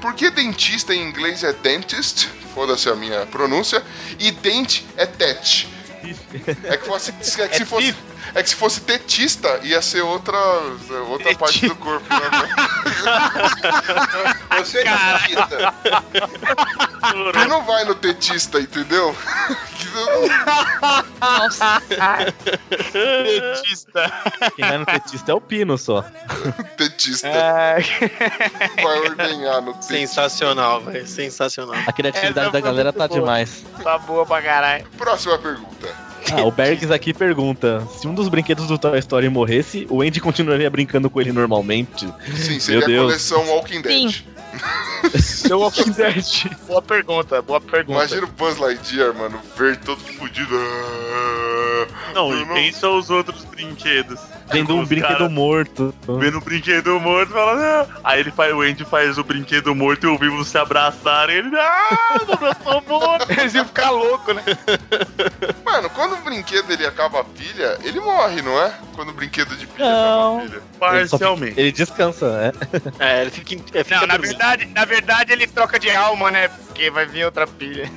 [0.02, 2.28] Por que dentista em inglês é dentist?
[2.54, 3.84] Foda-se a minha pronúncia.
[4.18, 5.70] E dente é tete.
[6.64, 7.96] É que, fosse, é que se fosse.
[8.36, 10.38] É que se fosse tetista, ia ser outra,
[11.08, 12.06] outra parte do corpo.
[12.10, 12.20] Né?
[14.58, 15.74] Você é dentista.
[17.34, 19.16] Quem não vai no tetista, entendeu?
[21.20, 21.82] Nossa.
[22.92, 24.12] Petista.
[24.56, 26.04] Quem vai no tetista é o Pino só.
[26.78, 27.28] tetista.
[27.28, 27.78] É.
[28.82, 29.94] Vai ordenhar no tetista.
[29.94, 31.08] Sensacional, velho.
[31.08, 31.76] Sensacional.
[31.88, 33.20] A criatividade Essa da galera muito tá boa.
[33.20, 33.66] demais.
[33.84, 34.86] Tá boa pra caralho.
[34.98, 36.09] Próxima pergunta.
[36.34, 40.20] Ah, o Bergs aqui pergunta: se um dos brinquedos do Toy Story morresse, o Andy
[40.20, 42.08] continuaria brincando com ele normalmente?
[42.36, 43.06] Sim, seria Meu a Deus.
[43.06, 44.12] coleção Walking Dead.
[44.12, 44.24] Sim.
[45.20, 46.26] Seu Walking Dead.
[46.68, 48.00] Boa pergunta, boa pergunta.
[48.00, 50.56] Imagina o Buzz Lightyear, mano, verde todo fudido.
[52.14, 54.20] Não, e pensa os outros brinquedos.
[54.52, 55.94] Vendo um Os brinquedo cara morto.
[56.20, 57.62] Vendo o brinquedo morto, falando.
[57.62, 61.36] "Ah." Aí ele faz, o Andy faz o brinquedo morto e o vivo se abraçarem.
[61.38, 61.56] Ele.
[61.56, 63.28] Ah, meu Deus, tô morto.
[63.32, 64.44] Eles iam ficar loucos, né?
[65.64, 68.74] Mano, quando o brinquedo ele acaba a pilha, ele morre, não é?
[68.96, 70.38] Quando o brinquedo de pilha Não.
[70.40, 70.56] acaba a pilha.
[70.58, 71.60] Ele, só fica- Parcialmente.
[71.60, 72.52] ele descansa, né?
[73.00, 76.48] É, ele fica, é, fica Não, na verdade, na verdade ele troca de alma, né?
[76.48, 77.90] Porque vai vir outra pilha.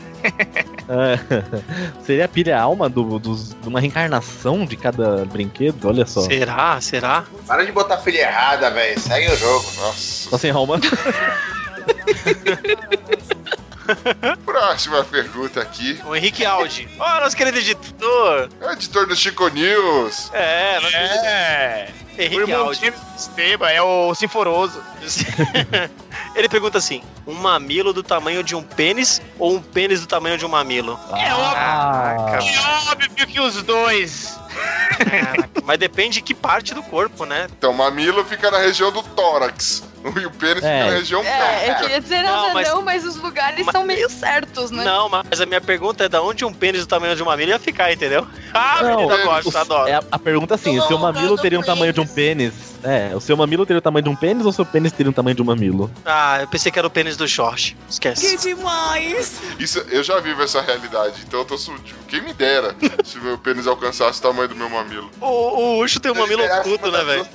[0.89, 1.18] É.
[2.05, 5.89] Seria a pilha alma do, dos- de uma reencarnação de cada brinquedo?
[5.89, 6.20] Olha só.
[6.23, 6.81] Será?
[6.81, 7.25] Será?
[7.47, 8.99] Para de botar pilha errada, velho.
[9.01, 9.64] Segue o jogo.
[9.79, 10.31] Nossa.
[10.31, 10.79] Só sem alma?
[14.45, 16.01] Próxima pergunta aqui.
[16.05, 16.89] O Henrique Aldi.
[16.99, 18.49] Ó, nosso querido editor.
[18.61, 20.30] É o editor do Chico News.
[20.33, 21.89] É, nosso querido É.
[22.16, 22.93] O Henrique irmão Aldi.
[23.16, 24.83] Esteban é o Sinforoso.
[26.35, 30.37] Ele pergunta assim: um mamilo do tamanho de um pênis ou um pênis do tamanho
[30.37, 30.99] de um mamilo?
[31.11, 34.39] É óbvio, Ah, é óbvio que os dois.
[35.64, 37.47] Mas depende de que parte do corpo, né?
[37.57, 39.83] Então, mamilo fica na região do tórax.
[40.23, 40.79] E o pênis É.
[40.81, 41.81] fica na região É, eu pélvica.
[41.81, 44.85] queria dizer Não, nada mas- não, mas os lugares são meio certos, né?
[44.85, 47.51] Não, mas a minha pergunta é da onde um pênis do tamanho de uma milha
[47.53, 48.27] ia ficar, entendeu?
[48.55, 49.89] Ah, Não, menina, gosta, adoro.
[49.89, 52.53] É a, a pergunta assim, o seu mamilo teria o tamanho de um pênis?
[52.85, 55.09] É, o seu mamilo teria o tamanho de um pênis ou o seu pênis teria
[55.09, 55.91] o tamanho de um mamilo?
[56.05, 57.77] Ah, eu pensei que era o pênis do short.
[57.89, 58.37] Esquece.
[58.37, 59.41] demais!
[59.59, 61.97] Isso, eu já vivo essa realidade, então eu tô sutil.
[62.09, 62.75] Quem me dera
[63.05, 65.11] se o meu pênis alcançasse o tamanho do meu mamilo.
[65.21, 67.27] O, o Ucho tem um mamilo oculto, né, velho?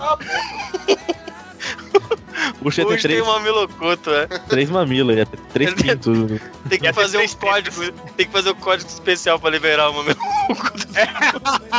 [2.61, 4.27] O O tem Ucho tem três, um mamilo oculto, é.
[4.27, 6.41] três mamilos, ter três pintos.
[6.69, 7.91] Tem que fazer um código.
[8.15, 10.17] Tem que fazer um código especial pra liberar o mamilo.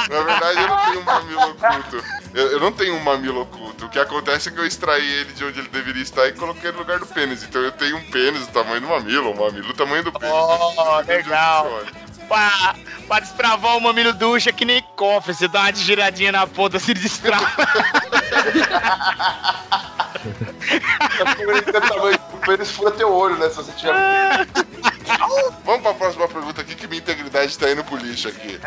[0.09, 2.05] Na verdade, eu não tenho um mamilo oculto.
[2.35, 3.87] Eu, eu não tenho um mamilo oculto.
[3.87, 6.71] O que acontece é que eu extraí ele de onde ele deveria estar e coloquei
[6.73, 7.43] no lugar do pênis.
[7.43, 10.35] Então eu tenho um pênis do tamanho do mamilo, um mamilo do tamanho do pênis.
[10.35, 11.83] Oh, legal.
[12.29, 12.75] Pra,
[13.07, 15.35] pra destravar o mamilo ducha é que nem cofre.
[15.35, 17.47] Você dá uma giradinha na ponta, se destrava.
[22.33, 23.49] O pênis fura teu olho, né?
[23.49, 23.95] Se você tiver.
[25.65, 28.61] Vamos pra próxima pergunta aqui, que minha integridade tá indo pro lixo aqui.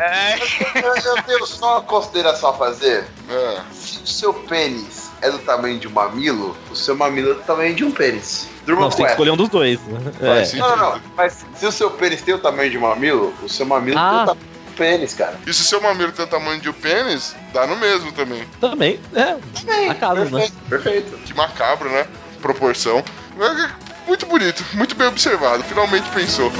[0.74, 3.04] Eu, eu tenho só uma consideração a fazer.
[3.28, 3.60] É.
[3.72, 7.42] Se o seu pênis é do tamanho de um mamilo, o seu mamilo é do
[7.42, 8.48] tamanho de um pênis.
[8.66, 9.80] Durma Não, você tem que escolher um dos dois.
[10.20, 10.56] É.
[10.56, 11.00] Não, não, não.
[11.16, 14.04] Mas se o seu pênis tem o tamanho de um mamilo, o seu mamilo tem
[14.04, 15.38] o tamanho do pênis, cara.
[15.46, 18.44] E se o seu mamilo tem o tamanho de um pênis, dá no mesmo também.
[18.60, 19.90] Também, é.
[19.90, 20.48] Acaso, né?
[20.68, 21.16] Perfeito.
[21.24, 22.06] Que macabro, né?
[22.40, 23.02] Proporção.
[24.06, 25.62] Muito bonito, muito bem observado.
[25.64, 26.52] Finalmente pensou.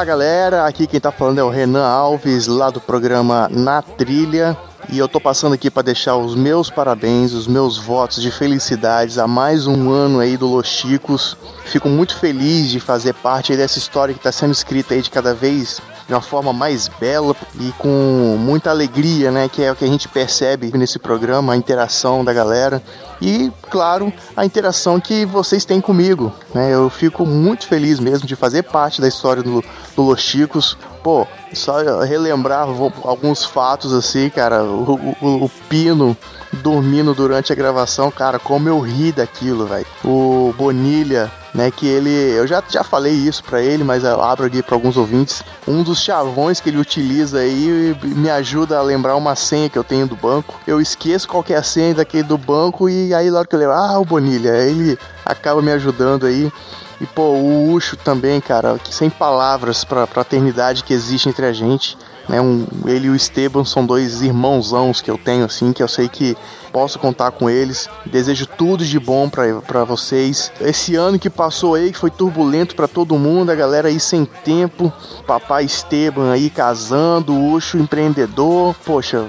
[0.00, 4.56] Olá galera, aqui quem tá falando é o Renan Alves, lá do programa Na Trilha.
[4.88, 9.18] E eu tô passando aqui para deixar os meus parabéns, os meus votos de felicidades
[9.18, 11.36] a mais um ano aí do Los Chicos.
[11.66, 15.34] Fico muito feliz de fazer parte dessa história que está sendo escrita aí de cada
[15.34, 19.48] vez de uma forma mais bela e com muita alegria, né?
[19.48, 22.82] Que é o que a gente percebe nesse programa, a interação da galera.
[23.22, 26.32] E, claro, a interação que vocês têm comigo.
[26.52, 26.74] Né?
[26.74, 29.62] Eu fico muito feliz mesmo de fazer parte da história do,
[29.94, 30.76] do Los Chicos.
[31.02, 32.68] Pô, só relembrar
[33.04, 34.62] alguns fatos assim, cara.
[34.62, 36.16] O, o- o Pino
[36.52, 39.86] dormindo durante a gravação, cara, como eu ri daquilo, velho.
[40.04, 44.44] O Bonilha, né, que ele, eu já, já falei isso pra ele, mas eu abro
[44.46, 45.42] aqui pra alguns ouvintes.
[45.66, 49.84] Um dos chavões que ele utiliza aí me ajuda a lembrar uma senha que eu
[49.84, 50.60] tenho do banco.
[50.66, 53.58] Eu esqueço qual que é senha daquele do banco e aí na hora que eu
[53.60, 56.52] lembro, ah, o Bonilha, ele acaba me ajudando aí.
[57.00, 61.96] E pô, o Ucho também, cara, sem palavras pra fraternidade que existe entre a gente.
[62.28, 65.88] Né, um, ele e o Esteban são dois irmãozãos que eu tenho, assim, que eu
[65.88, 66.36] sei que
[66.72, 67.88] posso contar com eles.
[68.06, 70.52] Desejo tudo de bom pra vocês.
[70.60, 74.24] Esse ano que passou aí, que foi turbulento pra todo mundo, a galera aí sem
[74.24, 74.92] tempo.
[75.26, 78.76] Papai Esteban aí casando, Ucho empreendedor.
[78.84, 79.26] Poxa,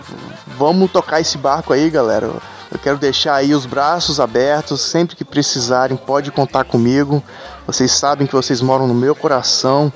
[0.57, 2.29] vamos tocar esse barco aí, galera.
[2.71, 7.21] Eu quero deixar aí os braços abertos, sempre que precisarem, pode contar comigo.
[7.71, 9.93] Vocês sabem que vocês moram no meu coração.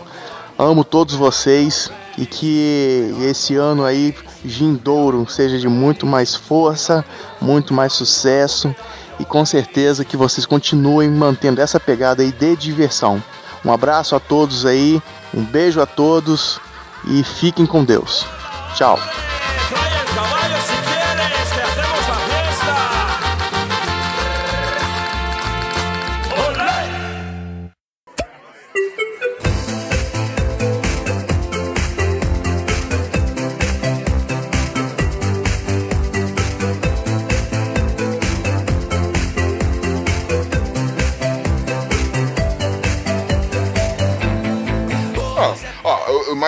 [0.57, 4.15] Amo todos vocês e que esse ano aí
[4.45, 7.03] Gindouro seja de muito mais força,
[7.41, 8.73] muito mais sucesso
[9.19, 13.21] e com certeza que vocês continuem mantendo essa pegada aí de diversão.
[13.65, 15.01] Um abraço a todos aí,
[15.33, 16.61] um beijo a todos
[17.09, 18.25] e fiquem com Deus.
[18.73, 18.97] Tchau.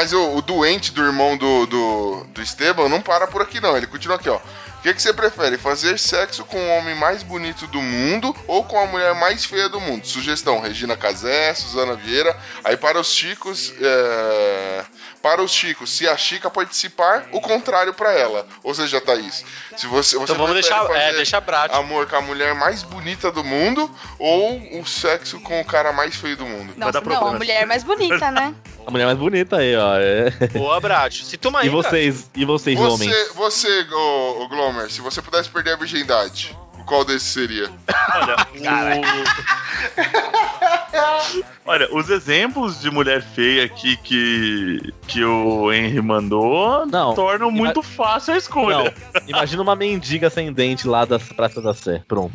[0.07, 3.75] Mas o, o doente do irmão do, do, do Esteban não para por aqui, não.
[3.75, 4.37] Ele continua aqui, ó.
[4.37, 5.57] O que, que você prefere?
[5.57, 9.67] Fazer sexo com o homem mais bonito do mundo ou com a mulher mais feia
[9.67, 10.07] do mundo?
[10.07, 12.37] Sugestão: Regina Casé, Suzana Vieira.
[12.63, 14.85] Aí para os chicos, é...
[15.21, 18.47] para os chicos, se a Chica participar, o contrário para ela.
[18.63, 19.43] Ou seja, Thaís,
[19.75, 21.77] se você, você Então vamos deixar- é, deixa prático.
[21.77, 26.15] amor com a mulher mais bonita do mundo ou o sexo com o cara mais
[26.15, 26.73] feio do mundo?
[26.77, 28.55] Nossa, não, a mulher mais bonita, né?
[28.87, 29.97] A mulher mais bonita aí, ó.
[29.97, 30.29] É.
[30.53, 31.21] Boa, Brat.
[31.25, 33.11] Se toma E aí, vocês, e vocês, homens?
[33.11, 37.69] Você, você ô, ô, Glomer, se você pudesse perder a virgindade, qual desses seria?
[38.15, 38.47] Olha,
[41.65, 47.13] Olha, os exemplos de mulher feia aqui que, que o Henry mandou Não.
[47.13, 48.85] tornam muito fácil a escolha.
[48.85, 48.93] Não,
[49.27, 52.01] imagina uma mendiga sem dente lá das Praças da Sé.
[52.07, 52.33] Pronto.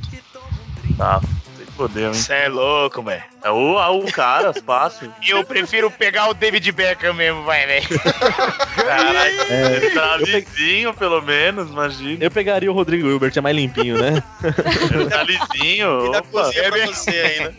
[0.99, 1.19] Tá,
[1.57, 2.13] sem poder, hein?
[2.15, 3.32] Você é louco, velho.
[3.45, 5.13] É o, ah, o cara, fácil.
[5.27, 7.89] Eu prefiro pegar o David Beckham mesmo, vai, velho.
[8.77, 12.25] Caralho, É, travezinho, pelo menos, imagina.
[12.25, 14.23] Eu pegaria o Rodrigo Hilbert, é mais limpinho, né?
[15.11, 17.55] Tá lisinho, E da opa, cozinha pra você ainda.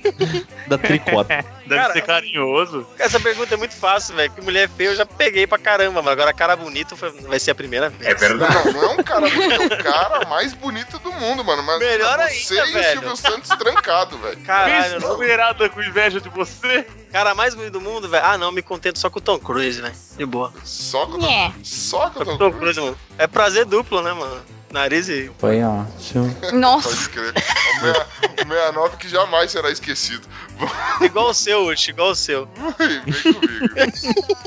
[0.67, 1.45] Da tricota.
[1.67, 2.87] deve Cara, ser carinhoso.
[2.97, 4.31] Essa pergunta é muito fácil, velho.
[4.31, 7.51] Que mulher feia eu já peguei pra caramba, mas agora cara bonito foi- vai ser
[7.51, 8.09] a primeira vez.
[8.09, 8.53] É verdade.
[8.67, 11.61] Não, não é um cara bonito, é o cara mais bonito do mundo, mano.
[11.63, 12.91] Mas Melhor você ainda, e o.
[12.91, 14.37] Silvio Santos trancado, velho.
[14.45, 14.99] Caralho,
[15.73, 16.85] com inveja de você.
[17.11, 18.25] Cara mais bonito do mundo, velho.
[18.25, 19.93] Ah, não, me contento só com o Tom Cruise, velho.
[20.17, 20.53] De boa.
[20.63, 21.51] Só com É.
[21.63, 22.97] Só com o Tom Tom Cruise, mano.
[23.17, 24.41] É prazer duplo, né, mano?
[24.71, 25.31] Nariz e.
[25.37, 26.35] Foi ótimo.
[26.53, 26.89] Nossa.
[26.89, 27.33] Pode crer.
[27.79, 28.07] O meia-
[28.69, 30.27] O 69 que jamais será esquecido.
[31.01, 32.47] Igual o seu, Uchi, igual o seu.
[32.77, 34.37] Vem comigo.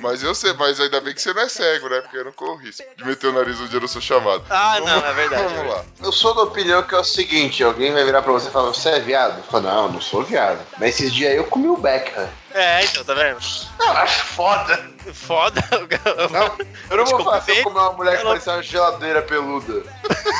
[0.00, 2.00] Mas eu sei, mas ainda bem que você não é cego, né?
[2.00, 4.42] Porque eu não corro risco de meter o nariz onde eu não sou chamado.
[4.50, 5.54] Ah, não, é verdade.
[5.54, 5.84] Vamos lá.
[6.02, 8.68] Eu sou da opinião que é o seguinte: alguém vai virar pra você e falar,
[8.68, 9.38] você é viado?
[9.38, 10.58] Eu falo, não, não sou viado.
[10.78, 12.28] Mas esses dias aí eu comi o Beckham.
[12.52, 13.38] É, então, tá vendo?
[13.78, 14.90] Eu acho foda.
[15.12, 15.62] Foda.
[16.30, 16.56] Não,
[16.90, 19.82] eu não vou se eu comer uma mulher que Ela- parecia uma geladeira peluda.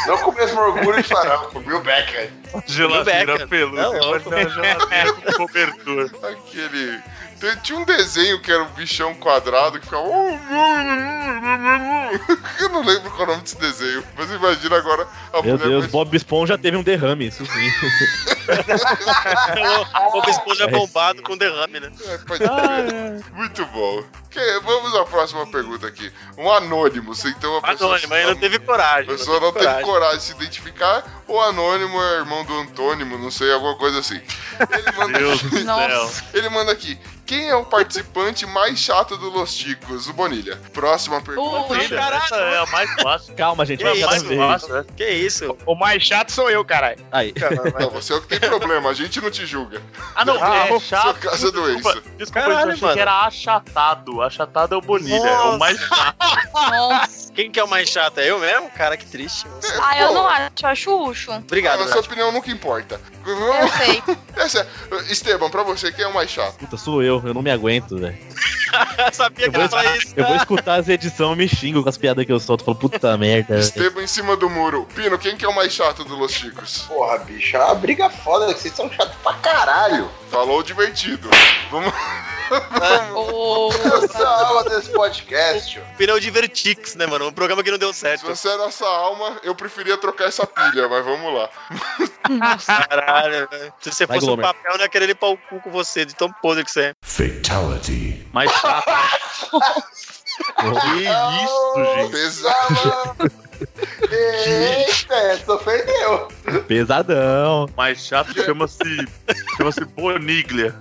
[0.06, 2.28] Não com o mesmo orgulho de falar, não, comi o Beckham.
[2.66, 3.96] Geladeira peluda.
[3.96, 6.10] É ser uma geladeira com cobertura.
[6.22, 7.00] Aquele.
[7.42, 10.02] Tem- Tinha um desenho que era um bichão quadrado que ficava.
[12.60, 15.58] Eu não lembro qual é o nome desse desenho, mas imagina agora a Meu mulher.
[15.68, 17.72] Deus, mais- Bob Esponja teve um derrame, isso sim.
[20.08, 21.90] o Bob Esponja bombado com derrame, né?
[22.06, 23.24] É, pode crer.
[23.34, 24.04] Muito bom.
[24.30, 26.12] Que- vamos à próxima pergunta aqui.
[26.38, 27.90] Um anônimo, você então a pessoa.
[27.96, 29.12] Anônimo, aí não teve coragem.
[29.14, 33.16] A pessoa não teve teve coragem de se identificar, ou anônimo é irmão do antônimo,
[33.18, 34.20] não sei, alguma coisa assim.
[34.60, 35.64] Ele manda, Deus do céu.
[35.64, 36.24] Nossa.
[36.34, 36.98] ele manda aqui.
[37.24, 40.08] Quem é o participante mais chato do Los Ticos?
[40.08, 40.58] O Bonilha.
[40.72, 41.72] Próxima pergunta.
[41.72, 43.34] O- Filha, Essa é a mais fácil.
[43.34, 44.84] Calma, gente, Que cada mais fácil, né?
[44.96, 45.56] Que isso?
[45.64, 46.98] O mais chato sou eu, caralho.
[47.10, 47.32] Aí.
[47.80, 49.80] Não, você é o que tem problema, a gente não te julga.
[50.14, 51.18] Ah, não, Ah, é seu chato.
[51.20, 52.02] caso é doença.
[52.18, 52.94] Desculpa, Caralho, eu achei mano.
[52.94, 54.20] que era achatado.
[54.22, 56.16] Achatado é o Bonilha, é o mais chato.
[56.70, 57.32] Nossa.
[57.32, 58.18] Quem que é o mais chato?
[58.18, 58.68] É eu mesmo?
[58.70, 59.46] Cara, que triste.
[59.48, 59.80] Nossa.
[59.82, 61.32] Ah, eu não acho, eu acho Ucho.
[61.32, 62.04] Obrigado, Na sua Nath.
[62.06, 63.00] opinião nunca importa.
[63.26, 64.02] Eu sei.
[64.36, 66.56] Essa é- Esteban, pra você, quem é o mais chato?
[66.58, 68.16] Puta, sou eu, eu não me aguento, velho.
[69.12, 70.14] Sabia Eu que falar isso.
[70.16, 72.64] eu vou escutar as edições e me xingo com as piadas que eu solto.
[72.64, 73.58] Falo, puta merda.
[73.58, 74.88] Esteban em cima do muro.
[74.94, 76.82] Pino, quem que é o mais chato do Los Chicos?
[76.88, 80.08] Porra, bicho, é uma briga foda, que vocês são chatos pra caralho.
[80.32, 81.28] Falou divertido.
[81.70, 81.92] Vamos.
[83.14, 85.78] Ô, Eu sou a alma desse podcast.
[85.98, 87.28] Pneu Divertix, né, mano?
[87.28, 88.26] Um programa que não deu Se certo.
[88.26, 91.50] você é nossa alma, eu preferia trocar essa pilha, mas vamos lá.
[92.88, 93.72] Caralho, velho.
[93.78, 96.06] Se você Vai, fosse um papel, eu não ia querer limpar o cu com você,
[96.06, 96.94] de tão podre que você é.
[97.02, 98.26] Fatality.
[98.32, 98.90] Mais chato.
[100.36, 102.10] que isso, gente.
[102.10, 103.32] Pesado.
[104.10, 106.28] Eita, essa ofendeu.
[106.66, 107.68] Pesadão.
[107.76, 108.78] Mais chato chama-se.
[109.56, 110.74] Chama-se Boniglia.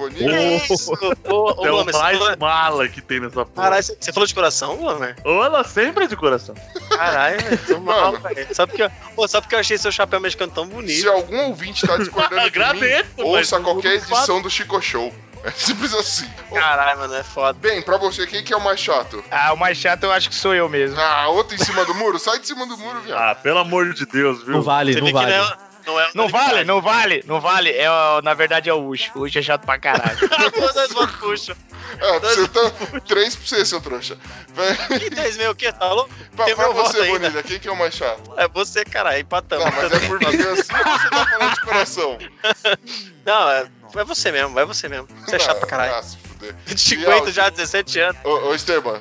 [0.58, 0.92] Isso!
[1.30, 3.68] Ô, ô, É o mais falou- mala que tem nessa porra.
[3.70, 5.16] Caralho, você falou de coração, Glomer?
[5.24, 6.56] Ou ela sempre é de coração.
[6.90, 8.24] Caralho, velho, tô mal, Mano.
[8.24, 8.48] velho.
[8.56, 11.10] Só porque, eu- pô, só porque eu achei seu chapéu mexicano tão Se bonito.
[11.10, 15.14] algum ouvinte tá discordando de mim, ouça qualquer edição do Chico Show.
[15.44, 16.30] É simples assim.
[16.54, 17.58] Caralho, mano, é foda.
[17.60, 19.24] Bem, pra você, quem que é o mais chato?
[19.32, 21.00] Ah, o mais chato eu acho que sou eu mesmo.
[21.00, 22.20] Ah, outro em cima do muro?
[22.20, 23.20] Sai de cima do muro, viado.
[23.20, 24.54] Ah, pelo amor de Deus, viu?
[24.56, 25.34] Não vale, Você não vale.
[25.86, 27.72] Não é, não é vale, não vale, não vale.
[27.72, 27.88] É,
[28.24, 29.12] na verdade é o Ucho.
[29.16, 30.18] O Ucho é chato pra caralho.
[31.20, 31.56] Puxam.
[32.00, 32.72] É, você tá...
[33.08, 34.18] Três pra você, seu trouxa.
[35.00, 35.72] Que 10 mil o quê?
[35.72, 36.10] Tá louco?
[36.36, 37.20] Pra, Tem pra você, ainda.
[37.20, 38.34] Bonilha, quem que é o mais chato?
[38.38, 39.66] É você, caralho, empatamos.
[39.66, 42.18] Não, mas é por vingança ou você tá falando de coração?
[43.26, 45.08] Não, é, é você mesmo, vai você mesmo.
[45.26, 45.94] Você é chato pra caralho.
[45.94, 46.04] Ah,
[46.42, 46.56] fuder.
[46.78, 48.18] 50 já, 17 anos.
[48.24, 49.00] Ô, ô Esteban,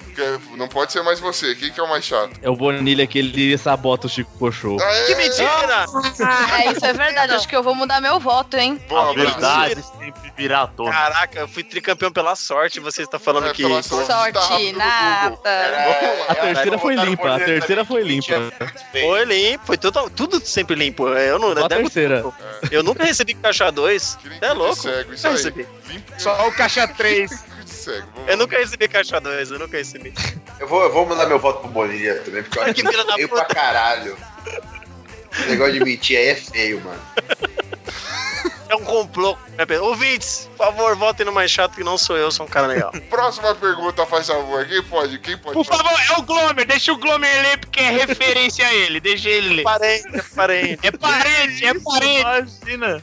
[0.57, 1.55] não pode ser mais você.
[1.55, 2.31] Quem que é o mais chato?
[2.43, 4.31] É o Bonilha que ele sabota o Chico.
[4.83, 5.07] Aê!
[5.07, 5.85] Que mentira!
[6.25, 7.33] Ah, é, isso é verdade.
[7.35, 8.81] Acho que eu vou mudar meu voto, hein?
[8.89, 9.31] Bom, A abraço.
[9.31, 10.91] verdade sempre virá à tona.
[10.91, 13.63] Caraca, eu fui tricampeão pela sorte você está falando É, que.
[13.83, 14.07] sorte.
[14.07, 15.39] Sorte nada.
[16.29, 18.53] A terceira foi limpa, a terceira foi limpa.
[18.93, 21.09] Foi limpo, foi tudo, tudo sempre limpo.
[21.09, 21.51] Eu não.
[21.53, 22.25] A terceira.
[22.71, 24.19] Eu nunca recebi caixa 2.
[24.23, 24.77] Que nem É louco.
[24.77, 25.67] Cego, isso aí.
[26.19, 27.30] Só o caixa 3.
[27.81, 28.07] Cego.
[28.15, 30.13] Vamos Eu nunca recebi caixa 2, eu nunca recebi.
[30.59, 33.05] Eu vou, eu vou mandar meu voto pro Bonilha também, porque eu acho Que que
[33.05, 34.17] da feio pra caralho.
[35.33, 37.01] Esse negócio de mentir aí é feio, mano.
[38.71, 39.37] É um complô.
[39.83, 42.93] Ouvintes, por favor, votem no mais chato que não sou eu, sou um cara legal.
[43.11, 44.65] Próxima pergunta, faz favor.
[44.65, 45.19] Quem pode?
[45.19, 45.55] Quem pode?
[45.55, 49.29] Por favor, é o Glomer, deixa o Glomer ler porque é referência a ele, deixa
[49.29, 49.63] ele ler.
[49.65, 50.87] Parente, é parente.
[50.87, 52.21] É parente, é parente.
[52.71, 53.03] Imagina.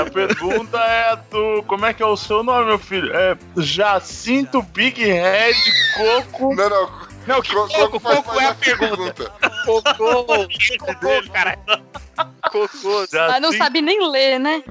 [0.00, 1.64] A pergunta é do.
[1.64, 3.12] Como é que é o seu nome, meu filho?
[3.12, 5.58] É Jacinto Big Head
[5.96, 6.54] Coco.
[6.54, 7.09] Não, não.
[7.26, 9.32] Não, que coco, coco é a pergunta.
[9.64, 11.58] Cocô, Cocô, cara.
[12.50, 13.06] cocô.
[13.12, 14.62] Mas não sabe nem ler, né?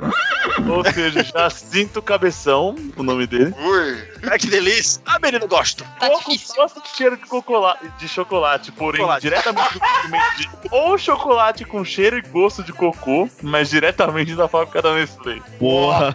[0.70, 3.54] Ou seja, Jacinto Cabeção, o nome dele.
[3.58, 4.09] Ui.
[4.30, 5.02] Ai, que delícia.
[5.06, 5.84] Ah, menino, gosto.
[6.00, 6.56] Tá Coco difícil.
[6.56, 9.22] gosta de cheiro de, cocola- de chocolate, porém Chocolate.
[9.22, 10.60] diretamente do mendigo.
[10.72, 15.40] Ou chocolate com cheiro e gosto de cocô, mas diretamente da fábrica da Nestlé.
[15.58, 16.14] Porra.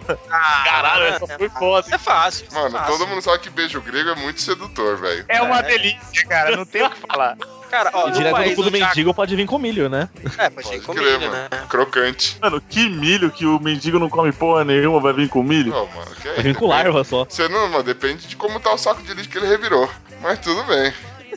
[0.65, 1.95] Caralho, essa foi foda.
[1.95, 2.47] É fácil.
[2.53, 2.93] Mano, fácil.
[2.99, 5.25] todo mundo sabe que beijo grego é muito sedutor, velho.
[5.29, 7.37] É uma delícia, cara, não tem o que falar.
[7.75, 10.09] Cara, ó, E direto do cu do mendigo pode vir com milho, né?
[10.39, 11.49] É, mas tem Pode com crer, milho, mano.
[11.51, 11.65] né?
[11.69, 12.39] Crocante.
[12.41, 15.73] Mano, que milho que o mendigo não come porra nenhuma, vai vir com milho?
[15.73, 17.25] Não, mano, que Vai vir com larva só.
[17.25, 19.91] Você não, mano, depende de como tá o saco de lixo que ele revirou.
[20.23, 20.93] Mas tudo bem.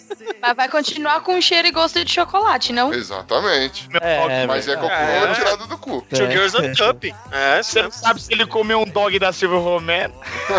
[0.42, 2.94] Mas vai continuar com cheiro e gosto de chocolate, não?
[2.94, 3.88] Exatamente.
[4.02, 4.82] É, Mas é velho.
[4.82, 5.34] cocô É.
[5.34, 6.02] tirado do cu.
[6.10, 7.06] Two Girls on Cup.
[7.32, 10.14] É, Você não sabe se ele comeu um dog da Silvio Romero.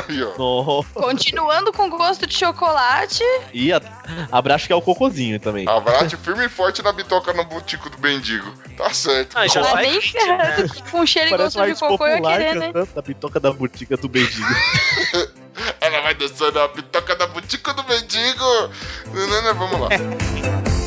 [0.09, 0.83] Aí, ó.
[0.95, 3.23] Continuando com gosto de chocolate.
[3.53, 3.81] E a...
[4.33, 5.69] abraço que é o cocôzinho também.
[5.69, 8.53] Abraço firme e forte na bitoca no butico do mendigo.
[8.77, 9.37] Tá certo.
[9.39, 9.83] Ah, já Mas vai.
[9.87, 12.73] nem ferrando que com cheiro e gosto de cocô eu querer, né?
[12.95, 14.47] da bitoca da botica do mendigo.
[15.81, 18.45] Ela vai dançando a bitoca da butico do mendigo.
[19.41, 19.89] Nanana, Vamos lá.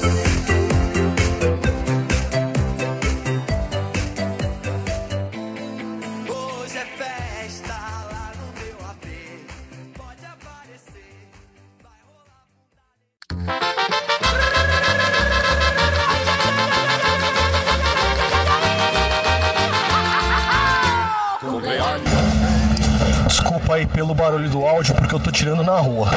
[23.72, 26.10] Desculpa aí pelo barulho do áudio, porque eu tô tirando na rua.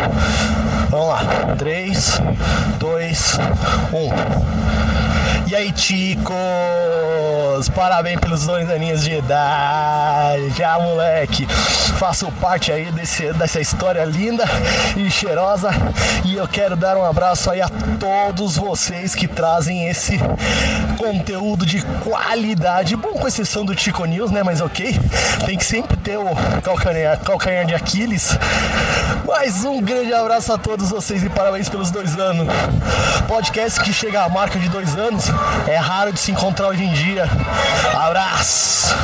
[0.91, 1.55] Vamos lá.
[1.57, 2.21] 3,
[2.81, 3.39] 2,
[3.93, 5.24] 1.
[5.55, 6.35] E aí, chicos?
[7.77, 10.51] Parabéns pelos dois aninhos de idade.
[10.59, 11.47] Já, moleque.
[11.97, 14.45] Faço parte aí desse, dessa história linda
[14.97, 15.71] e cheirosa.
[16.25, 17.69] E eu quero dar um abraço aí a
[18.01, 20.19] todos vocês que trazem esse
[20.99, 22.97] conteúdo de qualidade.
[22.97, 24.43] Bom, com exceção do Chico News, né?
[24.43, 24.99] Mas ok.
[25.47, 26.35] Tem que sempre ter o
[26.65, 28.37] calcanhar, calcanhar de Aquiles.
[29.25, 32.49] Mais um grande abraço a todos vocês e parabéns pelos dois anos.
[33.29, 35.31] Podcast que chega à marca de dois anos
[35.67, 37.29] é raro de se encontrar hoje em dia.
[37.95, 38.95] Abraço!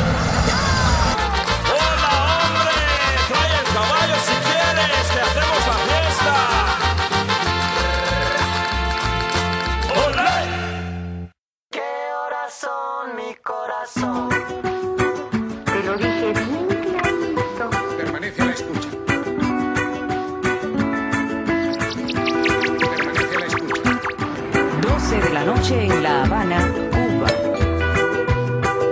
[25.70, 27.28] Noche en La Habana, Cuba.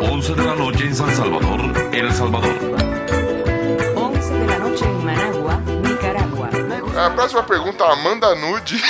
[0.00, 2.54] 11 de la noche en San Salvador, El Salvador.
[3.96, 6.48] 11 de la noche en Managua, Nicaragua.
[6.96, 8.80] A próxima pergunta, Amanda Nude.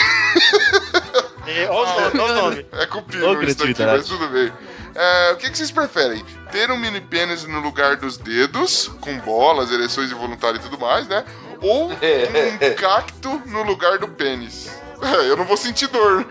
[1.70, 2.66] Olha o nome.
[2.72, 4.52] É com Ô, pino isso daqui, mas tudo bem.
[4.94, 6.24] É, o que, que vocês preferem?
[6.50, 11.06] Ter um mini pênis no lugar dos dedos, com bolas, ereções involuntárias e tudo mais,
[11.06, 11.24] né?
[11.60, 11.96] Ou um
[12.76, 14.70] cacto no lugar do pênis?
[15.02, 16.26] É, eu não vou sentir dor.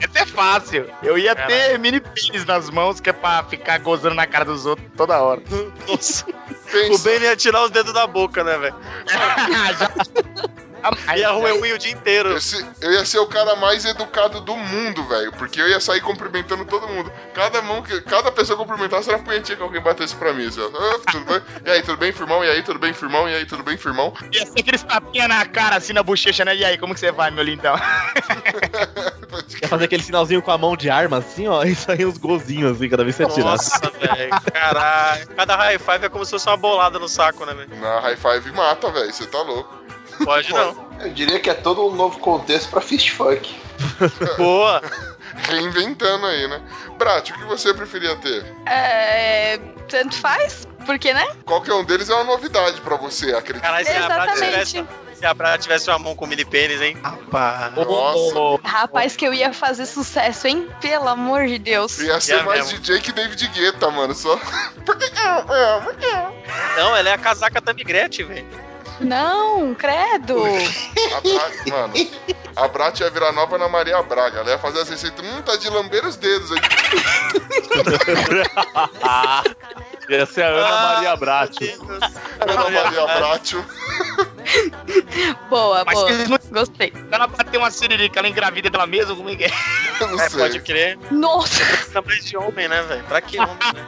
[0.00, 0.90] Essa é fácil.
[1.02, 4.66] Eu ia ter mini pênis nas mãos, que é pra ficar gozando na cara dos
[4.66, 5.42] outros toda hora.
[5.86, 6.24] Nossa.
[6.70, 6.94] Pensa.
[6.94, 8.74] O Ben ia tirar os dedos da boca, né, velho?
[11.16, 12.30] Ia ruim o dia inteiro.
[12.30, 15.32] Eu, se- eu ia ser o cara mais educado do mundo, velho.
[15.32, 17.12] Porque eu ia sair cumprimentando todo mundo.
[17.34, 18.00] Cada mão que.
[18.02, 20.46] Cada pessoa que cumprimentasse era uma punhetinha que alguém batesse pra mim.
[20.46, 20.60] Assim.
[20.62, 21.42] Ah, tudo bem?
[21.64, 22.44] E aí, tudo bem, firmão?
[22.44, 23.28] E aí, tudo bem, firmão?
[23.28, 24.12] E aí, tudo bem, firmão?
[24.32, 26.54] Ia ser aqueles tapinha na cara, assim, na bochecha, né?
[26.56, 27.74] E aí, como que você vai, meu lindão?
[29.58, 32.76] Quer fazer aquele sinalzinho com a mão de arma assim, ó, e sair uns golzinhos
[32.76, 33.70] assim, cada vez que você atirasse.
[33.70, 34.30] Nossa, velho.
[34.52, 35.26] Caralho.
[35.28, 37.76] Cada high five é como se fosse uma bolada no saco, né, velho?
[37.80, 39.12] Na high five mata, velho.
[39.12, 39.81] Você tá louco.
[40.24, 40.92] Pode não.
[41.00, 43.54] Eu diria que é todo um novo contexto pra fist funk.
[44.38, 44.80] Boa.
[45.48, 46.60] Reinventando aí, né?
[46.98, 48.44] Brat, o que você preferia ter?
[48.66, 49.58] É,
[49.88, 51.26] tanto faz, porque, né?
[51.44, 53.62] Qualquer um deles é uma novidade pra você, acredito.
[53.62, 54.34] Caralho, se Exatamente.
[54.34, 56.98] tivesse, se a Prata tivesse uma mão com mini pênis, hein?
[57.02, 57.74] Rapaz.
[57.74, 58.60] Nossa.
[58.62, 60.68] Rapaz, que eu ia fazer sucesso, hein?
[60.80, 61.98] Pelo amor de Deus.
[61.98, 62.78] Ia ser É mais mesmo.
[62.80, 64.14] DJ que David Guetta, mano.
[64.14, 64.38] Só.
[66.76, 68.46] Não, ela é a casaca Tamigrete, velho.
[69.00, 70.44] Não, credo.
[70.44, 71.94] A Brat, mano,
[72.56, 74.40] a Brat ia virar nova Ana Maria Braga.
[74.40, 75.24] Ela ia fazer as receitas.
[75.24, 76.58] Hum, tá de lamber os dedos aí.
[80.08, 81.78] Essa é a Ana Maria Bratti.
[82.40, 83.64] Ana Maria Bratio.
[85.48, 86.10] Boa, Mas boa.
[86.10, 86.92] não- Gostei.
[87.10, 89.50] Ela bateu uma siririca, ela engravida dela mesma, como é que é?
[90.00, 90.40] Não É, sei.
[90.40, 90.98] pode crer.
[91.10, 91.64] Nossa.
[91.64, 93.04] Precisa mais de homem, né, velho?
[93.04, 93.86] Pra que homem, né?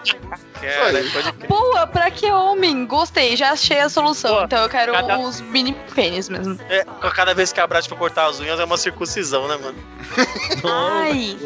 [0.60, 1.48] Cara, pode crer.
[1.48, 2.86] Boa, pra que homem?
[2.86, 4.44] Gostei, já achei a solução.
[4.44, 6.58] então eu quero cada- os mini pênis mesmo.
[6.68, 6.84] É,
[7.14, 9.78] cada vez que a Brat for cortar as unhas é uma circuncisão, né, mano?
[10.64, 11.36] Ai,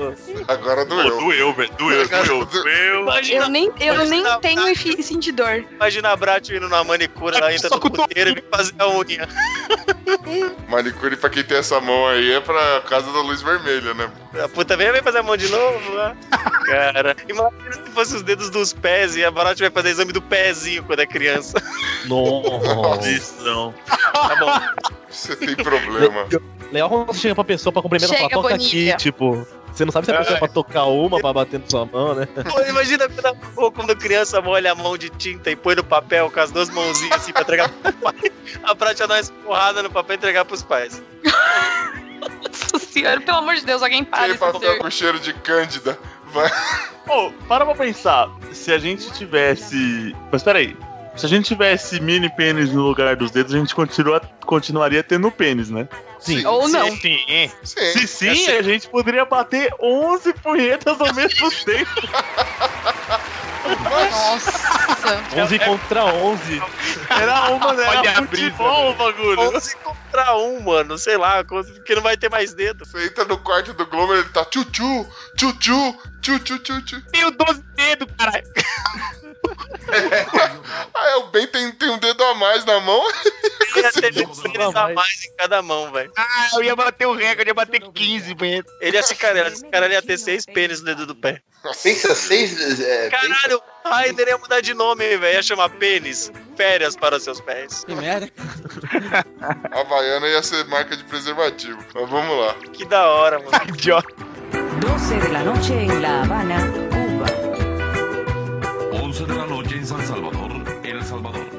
[0.46, 1.18] Agora doeu.
[1.20, 1.70] doeu, velho.
[1.78, 3.08] Doeu, doeu, doeu.
[3.30, 5.64] eu nem, eu nem a efi- sentir dor.
[5.72, 9.28] Imagina a Brat indo na manicure, ela entra no puteiro e fazer a unha.
[10.68, 14.10] Manicure, pra quem tem essa mão aí, é pra casa da luz vermelha, né?
[14.42, 16.16] A puta vem, vem fazer a mão de novo, né?
[16.66, 20.20] Cara, imagina se fosse os dedos dos pés e a Brat vai fazer exame do
[20.22, 21.62] pezinho quando é criança.
[22.06, 23.10] Nossa.
[23.10, 23.72] Isso não.
[23.86, 24.92] Tá bom.
[25.10, 26.26] Você tem problema.
[26.72, 29.46] Legal quando você chega pra pessoa pra cumprimentar e Chega, falar, toca aqui, tipo.
[29.78, 32.12] Você não sabe se a pessoa é pra tocar uma, pra bater na sua mão,
[32.12, 32.26] né?
[32.26, 36.28] Pô, imagina quando, quando a criança molha a mão de tinta e põe no papel
[36.32, 38.32] com as duas mãozinhas assim pra entregar pro pai.
[38.64, 41.00] A ia dar uma porrada no papel e entregar pros pais.
[41.22, 44.78] Nossa senhora, pelo amor de Deus, alguém para esse papel ser.
[44.80, 45.96] com cheiro de cândida.
[46.32, 46.50] Vai.
[47.06, 48.28] Pô, para pra pensar.
[48.52, 50.12] Se a gente tivesse.
[50.32, 50.76] Mas peraí.
[51.18, 55.30] Se a gente tivesse mini pênis no lugar dos dedos, a gente continua, continuaria tendo
[55.32, 55.88] pênis, né?
[56.20, 56.46] Sim.
[56.46, 56.86] Ou não.
[56.96, 57.18] Sim.
[57.64, 57.92] Sim.
[57.92, 61.90] Se sim, a gente poderia bater 11 punhetas ao mesmo tempo.
[63.90, 64.68] Nossa.
[65.36, 66.62] 11 contra 11.
[67.10, 67.84] Era uma, né?
[67.88, 69.40] Olha Era futebol o bagulho.
[69.56, 70.96] 11 contra um, mano.
[70.98, 72.86] Sei lá, porque não vai ter mais dedo.
[72.86, 75.04] Você entra no quarto do Glomer, ele tá tchu-tchu,
[75.36, 77.02] tchu-tchu, tchu-tchu, tchu-tchu.
[77.10, 78.44] Tenho 12 dedos, caralho.
[80.94, 83.02] Ah, é, o Ben tem, tem um dedo a mais na mão.
[83.76, 86.10] Ia ter dois pênis a mais em cada mão, velho.
[86.16, 88.70] Ah, eu ia bater o recorde, ia bater 15, punheta.
[88.80, 91.40] Ele ia se cara, esse cara ia ter seis pênis no dedo do pé.
[91.82, 92.80] Pensa seis.
[92.80, 95.34] É, pensa- Caralho, o Raider ia mudar de nome, velho.
[95.36, 96.30] Ia chamar pênis.
[96.56, 97.84] Férias para seus pés.
[97.84, 98.28] Que merda.
[99.72, 101.78] A Havaiana ia ser marca de preservativo.
[101.94, 102.54] Mas vamos lá.
[102.72, 103.50] Que da hora, mano.
[103.68, 104.08] Idiota.
[104.80, 106.56] 12 de la noche en La Habana,
[111.18, 111.40] Salvador.
[111.40, 111.50] 11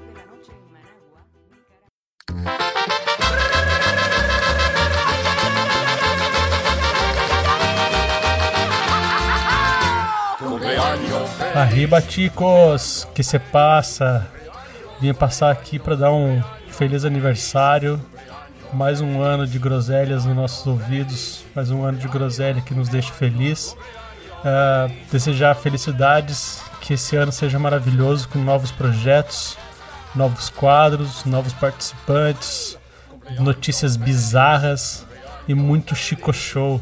[0.00, 1.20] de la noche en Managua.
[11.54, 13.06] Arriba, chicos!
[13.14, 14.26] Que se passa?
[15.00, 18.04] Vim passar aqui para dar um feliz aniversário.
[18.72, 21.44] Mais um ano de groselhas nos nossos ouvidos.
[21.54, 23.76] Mais um ano de groselha que nos deixa feliz.
[24.44, 26.60] Ah, desejar felicidades.
[26.84, 29.56] Que esse ano seja maravilhoso com novos projetos,
[30.14, 32.76] novos quadros, novos participantes,
[33.40, 35.06] notícias bizarras
[35.48, 36.78] e muito Chico Show.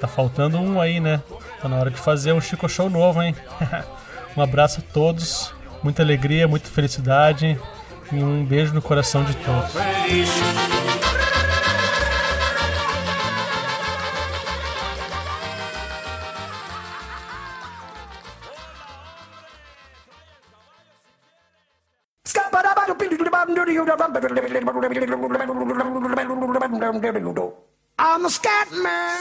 [0.00, 1.20] Tá faltando um aí, né?
[1.60, 3.34] Tá na hora de fazer um Chico Show novo, hein?
[4.36, 7.58] um abraço a todos, muita alegria, muita felicidade
[8.12, 10.81] e um beijo no coração de todos.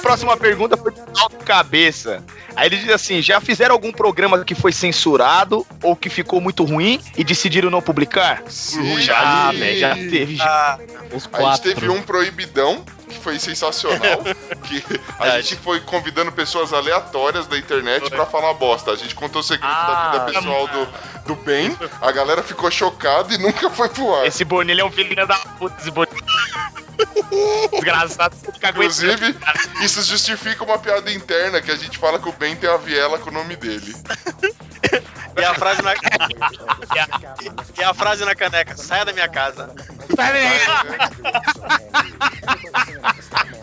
[0.02, 2.24] Próxima pergunta foi do Alto Cabeça.
[2.56, 6.64] Aí ele diz assim: já fizeram algum programa que foi censurado ou que ficou muito
[6.64, 8.42] ruim e decidiram não publicar?
[8.48, 9.00] Sim.
[9.02, 10.38] Já, velho, já teve.
[10.42, 10.80] Ah,
[11.14, 11.74] Os A gente quatro.
[11.74, 14.24] teve um proibidão, que foi sensacional.
[14.64, 14.84] que
[15.20, 18.92] a gente foi convidando pessoas aleatórias da internet pra falar bosta.
[18.92, 20.88] A gente contou o segredo da vida pessoal do,
[21.28, 24.26] do Ben, a galera ficou chocada e nunca foi pro ar.
[24.26, 26.22] Esse Bonilha é um filho da puta, esse Bonilha.
[27.72, 28.70] Desgraçado, fica.
[28.70, 29.36] Inclusive,
[29.82, 33.18] isso justifica uma piada interna que a gente fala que o Ben tem a viela
[33.18, 33.96] com o nome dele.
[35.42, 35.94] E a frase na.
[35.94, 35.98] e,
[37.00, 39.74] a, e a frase na caneca: saia da minha casa.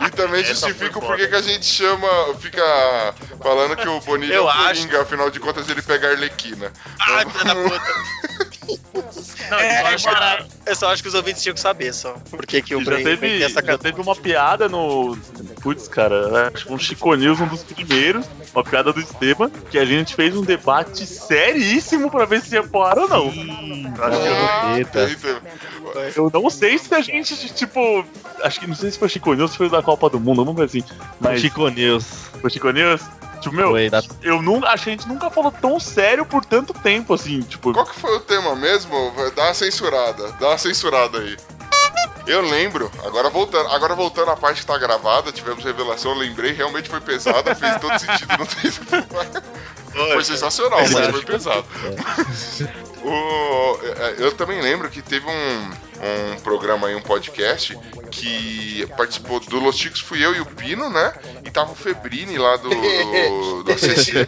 [0.01, 2.09] E também justifica o porquê que a gente chama,
[2.41, 2.63] fica
[3.43, 4.83] falando que o Bonilha é o acho.
[4.83, 6.73] Coringa, afinal de contas ele pega a Arlequina.
[7.01, 8.48] Ai, filha da puta.
[9.51, 12.15] Não, eu, só acho, eu só acho que os ouvintes tinham que saber só.
[12.31, 15.17] Por que, que o Já Bren teve, tem essa já teve uma piada no.
[15.63, 19.79] Putz, cara, acho que um Chico News, um dos primeiros, uma piada do Esteban, que
[19.79, 23.29] a gente fez um debate seríssimo pra ver se ia pro ar ou não.
[23.29, 24.77] Acho que eu.
[24.77, 25.09] Eita.
[26.15, 28.05] Eu não sei se a gente, tipo.
[28.43, 30.45] Acho que não sei se foi Chico News ou se foi da Copa do Mundo,
[30.45, 30.85] vamos ver assim.
[31.19, 32.05] Mas Chico News.
[32.41, 33.01] foi Chico News?
[33.41, 36.45] Tipo, meu, Oi, dá- eu nunca, acho que a gente nunca falou tão sério por
[36.45, 37.73] tanto tempo, assim, tipo.
[37.73, 39.11] Qual que foi o tema mesmo?
[39.13, 40.33] Vai- Dá uma censurada.
[40.41, 41.37] Dá uma censurada aí.
[42.27, 46.53] Eu lembro, agora voltando, agora voltando à parte que tá gravada, tivemos revelação, eu lembrei,
[46.53, 48.71] realmente foi pesada, fez todo sentido, não tem.
[49.93, 51.65] Foi sensacional, mas foi pesado.
[53.01, 55.71] O- é, eu também lembro que teve um,
[56.33, 57.79] um programa aí, um podcast,
[58.11, 61.15] que participou do Los Chicos, fui eu e o Pino, né?
[61.45, 64.27] E tava o Febrini lá do, do ACC.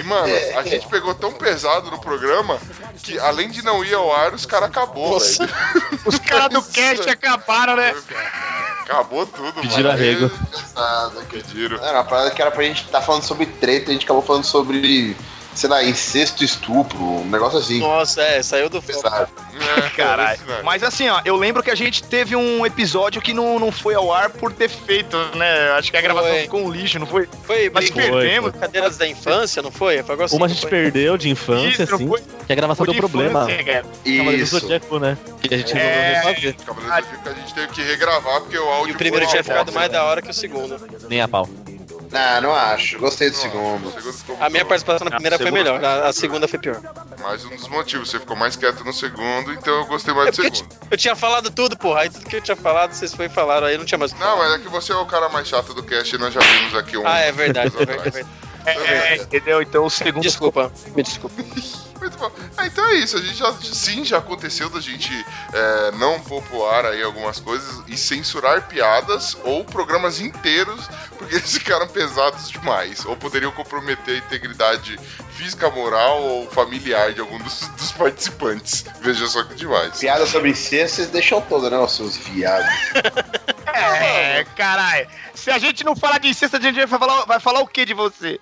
[0.00, 2.58] E, mano, a gente pegou tão pesado no programa
[3.02, 5.50] que, além de não ir ao ar, os caras acabou, velho.
[6.04, 7.94] Os caras do cast acabaram, né?
[8.82, 9.90] Acabou tudo, Pediram mano.
[9.90, 10.30] arrego.
[11.30, 11.76] Pediram.
[11.84, 14.44] Era uma parada que era pra gente estar falando sobre treta, a gente acabou falando
[14.44, 14.97] sobre,
[15.54, 17.80] sei lá, incesto estupro, um negócio assim.
[17.80, 19.02] Nossa, é, saiu do foco.
[19.02, 19.28] Pesado.
[19.84, 20.38] É, Caralho.
[20.62, 23.94] Mas assim, ó, eu lembro que a gente teve um episódio que não, não foi
[23.96, 25.72] ao ar por defeito, né?
[25.72, 26.42] Acho que a gravação Foi.
[26.42, 27.28] ficou um lixo, não foi?
[27.42, 28.52] Foi Nós briga- perdemos.
[28.52, 30.00] Cadeiras da infância, não foi?
[30.04, 30.70] Foi assim, Uma a gente foi?
[30.70, 33.50] perdeu de infância, Isso, assim, foi- que a gravação foi deu de problema.
[33.50, 34.60] infância, Isso.
[34.60, 35.18] Zodíaco, né?
[35.42, 36.14] Que a gente resolveu É.
[36.22, 36.54] refazer.
[36.64, 39.24] Cavaleiro do Zodíaco que a gente teve que regravar porque o áudio E o primeiro
[39.26, 40.80] foi tinha ficado mais da hora que o segundo.
[41.08, 41.48] Nem a pau.
[42.12, 42.98] Ah, não acho.
[42.98, 43.90] Gostei do O segundo.
[43.92, 46.80] segundo ficou A minha participação na primeira foi melhor, a, a segunda foi pior.
[47.20, 50.32] Mais um dos motivos, você ficou mais quieto no segundo, então eu gostei mais É
[50.32, 50.68] do eu, segundo.
[50.70, 52.00] ti- eu tinha falado tudo, porra.
[52.02, 54.12] Aí tudo que eu tinha falado, vocês foi falaram, aí não tinha mais.
[54.14, 56.40] Não, mas é que você é o cara mais chato do cast e nós já
[56.40, 57.06] vimos aqui um.
[57.06, 58.26] Ah, é verdade, é verdade.
[58.70, 59.62] É, entendeu?
[59.62, 60.22] Então o segundo.
[60.22, 61.36] Desculpa, me desculpa.
[62.00, 62.30] Muito bom.
[62.56, 63.16] Ah, então é isso.
[63.16, 65.12] A gente já, sim, já aconteceu da gente
[65.52, 70.88] é, não pôr pro ar aí algumas coisas e censurar piadas ou programas inteiros
[71.18, 73.04] porque eles ficaram pesados demais.
[73.04, 74.98] Ou poderiam comprometer a integridade
[75.30, 78.84] física, moral ou familiar de algum dos, dos participantes.
[79.00, 79.98] Veja só que demais.
[79.98, 82.68] Piada sobre incesto, vocês deixam toda, né, os seus viados.
[83.70, 85.06] É, caralho.
[85.34, 87.84] Se a gente não falar de incesto, a gente vai falar, vai falar o que
[87.84, 88.40] de você?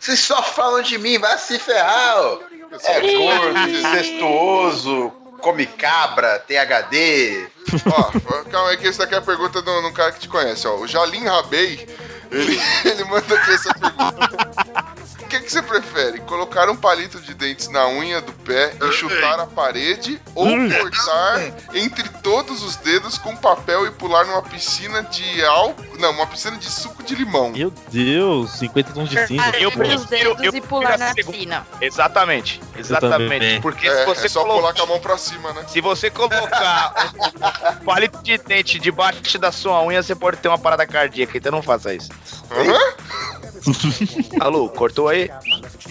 [0.00, 2.38] Vocês só falam de mim, vai se ferrar, ó.
[2.84, 7.48] É gordo, incestuoso, come cabra, tem HD.
[7.86, 10.66] Ó, calma aí que essa daqui é a pergunta de um cara que te conhece,
[10.66, 10.76] ó.
[10.76, 11.86] O Jalim Rabei,
[12.30, 15.03] ele, ele manda aqui essa pergunta.
[15.24, 16.20] O que, que você prefere?
[16.20, 21.40] Colocar um palito de dentes na unha do pé e chutar a parede ou cortar
[21.74, 25.82] entre todos os dedos com papel e pular numa piscina de álcool.
[25.98, 27.50] Não, uma piscina de suco de limão.
[27.50, 29.56] Meu Deus, 50 tons de cinza.
[29.58, 31.66] Eu Abrir os prefiro- dedos eu e pular na prefiro piscina.
[31.80, 33.60] Exatamente, exatamente.
[33.60, 35.64] Porque É, se você é só colo- pular com a mão pra cima, né?
[35.66, 37.12] Se você colocar
[37.80, 41.50] o palito de dente debaixo da sua unha, você pode ter uma parada cardíaca, então
[41.50, 42.10] não faça isso.
[42.50, 42.94] Hã?
[44.40, 45.23] Alô, cortou aí?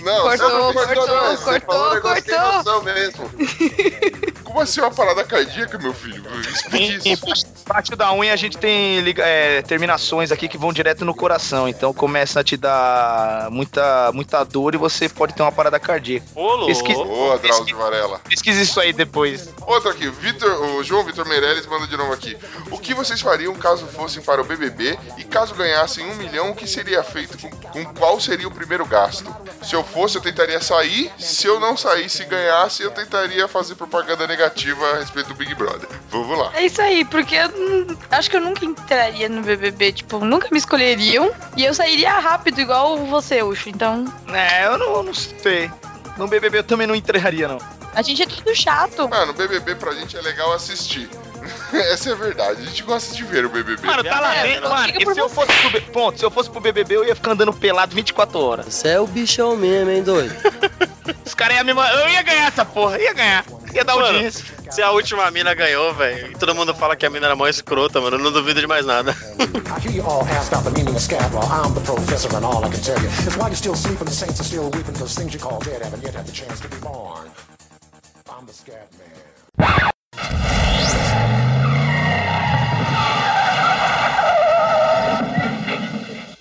[0.03, 2.39] Não, Cortou, não cortou, cortou, cortou.
[2.53, 3.29] noção mesmo.
[4.53, 6.23] Como assim uma parada cardíaca, meu filho?
[6.41, 7.47] Explique isso.
[7.65, 11.91] Embaixo da unha a gente tem é, terminações aqui que vão direto no coração, então
[11.91, 16.27] começa a te dar muita, muita dor e você pode ter uma parada cardíaca.
[16.35, 16.93] Ô, louco.
[16.93, 18.19] Boa, Drauzio Varela.
[18.19, 19.49] Pesquisa isso aí depois.
[19.65, 22.37] Outra aqui, Vitor, o João Vitor Meirelles manda de novo aqui.
[22.69, 26.55] O que vocês fariam caso fossem para o BBB e caso ganhassem um milhão, o
[26.55, 27.39] que seria feito?
[27.39, 29.35] Com, com qual seria o primeiro gasto?
[29.63, 31.11] Se eu fosse, eu tentaria sair.
[31.17, 35.53] Se eu não saísse e ganhasse, eu tentaria fazer propaganda negativa a respeito do Big
[35.55, 35.87] Brother.
[36.09, 36.51] Vamos lá.
[36.55, 40.57] É isso aí, porque eu acho que eu nunca entraria no BBB, tipo, nunca me
[40.57, 43.69] escolheriam e eu sairia rápido igual você, Ucho.
[43.69, 45.71] Então, É, eu não, não sei.
[46.17, 47.57] No BBB eu também não entraria, não.
[47.95, 49.07] a gente é tudo chato.
[49.09, 51.09] Mano, BBB pra gente é legal assistir.
[51.73, 52.61] Essa é a verdade.
[52.61, 53.85] A gente gosta de ver o BBB.
[53.85, 54.69] Mano, tá lá É, dentro.
[54.69, 57.31] Mano, e se eu fosse pro, ponto, se eu fosse pro BBB, eu ia ficar
[57.31, 58.65] andando pelado 24 horas.
[58.73, 60.33] Você é o bichão mesmo, hein, doido?
[61.25, 61.93] Os caras iam me mandar.
[61.99, 63.43] Eu ia ganhar essa porra, ia ganhar.
[63.73, 64.45] Ia dar Mano, audiência.
[64.71, 67.47] Se a última mina ganhou, velho, e todo mundo fala que a mina era mó
[67.47, 69.11] escrota, mano, eu não duvido de mais nada.
[69.75, 71.31] I hear you all asked out the meaning of scat.
[71.33, 74.05] Well, I'm the professor, and all I can tell you is why you're still sleeping,
[74.05, 76.59] the saints are still weeping, because things you call dead haven't yet had the chance
[76.61, 77.29] to be born.
[78.29, 79.93] I'm the scat man.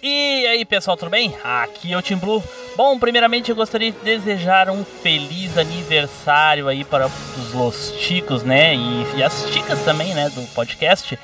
[0.03, 1.35] E aí pessoal, tudo bem?
[1.43, 2.43] Aqui é o Tim Blue.
[2.77, 8.75] Bom, primeiramente eu gostaria de desejar um feliz aniversário aí para os Los Chicos, né?
[8.75, 10.29] E, e as chicas também, né?
[10.29, 11.19] Do podcast.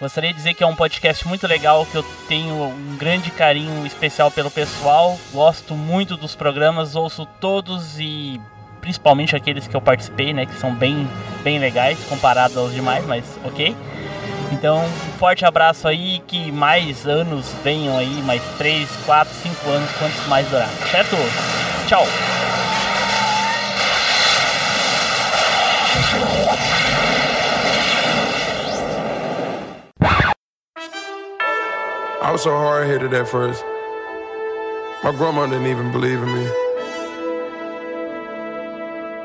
[0.00, 3.86] Gostaria de dizer que é um podcast muito legal, que eu tenho um grande carinho
[3.86, 5.18] especial pelo pessoal.
[5.32, 8.40] Gosto muito dos programas, ouço todos e
[8.80, 10.46] principalmente aqueles que eu participei, né?
[10.46, 11.08] Que são bem,
[11.44, 13.74] bem legais comparados aos demais, mas ok.
[14.52, 19.90] Então, um forte abraço aí, que mais anos venham aí, mais 3, 4, 5 anos,
[19.92, 21.16] quantos mais durar, certo?
[21.86, 22.06] Tchau!
[32.22, 33.62] I was so hard headed at first.
[35.04, 36.48] My grandma didn't even believe in me.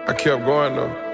[0.06, 1.09] I kept going though.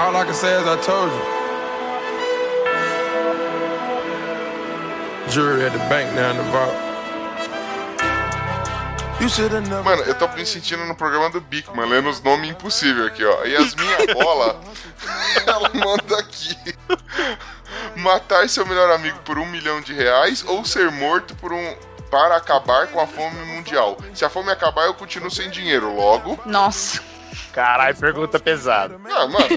[0.00, 1.20] All I can say is I told you.
[5.30, 6.74] Jury at the bank now in the vault.
[9.84, 13.44] Mano, eu tô me sentindo no programa do Bigman, lendo os nomes impossíveis aqui, ó.
[13.44, 14.58] Yasmin Bola,
[15.46, 16.56] ela manda aqui.
[17.96, 21.76] Matar seu melhor amigo por um milhão de reais ou ser morto por um
[22.10, 23.98] para acabar com a fome mundial.
[24.14, 25.94] Se a fome acabar, eu continuo sem dinheiro.
[25.94, 27.02] Logo, Nossa.
[27.52, 29.00] Caralho, pergunta pesada.
[29.10, 29.48] ah, mano,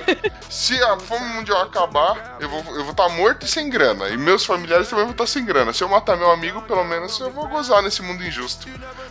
[0.50, 4.10] se a fome mundial acabar, eu vou estar eu vou tá morto e sem grana.
[4.10, 5.74] E meus familiares também vão estar sem grana.
[5.74, 8.68] Se eu matar meu amigo, pelo menos eu vou gozar nesse mundo injusto.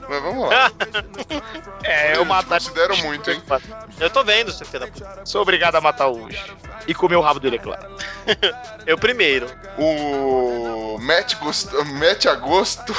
[0.09, 0.70] Mas vamos lá.
[1.84, 2.60] É, eu matar.
[2.60, 3.43] Considero muito, hein?
[3.98, 5.26] Eu tô vendo, seu filho da puta.
[5.26, 6.56] Sou obrigado a matar o Ucho.
[6.86, 7.97] E comer o rabo dele, é claro.
[8.86, 9.47] Eu primeiro.
[9.76, 11.72] O Matt, Gost...
[11.98, 12.94] Matt Agosto.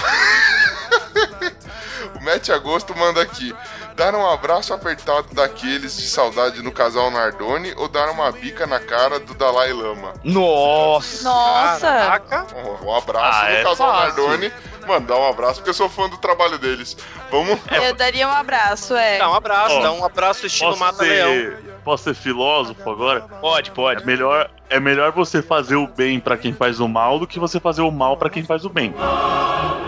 [2.16, 3.56] o Matt Agosto manda aqui.
[3.96, 8.80] Dar um abraço apertado daqueles de saudade no casal Nardoni ou dar uma bica na
[8.80, 10.14] cara do Dalai Lama?
[10.24, 11.24] Nossa!
[11.24, 11.88] Nossa!
[11.88, 12.48] Caraca.
[12.56, 14.24] Um um abraço Ah, no é casal fácil.
[14.28, 14.54] Nardoni.
[14.88, 16.98] Mano, dá um abraço porque eu sou fã do trabalho deles.
[17.32, 17.58] Vamos.
[17.72, 19.18] Eu daria um abraço, é.
[19.20, 21.30] Dá um abraço, Ó, dá um abraço estilo Mata-Leão.
[21.30, 23.22] ser, posso ser filósofo agora?
[23.22, 24.02] Pode, pode.
[24.02, 27.40] É melhor, é melhor você fazer o bem pra quem faz o mal do que
[27.40, 28.94] você fazer o mal pra quem faz o bem.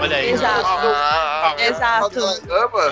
[0.02, 0.30] Olha aí.
[0.32, 0.66] Exato.
[0.68, 2.20] Ah, Exato.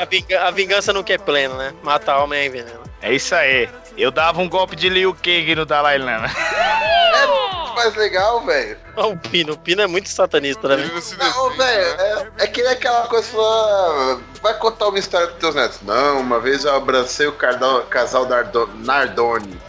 [0.02, 1.74] A, vinga- a vingança não quer pleno, né?
[1.84, 2.82] Mata a alma é envenena.
[3.04, 3.70] É isso aí.
[3.98, 6.28] Eu dava um golpe de Liu Kang no Dalai Lama.
[6.28, 8.78] É mais legal, velho.
[8.96, 10.78] O Pino, o Pino é muito satanista, né?
[10.78, 12.32] Não defende, velho, né?
[12.40, 15.82] é, é que nem aquela coisa que fala, vai contar uma história dos teus netos.
[15.82, 19.60] Não, uma vez eu abracei o cardão- casal Nardo- Nardoni.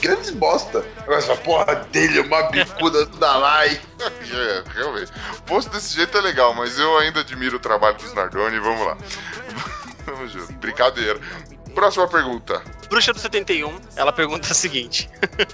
[0.00, 0.84] Grandes bosta.
[1.02, 3.80] Agora fala, porra dele, uma bicuda do Dalai.
[4.30, 5.10] É, realmente.
[5.46, 8.58] Posto desse jeito é legal, mas eu ainda admiro o trabalho dos Nardoni.
[8.58, 8.98] Vamos lá.
[10.04, 10.52] Vamos junto.
[10.54, 11.18] Brincadeira.
[11.74, 12.62] Próxima pergunta.
[12.88, 15.10] Bruxa do 71, ela pergunta o seguinte.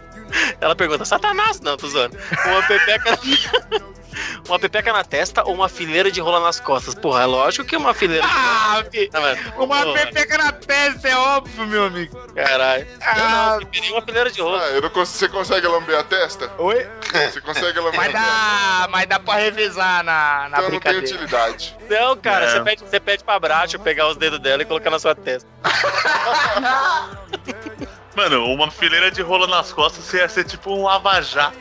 [0.60, 1.60] ela pergunta, Satanás?
[1.60, 2.16] Não, tô zoando.
[2.46, 3.18] Uma pepeca...
[4.48, 6.94] uma pepeca na testa ou uma fileira de rola nas costas?
[6.94, 8.26] Porra, é lógico que uma fileira...
[8.26, 9.40] Ah, fi- Tá vendo?
[9.56, 12.16] uma Porra, pepeca na testa, é óbvio, meu amigo.
[12.34, 12.86] Caralho.
[13.00, 13.18] Ah.
[13.18, 14.62] Eu não, eu uma fileira de rola.
[14.62, 16.50] Ah, eu não cons- Você consegue lamber a testa?
[16.58, 16.86] Oi?
[17.30, 18.26] Você consegue lamber Mas a testa?
[18.26, 21.06] dá, mas dá pra revisar na, na Então não tem brincadeira.
[21.06, 21.76] utilidade.
[21.88, 22.50] Não, cara, É.
[22.50, 25.48] você, pede, você pede pra Bracho pegar os dedos dela e colocar na sua testa.
[28.16, 31.56] Mano, uma fileira de rola nas costas você ia ser tipo um lava-jato.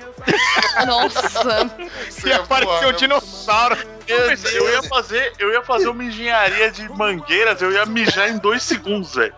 [0.85, 1.69] Nossa.
[2.09, 2.97] Você Ia ia voar, parecer um né?
[2.97, 3.77] dinossauro.
[4.07, 4.31] Eu
[4.71, 9.13] ia fazer, eu ia fazer uma engenharia de mangueiras, eu ia mijar em dois segundos,
[9.13, 9.35] velho.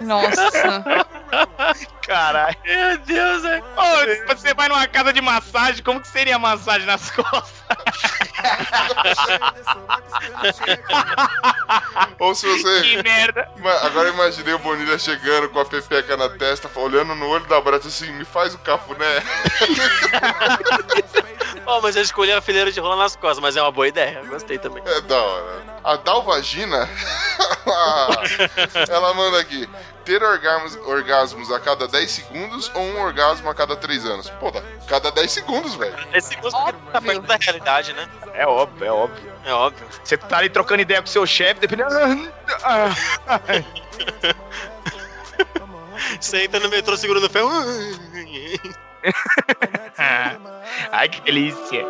[0.00, 0.84] Nossa.
[2.06, 2.56] Caralho.
[2.64, 3.64] Meu Deus, velho.
[3.76, 7.62] Ô, você vai numa casa de massagem, como que seria a massagem nas costas?
[12.18, 12.82] Ou se você.
[12.82, 13.48] Que merda.
[13.82, 17.88] Agora imaginei o Bonilha chegando com a pepeca na testa, olhando no olho da Brata
[17.88, 19.22] assim, me faz o cafuné.
[21.66, 24.22] Ó, mas eu escolhi a fileira de rola nas costas, mas é uma boa ideia.
[24.26, 24.82] Gostei também.
[24.86, 25.62] É da hora.
[25.84, 26.88] A Dalvagina,
[27.66, 29.68] ela, ela manda aqui:
[30.04, 34.30] ter orgasmos, orgasmos a cada 10 segundos ou um orgasmo a cada 3 anos?
[34.30, 35.94] Pô, dá cada 10 segundos, velho.
[36.12, 36.56] Esse gosto
[36.92, 38.08] tá perto da realidade, né?
[38.34, 39.32] É óbvio, é óbvio.
[39.44, 39.86] É óbvio.
[40.04, 41.90] Você tá ali trocando ideia com seu chefe, dependendo.
[42.62, 42.90] Ah,
[46.20, 47.50] Você entra no metrô segurando o ferro.
[50.92, 51.84] Ai, que delícia.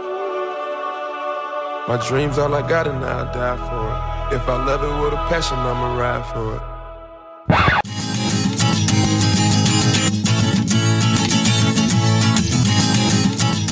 [1.89, 4.37] My dreams all I got and I'll die for it.
[4.37, 7.92] If I love it with a passion, I'ma ride for it.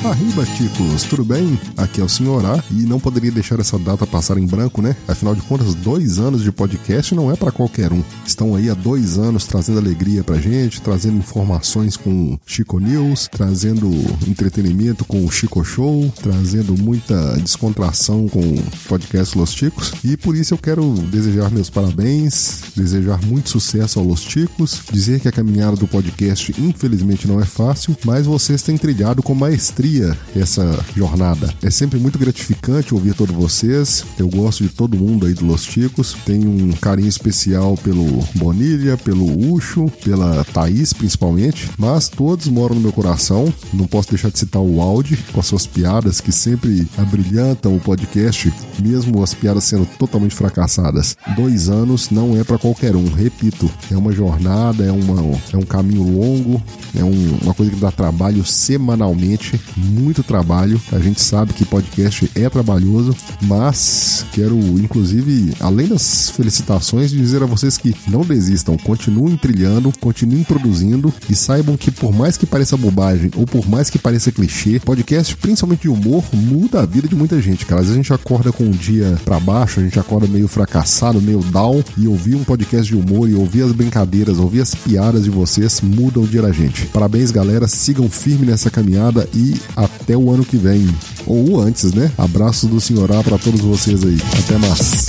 [0.03, 1.59] Arriba, ticos, tudo bem?
[1.77, 4.95] Aqui é o Senhor A e não poderia deixar essa data passar em branco, né?
[5.07, 8.01] Afinal de contas, dois anos de podcast não é para qualquer um.
[8.25, 13.91] Estão aí há dois anos trazendo alegria pra gente, trazendo informações com Chico News, trazendo
[14.27, 19.93] entretenimento com o Chico Show, trazendo muita descontração com o podcast Los Ticos.
[20.03, 25.19] E por isso eu quero desejar meus parabéns, desejar muito sucesso ao Los Ticos, dizer
[25.19, 29.90] que a caminhada do podcast infelizmente não é fácil, mas vocês têm trilhado com maestria
[30.35, 31.53] essa jornada.
[31.61, 34.03] É sempre muito gratificante ouvir todos vocês.
[34.17, 36.15] Eu gosto de todo mundo aí do Los Ticos.
[36.25, 38.05] Tenho um carinho especial pelo
[38.35, 43.51] Bonilha, pelo Ucho, pela Thaís principalmente, mas todos moram no meu coração.
[43.73, 47.79] Não posso deixar de citar o Audi com as suas piadas que sempre abrilhantam o
[47.79, 51.15] podcast, mesmo as piadas sendo totalmente fracassadas.
[51.35, 55.61] Dois anos não é para qualquer um, repito, é uma jornada, é, uma, é um
[55.63, 56.61] caminho longo,
[56.95, 60.79] é um- uma coisa que dá trabalho semanalmente, muito trabalho.
[60.91, 67.45] A gente sabe que podcast é trabalhoso, mas quero, inclusive, além das felicitações, dizer a
[67.45, 72.77] vocês que não desistam, continuem trilhando, continuem produzindo e saibam que por mais que pareça
[72.77, 77.15] bobagem ou por mais que pareça clichê, podcast, principalmente de humor, muda a vida de
[77.15, 77.81] muita gente, cara.
[77.81, 81.21] Às vezes a gente acorda com um dia pra baixo, a gente acorda meio fracassado,
[81.21, 85.23] meio down e ouvir um podcast de humor e ouvir as brincadeiras, ouvir as piadas
[85.23, 86.85] de vocês muda o dia da gente.
[86.87, 87.67] Parabéns, galera.
[87.67, 90.87] Sigam firme nessa caminhada e até o ano que vem.
[91.25, 92.11] Ou antes, né?
[92.17, 94.17] Abraço do Senhorá pra todos vocês aí.
[94.39, 95.05] Até mais.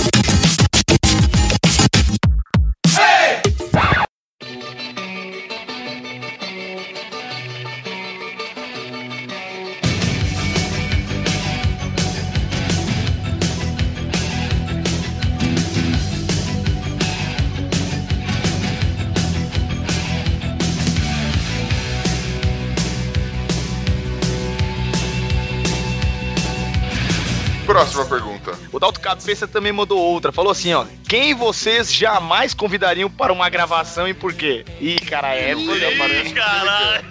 [29.03, 30.33] Cabeça também mandou outra.
[30.33, 30.87] Falou assim, ó.
[31.09, 34.65] Quem vocês jamais convidariam para uma gravação e por quê?
[34.81, 35.53] Ih, cara, é...
[35.53, 37.05] Ih, caralho.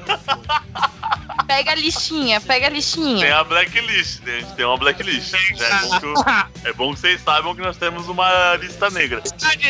[1.48, 3.26] Pega a listinha, pega a listinha.
[3.26, 4.36] Tem a blacklist, né?
[4.36, 5.34] A gente tem uma blacklist.
[5.34, 6.10] É bom, que,
[6.70, 9.22] é bom que vocês saibam que nós temos uma lista negra.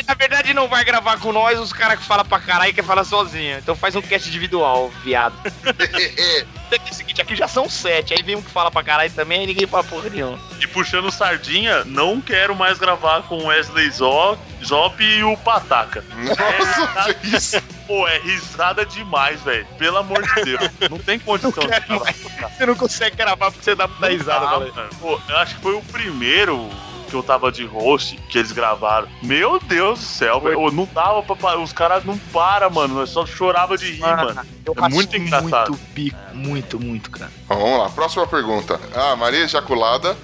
[0.08, 2.84] Na verdade, não vai gravar com nós os caras que falam pra caralho e quer
[2.84, 3.58] falar sozinho.
[3.58, 5.36] Então faz um cast individual, viado.
[6.72, 8.14] É o seguinte, aqui já são sete.
[8.14, 10.40] Aí vem um que fala pra caralho também e ninguém fala porra nenhuma.
[10.62, 16.04] E puxando sardinha, não quero mais gravar com o Wesley Zó, Zop e o Pataca.
[16.16, 17.62] Nossa, que isso?
[17.88, 19.66] Pô, é risada demais, velho.
[19.78, 20.70] Pelo amor de Deus.
[20.90, 22.14] Não tem condição de gravar.
[22.58, 24.72] Você não consegue gravar porque você dá muita risada, Ah, galera.
[24.74, 24.90] mano.
[25.00, 26.70] Pô, eu acho que foi o primeiro
[27.10, 29.06] que eu tava de host que eles gravaram.
[29.22, 30.54] Meu Deus do céu, velho.
[30.68, 31.58] Eu Não dava pra parar.
[31.60, 32.96] Os caras não param, mano.
[32.96, 34.42] Nós só chorava de rir, mano.
[34.66, 35.72] Eu É muito engraçado.
[35.72, 37.30] Muito pico, muito, muito, cara.
[37.50, 38.80] Bom, vamos lá, próxima pergunta.
[38.96, 40.16] Ah, Maria Ejaculada.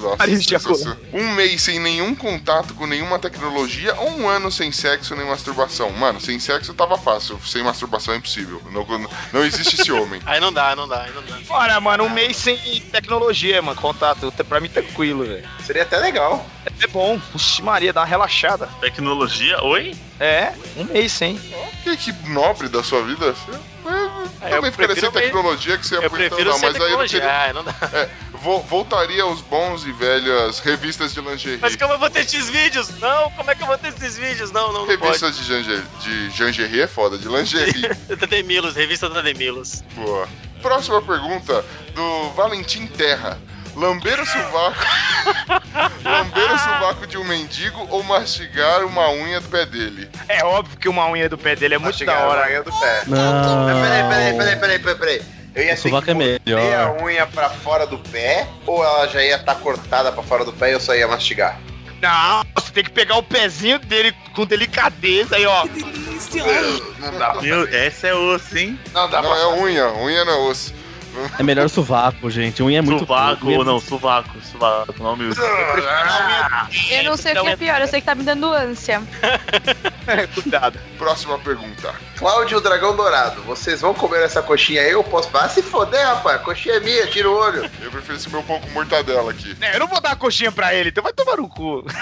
[0.00, 0.98] Nossa, Ejaculada.
[1.12, 5.90] Um mês sem nenhum contato com nenhuma tecnologia ou um ano sem sexo nem masturbação?
[5.90, 8.62] Mano, sem sexo tava fácil, sem masturbação é impossível.
[8.70, 8.86] Não,
[9.32, 10.20] não existe esse homem.
[10.26, 11.38] Aí não dá, não dá, aí não dá.
[11.48, 12.56] Olha, mano, um mês sem
[12.92, 13.80] tecnologia, mano.
[13.80, 15.48] Contato, pra mim tranquilo, velho.
[15.64, 16.46] Seria até legal.
[16.80, 17.18] É bom.
[17.32, 18.68] Puxa, Maria, dá uma relaxada.
[18.80, 19.62] Tecnologia?
[19.64, 19.94] Oi?
[20.20, 21.36] É, um mês sem.
[21.82, 23.34] Que, que nobre da sua vida.
[24.40, 26.98] É, eu Também ficaria sem tecnologia que você Eu prefiro não, sem mas aí eu
[26.98, 27.20] não tecnologia.
[27.20, 27.74] teria- Ah, não dá.
[27.92, 28.08] É,
[28.42, 31.58] vo- voltaria aos bons e velhas revistas de lingerie.
[31.60, 32.88] Mas como eu vou ter esses vídeos?
[32.98, 34.50] Não, como é que eu vou ter esses vídeos?
[34.50, 35.02] Não, não, não pode.
[35.02, 37.88] Revistas de, lingerie, de lingerie é foda, de lingerie.
[38.16, 39.82] Da Demilos, revista da Demilos.
[39.94, 40.28] Boa.
[40.60, 41.64] Próxima pergunta
[41.94, 43.38] do Valentim Terra.
[43.74, 44.84] Lamber o sovaco.
[46.04, 50.10] Lamber o sovaco de um mendigo ou mastigar uma unha do pé dele?
[50.28, 52.44] É óbvio que uma unha do pé dele é muito Mastigar da hora.
[52.44, 53.02] a unha do pé.
[53.06, 53.66] Não.
[53.82, 55.22] Peraí, peraí, peraí, peraí, peraí.
[55.54, 57.02] Eu ia O sovaco é ter a melhor.
[57.02, 60.70] unha pra fora do pé ou ela já ia estar cortada pra fora do pé
[60.70, 61.58] e eu só ia mastigar?
[62.00, 65.64] Não, você tem que pegar o pezinho dele com delicadeza aí, ó.
[66.98, 68.78] Não dá pra Meu, essa é osso, hein?
[68.92, 69.88] Não dá Não, pra é unha.
[69.94, 70.74] Unha não é osso.
[71.38, 72.62] É melhor sovaco, gente.
[72.62, 75.24] Unha é muito Sovaco, unha é ou não, sovaco, sovaco, não me
[76.90, 79.02] Eu não sei o que é pior, eu sei que tá me dando ânsia.
[80.34, 80.78] Cuidado.
[80.98, 81.94] Próxima pergunta.
[82.16, 84.90] Cláudio Dragão Dourado, vocês vão comer essa coxinha aí?
[84.90, 85.28] Eu posso.
[85.34, 86.36] Ah, se foder, rapaz.
[86.36, 87.68] A coxinha é minha, tira o olho.
[87.80, 89.56] Eu prefiro esse meu pão com mortadela aqui.
[89.60, 91.84] É, eu não vou dar a coxinha pra ele, então vai tomar no cu.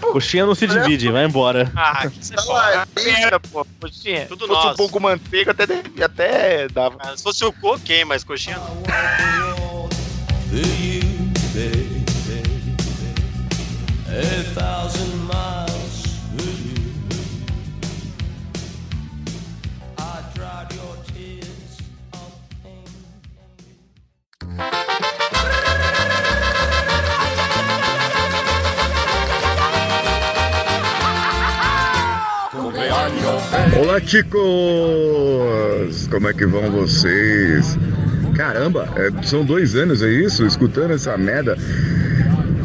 [0.00, 1.70] Coxinha não se divide, vai embora.
[1.76, 2.20] Ah, que
[2.56, 3.66] aí- Merda, pô.
[3.80, 4.26] Coxinha.
[4.26, 4.76] Tudo Se fosse um nosso.
[4.76, 5.64] pão com manteiga, até,
[6.02, 6.96] até dava.
[7.00, 8.82] Ah, Se fosse o cu, ok, mas coxinha não.
[33.78, 34.38] Olá, chicos!
[36.10, 37.76] Como é que vão vocês?
[38.36, 40.44] Caramba, é, são dois anos, é isso?
[40.46, 41.56] Escutando essa merda.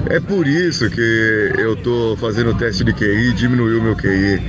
[0.09, 4.41] É por isso que eu tô fazendo o teste de QI e diminuiu meu QI.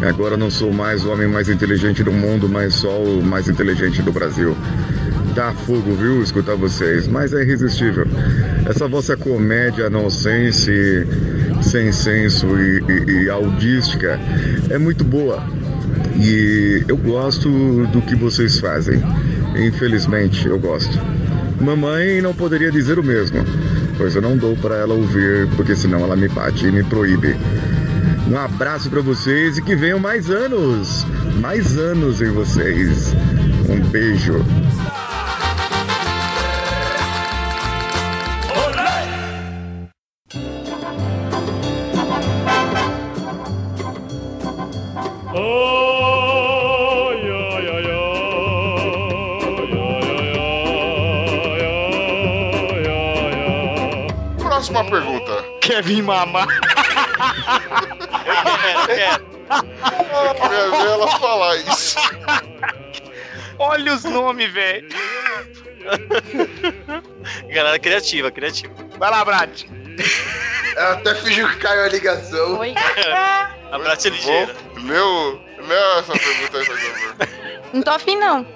[0.00, 4.00] Agora não sou mais o homem mais inteligente do mundo, mas só o mais inteligente
[4.00, 4.56] do Brasil.
[5.34, 8.06] Dá fogo, viu, escutar vocês, mas é irresistível.
[8.66, 11.06] Essa vossa comédia nonsense,
[11.62, 14.18] sem senso e, e, e audística
[14.70, 15.42] é muito boa.
[16.16, 19.02] E eu gosto do que vocês fazem.
[19.54, 20.98] Infelizmente, eu gosto.
[21.60, 23.38] Mamãe não poderia dizer o mesmo,
[23.96, 27.36] pois eu não dou para ela ouvir, porque senão ela me bate e me proíbe.
[28.28, 31.06] Um abraço para vocês e que venham mais anos,
[31.40, 33.14] mais anos em vocês.
[33.68, 34.44] Um beijo.
[55.74, 55.76] Pergunta.
[55.82, 56.46] Kevin Mama.
[59.50, 61.96] Eu queria ver ela falar isso.
[63.58, 64.88] Olha os nomes, velho.
[67.52, 68.72] Galera criativa, criativa.
[68.98, 69.64] Vai lá, Brat.
[70.76, 72.58] Ela até fingiu que caiu a ligação.
[72.58, 72.74] Oi?
[73.70, 74.54] A Brat é ligeira.
[74.76, 77.28] Leu, leu essa pergunta aí, por favor.
[77.72, 78.46] Não tô afim, não.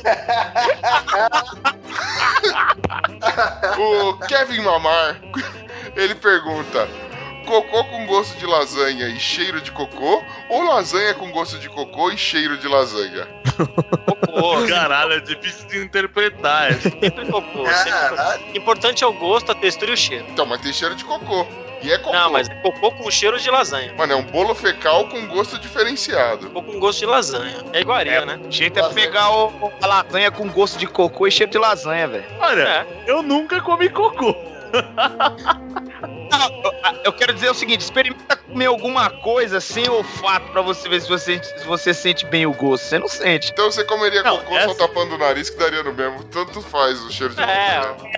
[3.78, 5.20] O Kevin Mamar,
[5.94, 6.88] ele pergunta:
[7.50, 12.10] cocô com gosto de lasanha e cheiro de cocô ou lasanha com gosto de cocô
[12.12, 13.26] e cheiro de lasanha?
[14.26, 16.72] Pô, caralho, é difícil de interpretar.
[16.74, 17.66] Sempre cocô.
[17.66, 20.24] sempre- Importante é o gosto, a textura e o cheiro.
[20.30, 21.44] Então, mas tem cheiro de cocô.
[21.82, 22.12] E é cocô.
[22.12, 23.92] Não, mas é cocô com cheiro de lasanha.
[23.96, 26.50] Mano, é um bolo fecal com gosto diferenciado.
[26.50, 27.56] Cocô com gosto de lasanha.
[27.72, 28.38] É iguaria, né?
[28.46, 32.06] O jeito é pegar o, a lasanha com gosto de cocô e cheiro de lasanha,
[32.06, 32.24] velho.
[32.38, 34.36] Olha, eu nunca comi cocô.
[37.04, 41.08] Eu quero dizer o seguinte: experimenta comer alguma coisa sem olfato pra você ver se
[41.08, 42.84] você, se você sente bem o gosto.
[42.84, 43.50] Você não sente.
[43.52, 46.24] Então você comeria cocô essa- só tapando o nariz que daria no mesmo.
[46.24, 47.80] Tanto faz o cheiro de É.
[47.80, 48.02] cocô.
[48.04, 48.12] né?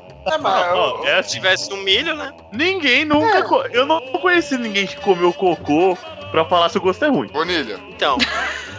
[1.11, 2.33] É, é Se tivesse um milho, né?
[2.53, 3.43] ninguém nunca.
[3.43, 5.97] co- Eu não conheci ninguém que comeu cocô
[6.33, 7.29] pra falar se o gosto é ruim.
[7.29, 7.79] Bonilha.
[7.91, 8.19] Então,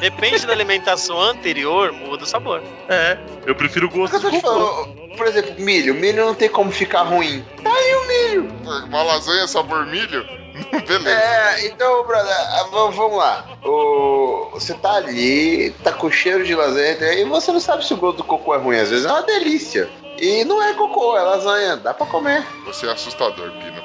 [0.02, 2.62] depende da alimentação anterior, muda o sabor.
[2.90, 4.90] É, eu prefiro o gosto te cocô.
[5.16, 5.94] por exemplo, milho.
[5.94, 7.46] Milho não tem como ficar ruim.
[7.64, 8.52] Tá aí o milho.
[8.88, 10.28] Uma lasanha sabor milho?
[10.88, 11.10] Beleza.
[11.10, 13.46] É, então, brother, ah, vamos, vamos lá.
[13.64, 17.98] O, você tá ali, tá com cheiro de lasanha, e você não sabe se o
[17.98, 18.78] gosto do cocô é ruim.
[18.78, 19.90] Às vezes é uma delícia.
[20.18, 21.78] E não é cocô, é lasanha.
[21.78, 22.46] Dá pra comer.
[22.66, 23.84] Você é assustador, Pino.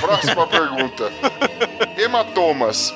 [0.00, 1.10] Próxima pergunta.
[1.96, 2.92] Hematomas.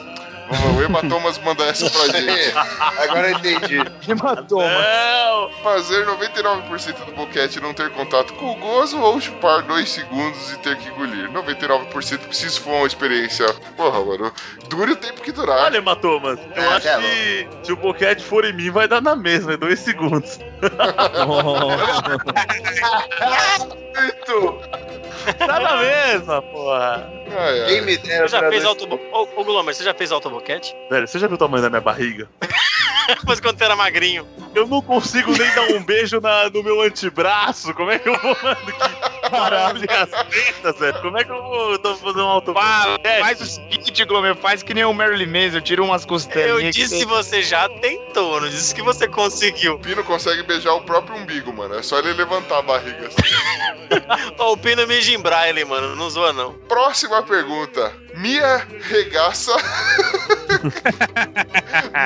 [0.50, 2.52] Vamos, o Hematomas manda essa pra gente.
[2.98, 3.78] Agora eu entendi.
[4.08, 4.64] Hematoma.
[4.64, 5.50] Não!
[5.62, 10.58] Fazer 99% do boquete não ter contato com o gozo ou chupar 2 segundos e
[10.58, 11.30] ter que engolir.
[11.30, 13.46] 99% preciso for uma experiência.
[13.76, 14.32] Porra, mano.
[14.68, 15.64] Dure o tempo que durar.
[15.64, 19.00] Olha, Hematomas, eu É, acho é, que se o boquete for em mim, vai dar
[19.00, 20.38] na mesma, é dois segundos.
[20.38, 20.52] Muito.
[25.38, 27.10] Tá na mesma, porra.
[27.30, 27.66] Ai, ai.
[27.68, 29.00] Quem me dera, Você já fez autobo...
[29.12, 30.74] Ô, ô Glomer, você já fez autoboquete?
[30.90, 32.28] Velho, você já viu o tamanho da minha barriga?
[33.26, 34.26] Mas quando você era magrinho.
[34.54, 37.74] Eu não consigo nem dar um beijo na- no meu antebraço.
[37.74, 39.80] Como é que eu vou, mano, que parar as
[40.28, 41.00] tetas, velho?
[41.00, 43.20] Como é que eu vou tô fazendo um autoboquete?
[43.20, 46.64] Faz o seguinte, Glomer, faz que nem o Marilyn Manson, tira umas costelinhas.
[46.64, 49.74] Eu disse que você já tentou, não disse que você conseguiu.
[49.74, 51.74] O Pino consegue beijar o próprio umbigo, mano.
[51.74, 53.08] É só ele levantar a barriga.
[53.08, 53.22] assim.
[54.38, 56.54] O Pino me em braille, mano, não zoa não.
[56.68, 57.92] Próxima pergunta.
[58.16, 59.52] Mia Regaça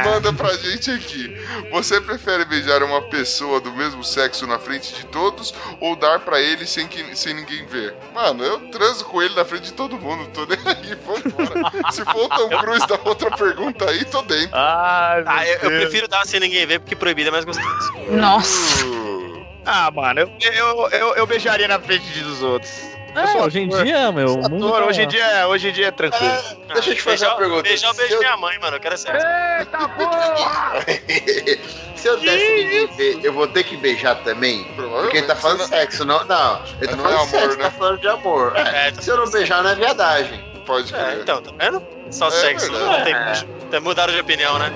[0.04, 1.36] manda pra gente aqui.
[1.72, 6.40] Você prefere beijar uma pessoa do mesmo sexo na frente de todos ou dar pra
[6.40, 7.94] ele sem, que, sem ninguém ver?
[8.14, 11.92] Mano, eu transo com ele na frente de todo mundo, tô nem aí, vambora.
[11.92, 14.56] Se for o Tom Cruise da outra pergunta aí, tô dentro.
[14.56, 17.92] Ai, Ah, eu, eu prefiro dar sem ninguém ver, porque proibido é mais gostoso.
[18.10, 18.84] Nossa.
[18.86, 22.95] Uh, Ah, mano, eu, eu, eu, eu beijaria na frente dos outros.
[23.16, 25.90] É, hoje em dia, meu, mundo Ator, tá- hoje em dia, hoje em dia é
[25.90, 26.32] tranquilo.
[26.74, 27.62] Deixa eu te fazer Beijar- uma pergunta.
[27.62, 29.14] Beijar o Se beijo eu- minha mãe, mano, eu quero ser.
[29.14, 30.84] Eita porra!
[31.96, 34.64] Se eu desse ninguém ver, eu vou ter que beijar também?
[34.76, 36.24] Porque ele tá falando Provavelmente, sexo, não.
[36.24, 37.64] Não, ele tá Não é falando amor, sexo, né?
[37.64, 38.52] tá falando de amor.
[38.56, 40.44] É, Se eu não beijar, não é viadagem.
[40.66, 41.18] Pode É, crer.
[41.22, 41.82] então, tá vendo?
[42.10, 43.02] Só É sexo, não
[43.70, 43.80] tem.
[43.80, 44.70] Mudaram de opinião, né?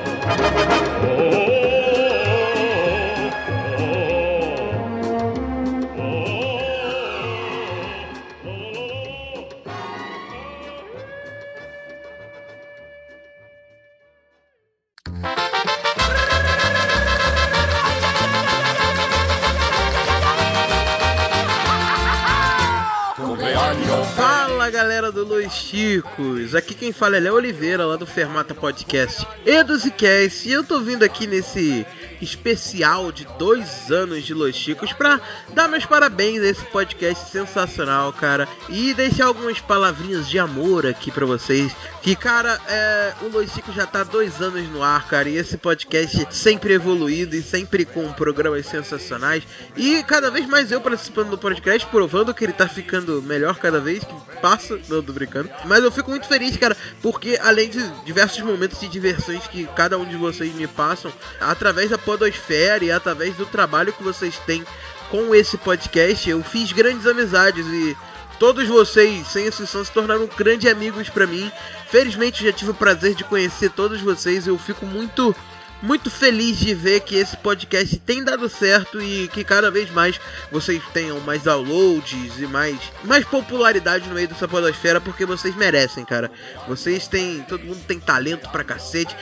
[24.71, 29.65] Galera do Los Chicos, aqui quem fala é Léo Oliveira lá do Fermata Podcast e
[29.65, 30.49] do Zcast.
[30.49, 31.85] E eu tô vindo aqui nesse
[32.21, 35.21] especial de dois anos de Los Chicos pra
[35.55, 41.11] dar meus parabéns a esse podcast sensacional, cara, e deixar algumas palavrinhas de amor aqui
[41.11, 41.75] pra vocês.
[42.03, 45.57] Que, cara, é, o Los Chicos já tá dois anos no ar, cara, e esse
[45.59, 49.43] podcast sempre evoluído e sempre com programas sensacionais.
[49.77, 53.81] E cada vez mais eu participando do podcast, provando que ele tá ficando melhor cada
[53.81, 54.79] vez que passa.
[54.89, 55.51] Não, tô brincando.
[55.67, 59.99] Mas eu fico muito feliz, cara, porque além de diversos momentos de diversões que cada
[59.99, 64.65] um de vocês me passam, através da Podosfera e através do trabalho que vocês têm
[65.11, 67.97] com esse podcast, eu fiz grandes amizades e
[68.41, 71.53] Todos vocês, sem exceção, se tornaram grandes amigos pra mim.
[71.89, 74.47] Felizmente já tive o prazer de conhecer todos vocês.
[74.47, 75.37] Eu fico muito
[75.83, 80.21] muito feliz de ver que esse podcast tem dado certo e que cada vez mais
[80.51, 86.05] vocês tenham mais downloads e mais, mais popularidade no meio dessa podosfera, porque vocês merecem,
[86.05, 86.31] cara.
[86.69, 87.43] Vocês têm.
[87.49, 89.17] Todo mundo tem talento pra cacete.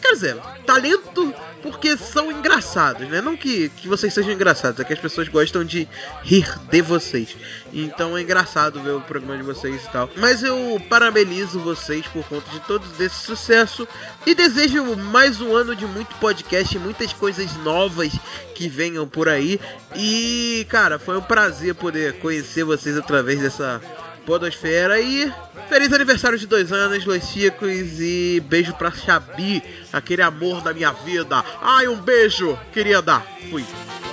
[0.00, 0.36] Quer dizer,
[0.66, 3.20] talento porque são engraçados, né?
[3.20, 5.88] Não que, que vocês sejam engraçados, é que as pessoas gostam de
[6.22, 7.36] rir de vocês.
[7.72, 10.10] Então é engraçado ver o programa de vocês e tal.
[10.16, 13.88] Mas eu parabenizo vocês por conta de todo esse sucesso
[14.26, 18.12] e desejo mais um ano de muito podcast, muitas coisas novas
[18.54, 19.60] que venham por aí.
[19.96, 23.80] E, cara, foi um prazer poder conhecer vocês através dessa
[24.26, 25.32] podosfera e
[25.68, 29.62] feliz aniversário de dois anos, Los Chicos, e beijo pra Xabi,
[29.92, 31.44] aquele amor da minha vida.
[31.60, 33.26] Ai, um beijo, queria dar.
[33.50, 33.64] Fui.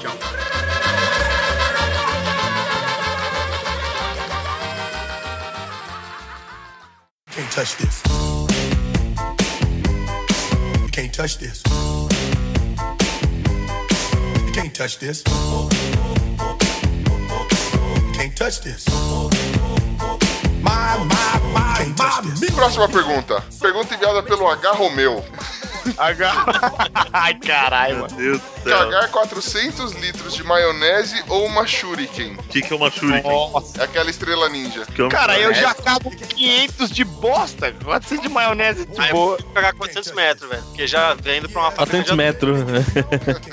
[0.02, 0.79] Tchau.
[7.32, 8.02] Can't touch this.
[10.82, 11.64] You can't touch this.
[14.46, 15.24] You can't touch this.
[15.28, 15.70] You
[18.14, 18.88] can't touch this.
[20.62, 22.26] My, my, my, my.
[22.56, 23.44] Próxima pergunta.
[23.60, 24.62] Pergunta enviada pelo H.
[24.78, 25.24] Romeu.
[25.98, 26.46] H.
[27.14, 28.16] Ai, caralho, mano.
[28.16, 28.80] Deus do céu.
[28.80, 32.36] Cagar 400 litros de maionese ou uma shuriken?
[32.36, 33.32] O que, que é uma shuriken?
[33.80, 34.86] É aquela estrela ninja.
[34.86, 37.74] Que é Cara, eu já cago 500 de bosta.
[37.84, 39.38] 400 de maionese de eu boa.
[39.38, 40.64] vou pegar 400 metros, velho.
[40.64, 42.60] Porque já vem indo pra uma fábrica 400 metros.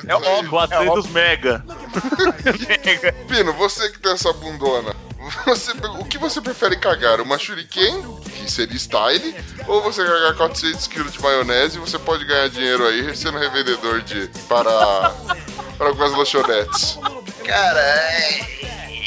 [0.06, 0.50] É óbvio.
[0.50, 1.64] 400 mega.
[3.28, 4.94] Pino, você que tem essa bundona.
[5.46, 7.20] Você, o que você prefere cagar?
[7.20, 9.34] Uma shuriken, que seria style,
[9.66, 14.02] ou você cagar 400 kg de maionese e você pode ganhar dinheiro aí sendo revendedor
[14.02, 14.70] de para,
[15.78, 16.98] para algumas lanchonetes?
[17.44, 18.40] Cara, é,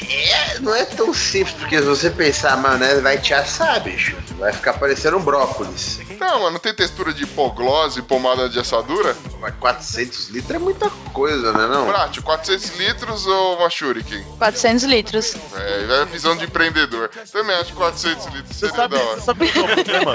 [0.10, 4.16] é- não é tão simples, porque se você pensar, a maionese vai te assar, bicho.
[4.38, 6.00] Vai ficar parecendo um brócolis.
[6.20, 9.16] Não, mas não tem textura de hipoglose e pomada de assadura?
[9.40, 11.88] Mas 400 litros é muita coisa, né não?
[11.88, 14.24] Prático, 400 litros ou uma shuriken?
[14.38, 15.36] 400 litros.
[15.56, 17.10] É, é a visão de empreendedor.
[17.32, 19.16] Também acho que 400 litros Você seria sabe, da hora.
[19.16, 20.14] você sabe qual é o problema?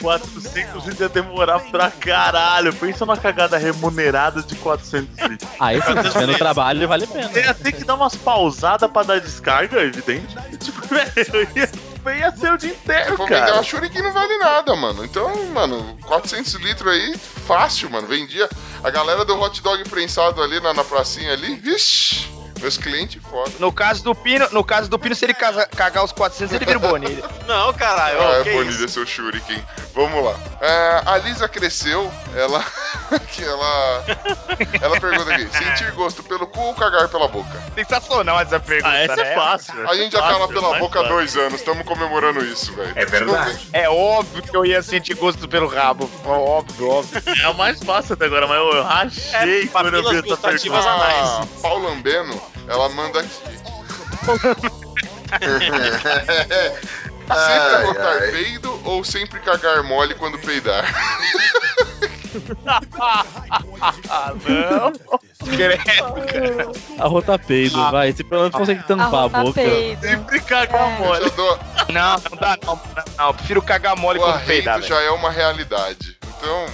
[0.00, 2.72] 400 litros ia demorar pra caralho.
[2.74, 5.50] Pensa numa cagada remunerada de 400 litros.
[5.60, 7.30] Aí sim, se tiver no trabalho, vale a pena.
[7.38, 10.34] Ia ter que dar umas pausadas pra dar descarga, é evidente.
[10.64, 11.68] Tipo, velho, ia,
[12.12, 13.54] ia ser o dia inteiro, vender cara.
[13.54, 15.04] uma shuriken não vale nada, mano.
[15.04, 18.06] Então, mano, 400 litros aí, fácil, mano.
[18.06, 18.48] Vendia.
[18.82, 22.28] A galera do hot dog prensado ali na, na pracinha ali, vixi,
[22.64, 23.52] meus clientes foda.
[23.58, 26.64] No caso do Pino, no caso do Pino, se ele casa- cagar os 400, ele
[26.64, 27.22] vira o Bonilha.
[27.46, 28.18] Não, caralho.
[28.20, 29.62] Ah, é bonito seu shuriken.
[29.94, 30.34] Vamos lá.
[30.60, 32.64] É, a Lisa cresceu, ela.
[33.30, 34.04] que ela.
[34.80, 37.62] Ela pergunta aqui: sentir gosto pelo cu ou cagar pela boca?
[37.74, 39.32] Sensacional essa pergunta, Ah, essa né?
[39.32, 39.88] é fácil.
[39.88, 42.92] A gente já Fácil, lá pela boca há dois anos, estamos comemorando isso, velho.
[42.96, 43.68] É verdade.
[43.72, 46.08] É óbvio que eu ia sentir gosto pelo rabo.
[46.24, 47.22] Óbvio, óbvio.
[47.42, 50.78] É o mais fácil até agora, mas eu, rachei É, quando eu vi essa pergunta.
[50.78, 53.30] A Paula Lambeno, ela manda aqui.
[57.24, 58.30] Sempre Ai, arrotar ai.
[58.32, 60.84] peido ou sempre cagar mole quando peidar?
[64.44, 64.92] Não.
[65.56, 66.72] Credo.
[66.98, 68.12] Arrota peido, vai.
[68.12, 69.60] Se pelo menos consegue tampar a Arrotar boca.
[69.62, 70.00] peido.
[70.06, 71.30] Sempre cagar Eu mole.
[71.30, 71.58] dou,
[71.90, 72.74] Não, não dá não.
[72.76, 73.26] Não, não.
[73.28, 74.88] Eu prefiro cagar mole o quando peidar, velho.
[74.88, 76.16] já é uma realidade.
[76.38, 76.66] Então,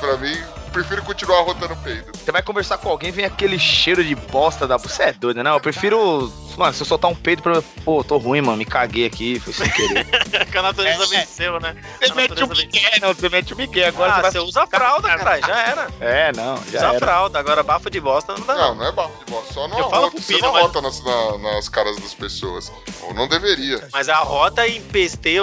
[0.00, 0.36] pra mim,
[0.70, 2.12] prefiro continuar arrotando peido.
[2.16, 4.76] Você vai conversar com alguém, vem aquele cheiro de bosta da...
[4.76, 5.42] Você é doido, né?
[5.42, 6.32] Não, eu prefiro...
[6.56, 7.62] Mano, se eu soltar um peido pra...
[7.84, 8.58] Pô, tô ruim, mano.
[8.58, 10.04] Me caguei aqui, foi sem querer.
[10.50, 11.06] que a natureza É.
[11.20, 11.74] venceu, né?
[12.00, 13.14] Você mete o Miguel, não.
[13.14, 13.88] Você mete o Miguel.
[13.88, 14.30] Agora ah, você vai...
[14.32, 15.46] você usa a fralda, caralho.
[15.46, 15.88] Já era.
[16.00, 16.56] É, não.
[16.56, 16.98] Já Usa a era.
[16.98, 17.38] fralda.
[17.38, 18.54] Agora, bafo de bosta não dá.
[18.54, 20.62] Não, não é bafo de bosta, só não Eu falo pro Você Pino, não mas-
[20.64, 22.70] arrota nas, na- nas caras das pessoas.
[23.02, 23.88] Ou não deveria.
[23.92, 25.40] Mas a rota empesteia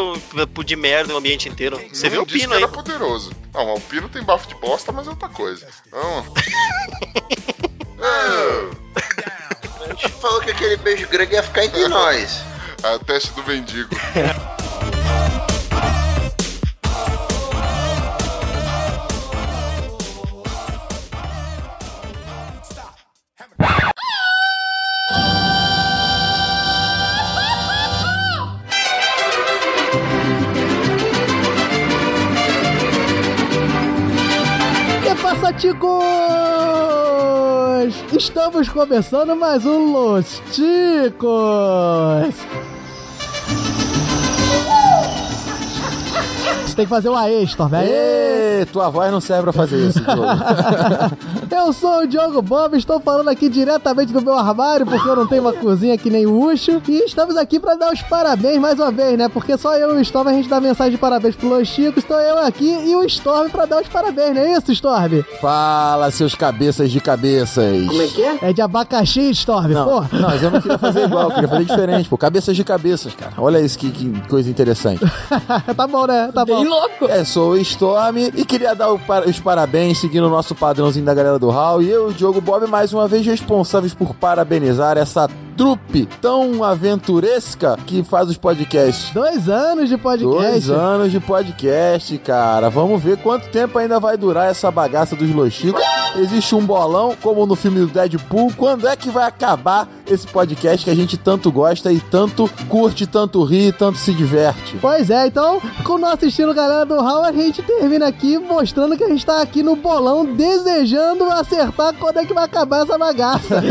[0.65, 1.81] de merda o ambiente inteiro.
[1.91, 2.63] Você não viu o disse pino que aí?
[2.63, 3.31] era poderoso.
[3.53, 5.67] Não, o pino tem bafo de bosta, mas é outra coisa.
[5.87, 6.25] Então...
[9.81, 12.43] A gente falou que aquele beijo grande ia ficar entre nós.
[12.83, 13.89] O teste do mendigo.
[35.47, 36.03] Que passa, ticos?
[38.11, 42.35] Estamos começando mais um Los Ticos.
[46.77, 47.89] Tem que fazer uma extra, velho.
[47.91, 50.21] Ê, tua voz não serve pra fazer isso, Diogo.
[51.49, 55.25] Eu sou o Diogo Bob, estou falando aqui diretamente do meu armário, porque eu não
[55.27, 56.81] tenho uma cozinha que nem o Ucho.
[56.87, 59.27] E estamos aqui para dar os parabéns mais uma vez, né?
[59.27, 61.97] Porque só eu e o Storm a gente dá mensagem de parabéns pro Los Chico.
[61.97, 65.23] Estou eu aqui e o Storm para dar os parabéns, não é isso, Storm?
[65.41, 67.87] Fala, seus cabeças de cabeças.
[67.87, 68.37] Como é que é?
[68.43, 70.15] É de abacaxi, Storm, Não, pô.
[70.15, 72.17] não, mas eu não queria fazer igual, eu queria fazer diferente, pô.
[72.17, 73.33] Cabeças de cabeças, cara.
[73.37, 75.01] Olha isso que, que coisa interessante.
[75.75, 76.29] tá bom, né?
[76.33, 76.66] Tá bom.
[76.67, 77.05] Louco.
[77.05, 81.05] É, sou o Storm e queria dar o par- os parabéns seguindo o nosso padrãozinho
[81.05, 81.81] da galera do Hall.
[81.81, 87.77] E eu, o Diogo Bob, mais uma vez responsáveis por parabenizar essa trupe tão aventuresca
[87.85, 89.11] que faz os podcasts.
[89.13, 90.37] Dois anos de podcast.
[90.49, 92.69] Dois anos de podcast, cara.
[92.69, 95.81] Vamos ver quanto tempo ainda vai durar essa bagaça dos Los Chicos.
[96.15, 98.51] Existe um bolão, como no filme do Deadpool.
[98.55, 103.05] Quando é que vai acabar esse podcast que a gente tanto gosta e tanto curte,
[103.05, 104.77] tanto ri, tanto se diverte?
[104.79, 108.95] Pois é, então, com o nosso estilo galera do Hall, a gente termina aqui mostrando
[108.97, 112.97] que a gente tá aqui no bolão desejando acertar quando é que vai acabar essa
[112.97, 113.61] bagaça.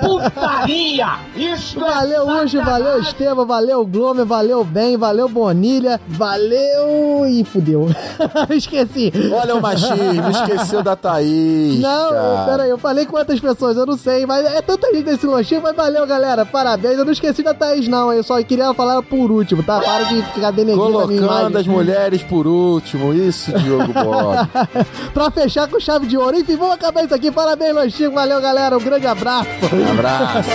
[0.00, 1.18] Putaria!
[1.34, 7.88] Isso Valeu, Ucho, valeu, Estevam, valeu, Glomer, valeu, Ben, valeu, Bonilha, valeu e fudeu.
[8.50, 9.12] Esqueci.
[9.32, 11.80] Olha o machismo, esqueceu da Thaís.
[11.80, 12.44] Não, cara.
[12.46, 15.62] pera aí, eu falei quantas pessoas, eu não sei, mas é tanta gente nesse lanchinho,
[15.62, 16.98] mas valeu, galera, parabéns.
[16.98, 19.80] Eu não esqueci da Thaís, não, eu só queria falar por último, tá?
[19.80, 21.56] Para de ficar denegrindo a minha Colocando imagem.
[21.60, 24.48] as mulheres por último, isso, Diogo Bob.
[25.14, 26.36] pra fechar com chave de ouro.
[26.36, 27.30] Enfim, vamos acabar isso aqui.
[27.30, 28.10] Parabéns, Lanchinho.
[28.10, 28.76] Valeu, galera.
[28.76, 29.48] Um grande abraço.
[29.92, 30.50] Abraço.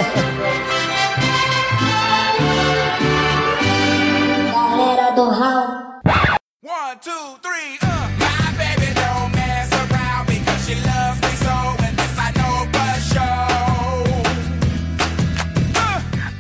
[4.54, 5.92] Galera do Hall.
[6.64, 8.01] One, two, three, uh.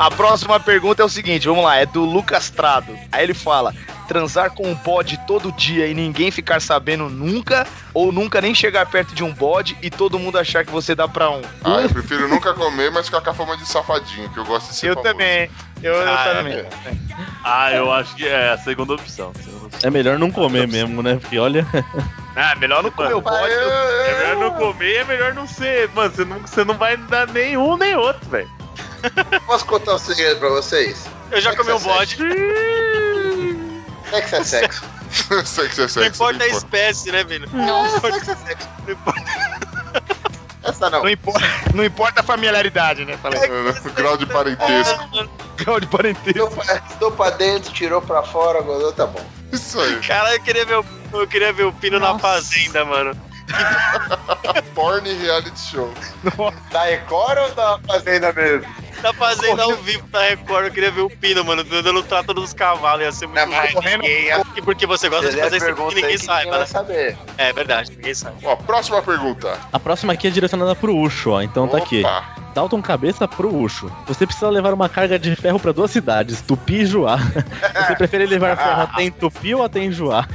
[0.02, 2.98] A próxima pergunta é o seguinte, vamos lá, é do Lucas Trado.
[3.11, 3.72] Aí ele fala:
[4.07, 8.88] transar com um bode todo dia e ninguém ficar sabendo nunca, ou nunca nem chegar
[8.88, 11.41] perto de um bode e todo mundo achar que você dá pra um.
[11.64, 14.69] Ah, eu prefiro nunca comer, mas ficar com a fama de safadinho, que eu gosto
[14.69, 15.11] de ser Eu famoso.
[15.14, 15.52] também.
[15.84, 16.34] Eu, eu Ah, é.
[16.34, 16.65] também.
[17.44, 19.32] Ah, eu acho que é a segunda opção.
[19.36, 19.88] segunda opção.
[19.88, 21.19] É melhor não comer mesmo, né?
[21.22, 21.64] Porque olha.
[22.36, 23.53] Ah, melhor não comer o bode.
[23.53, 25.90] É melhor não comer, é melhor não ser.
[25.90, 28.49] Mano, você não, você não vai dar nenhum nem outro, velho.
[29.45, 31.06] Posso contar um segredo pra vocês?
[31.32, 32.18] Eu já comi um bode.
[34.10, 34.82] Sexo é sexo.
[35.45, 35.99] sexo é sexo.
[35.99, 37.23] Não importa a espécie, né?
[37.53, 37.99] Nossa.
[38.10, 38.38] Não importa-
[38.86, 39.22] não importa-
[40.64, 41.02] Essa não.
[41.03, 41.40] Não importa,
[41.73, 43.18] não importa a familiaridade, né?
[43.22, 43.40] Falei.
[43.95, 45.10] Grau de parentesco.
[45.57, 46.61] Grau de parentesco.
[46.91, 49.26] Estou pra dentro, tirou pra fora, godou, tá bom.
[49.52, 49.99] Isso aí.
[50.02, 53.15] Cara, eu queria ver o, eu queria ver o Pino na fazenda, mano.
[54.76, 55.91] Porn reality show.
[56.72, 58.81] Da Record ou da Fazenda mesmo?
[59.02, 62.54] Na fazenda ao vivo da Record, eu queria ver o Pino, mano, dando trato dos
[62.54, 63.84] cavalos, ia ser muito mas legal.
[63.98, 66.50] ninguém ia- E Porque você gosta de Ele fazer isso que ninguém aí que ninguém
[66.50, 66.66] vai né?
[66.66, 67.18] saber.
[67.38, 68.38] É verdade, ninguém sabe.
[68.44, 69.58] Ó, próxima pergunta.
[69.72, 71.42] A próxima aqui é direcionada pro Ucho, ó.
[71.42, 72.04] Então tá aqui.
[72.53, 73.91] Dalton Cabeça pro Ucho.
[74.07, 77.18] Você precisa levar uma carga de ferro para duas cidades, Tupi e Juá.
[77.88, 80.28] Você prefere levar ferro até em Tupi ou até em Juá?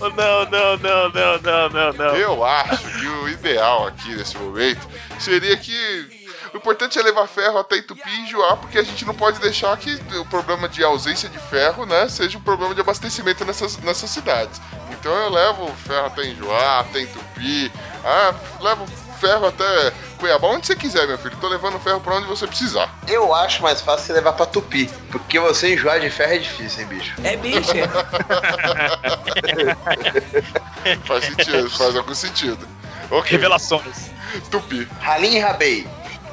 [0.00, 2.16] não, não, não, não, não, não, não, não.
[2.16, 4.86] Eu acho que o ideal aqui nesse momento
[5.18, 9.14] seria que o importante é levar ferro até Tupi e enjoar, porque a gente não
[9.14, 13.44] pode deixar que o problema de ausência de ferro, né, seja um problema de abastecimento
[13.44, 14.60] nessas, nessas cidades.
[14.90, 17.70] Então eu levo ferro até enjoar, até Tupi,
[18.04, 18.86] ah, levo
[19.16, 21.36] ferro até Cuiabá, onde você quiser, meu filho.
[21.40, 22.92] Tô levando ferro pra onde você precisar.
[23.06, 24.90] Eu acho mais fácil você levar pra Tupi.
[25.10, 27.14] Porque você enjoar de ferro é difícil, hein, bicho?
[27.22, 27.72] É bicho.
[31.04, 32.66] faz sentido, faz algum sentido.
[33.10, 33.32] Ok.
[33.32, 34.10] Revelações.
[34.50, 34.88] Tupi.
[35.00, 35.86] Halim e Rabei.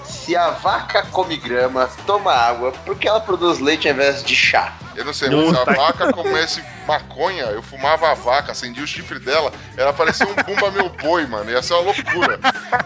[0.03, 4.35] Se a vaca come grama, toma água, por que ela produz leite ao invés de
[4.35, 4.73] chá?
[4.95, 5.73] Eu não sei, mas a Puta.
[5.73, 10.71] vaca comesse maconha, eu fumava a vaca, acendia o chifre dela, ela parecia um bumba
[10.71, 11.49] meu boi, mano.
[11.49, 12.39] Ia ser uma loucura.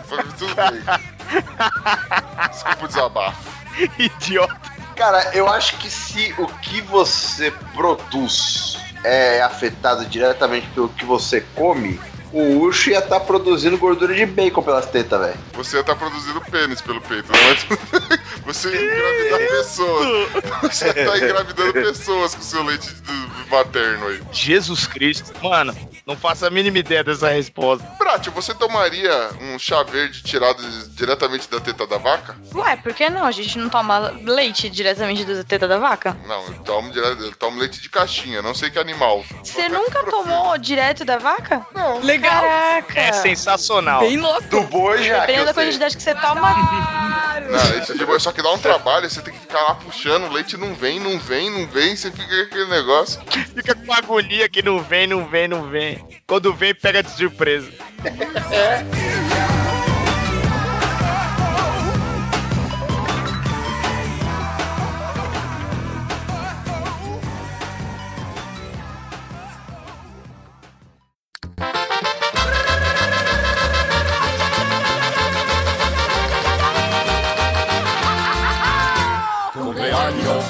[0.06, 0.82] Foi tudo bem.
[2.50, 3.52] Desculpa o desabafo.
[3.98, 4.78] Idiota.
[4.96, 11.42] Cara, eu acho que se o que você produz é afetado diretamente pelo que você
[11.56, 12.00] come,
[12.34, 15.38] o Ucho ia estar produzindo gordura de bacon pelas tetas, velho.
[15.54, 18.20] Você tá produzindo pênis pelo peito, não é?
[18.46, 20.30] Você ia engravidar pessoas.
[20.64, 24.22] Você tá engravidando pessoas com seu leite do- materno aí.
[24.32, 25.32] Jesus Cristo.
[25.42, 25.76] Mano,
[26.06, 27.86] não faço a mínima ideia dessa resposta.
[27.98, 32.36] Bratia, você tomaria um chá verde tirado diretamente da teta da vaca?
[32.54, 33.26] Ué, por que não?
[33.26, 36.18] A gente não toma leite diretamente da teta da vaca?
[36.26, 39.24] Não, eu tomo, direto, eu tomo leite de caixinha, não sei que animal.
[39.44, 41.66] Você nunca tomou direto da vaca?
[41.74, 42.00] Não.
[42.00, 42.42] Legal.
[42.42, 43.00] Caraca.
[43.00, 44.00] É sensacional.
[44.02, 44.48] Bem louco.
[44.48, 45.22] Do boi já.
[45.22, 45.64] Dependendo da sei.
[45.66, 46.56] quantidade que você toma.
[47.50, 50.26] Não, leite de boi, só que dá um trabalho, você tem que ficar lá puxando,
[50.26, 53.22] o leite não vem, não vem, não vem, você fica com aquele negócio.
[53.56, 56.04] Fica com agonia que não vem, não vem, não vem.
[56.26, 57.72] Quando vem, pega de surpresa.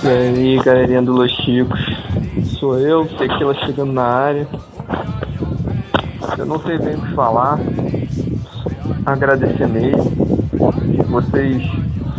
[0.08, 1.86] E aí, galerinha do Los Chicos.
[2.58, 4.48] Sou eu, Tequila chegando na área.
[6.38, 7.60] Eu não sei bem o que falar.
[9.06, 10.10] Agradecer mesmo.
[11.10, 11.62] Vocês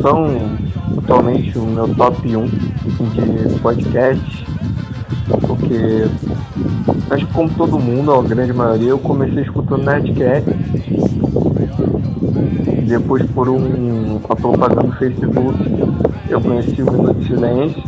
[0.03, 0.37] são
[0.99, 4.47] atualmente o meu top 1 de podcast.
[5.47, 6.05] Porque
[7.11, 10.45] acho que como todo mundo, a grande maioria, eu comecei escutando Nerdcast.
[12.89, 15.59] Depois por um, uma propaganda no Facebook
[16.29, 17.83] eu conheci o Minuto de Silêncio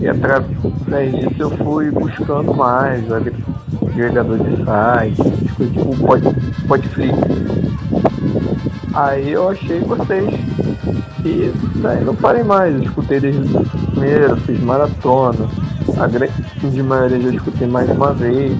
[0.00, 0.46] e através
[1.12, 3.34] disso eu fui buscando mais o agre-
[3.82, 5.16] agregador de coisas
[5.74, 6.22] tipo pod,
[6.68, 7.18] Podflix.
[8.94, 10.34] Aí eu achei vocês
[11.24, 15.48] e daí não parei mais, eu escutei desde o primeiro, fiz maratona,
[15.98, 18.56] a grande maioria já escutei mais uma vez.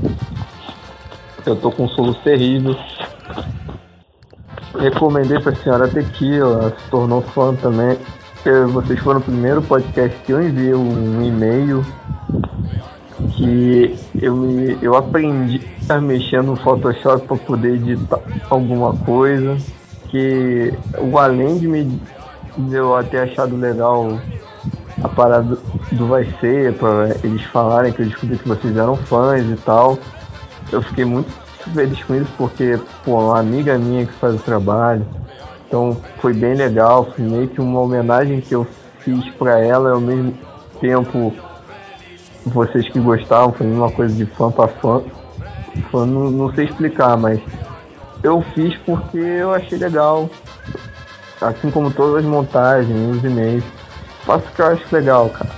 [1.46, 2.76] Eu tô com um soluço terrível.
[4.78, 7.98] Recomendei pra senhora Tequila, se tornou fã também.
[8.72, 11.84] Vocês foram o primeiro podcast que eu enviei um e-mail
[13.36, 18.18] que eu, me- eu aprendi a mexer no Photoshop para poder editar
[18.48, 19.56] alguma coisa.
[20.08, 22.00] Que o além de me
[22.56, 24.18] de eu ter achado legal
[25.02, 25.56] a parada
[25.92, 29.98] do Vai Ser, para eles falarem que eu descobri que vocês eram fãs e tal.
[30.72, 31.28] Eu fiquei muito
[31.70, 35.06] feliz com isso porque, pô, uma amiga minha que faz o trabalho.
[35.66, 38.66] Então foi bem legal, foi meio que uma homenagem que eu
[39.00, 40.34] fiz pra ela ao mesmo
[40.80, 41.32] tempo
[42.44, 45.02] vocês que gostavam, foi uma coisa de fã pra fã.
[45.90, 47.40] Fã, não, não sei explicar, mas
[48.22, 50.28] eu fiz porque eu achei legal.
[51.40, 53.64] Assim como todas as montagens, os e-mails.
[54.24, 55.50] Faço o que eu acho legal, cara.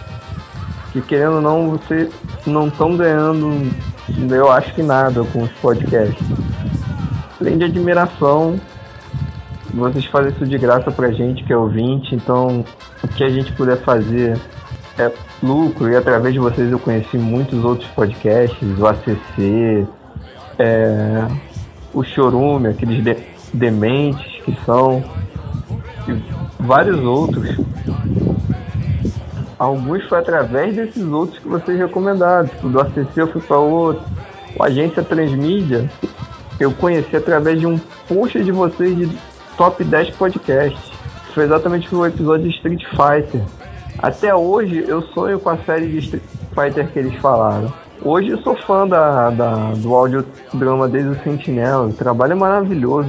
[0.93, 2.13] Que querendo ou não, vocês
[2.47, 3.71] não estão ganhando,
[4.31, 6.27] eu acho que nada com os podcasts.
[7.41, 8.61] Além de admiração,
[9.75, 12.65] vocês fazem isso de graça pra gente que é ouvinte, então
[13.03, 14.39] o que a gente puder fazer
[14.99, 15.11] é
[15.43, 19.87] lucro e através de vocês eu conheci muitos outros podcasts, o ACC,
[20.59, 21.27] é,
[21.93, 23.17] o Chorume, aqueles de-
[23.53, 25.03] dementes que são,
[26.07, 26.23] e
[26.63, 27.57] vários outros.
[29.63, 32.49] Alguns foi através desses outros que vocês recomendaram.
[32.49, 34.03] Tipo, do ACC eu fui para outro.
[34.59, 35.89] O Agência Transmídia
[36.59, 37.79] eu conheci através de um
[38.09, 39.09] post de vocês de
[39.57, 40.91] top 10 podcasts.
[41.33, 43.41] Foi exatamente o episódio de Street Fighter.
[43.99, 46.23] Até hoje eu sonho com a série de Street
[46.55, 47.73] Fighter que eles falaram.
[48.05, 51.87] Hoje eu sou fã da, da- do audiodrama desde o Sentinela.
[51.87, 53.09] O trabalho é maravilhoso.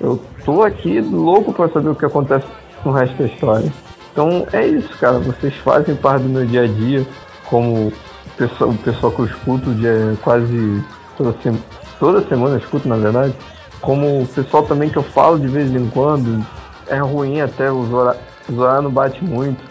[0.00, 2.46] Eu tô aqui louco para saber o que acontece
[2.84, 3.72] no resto da história.
[4.12, 5.18] Então é isso, cara.
[5.18, 7.06] Vocês fazem parte do meu dia a dia,
[7.44, 7.92] como o
[8.36, 10.82] pessoal, o que eu escuto de, quase
[11.16, 11.58] toda, sema-
[11.98, 13.34] toda semana, escuto na verdade.
[13.80, 16.44] Como o pessoal também que eu falo de vez em quando,
[16.88, 19.62] é ruim até, os horários não bate muito.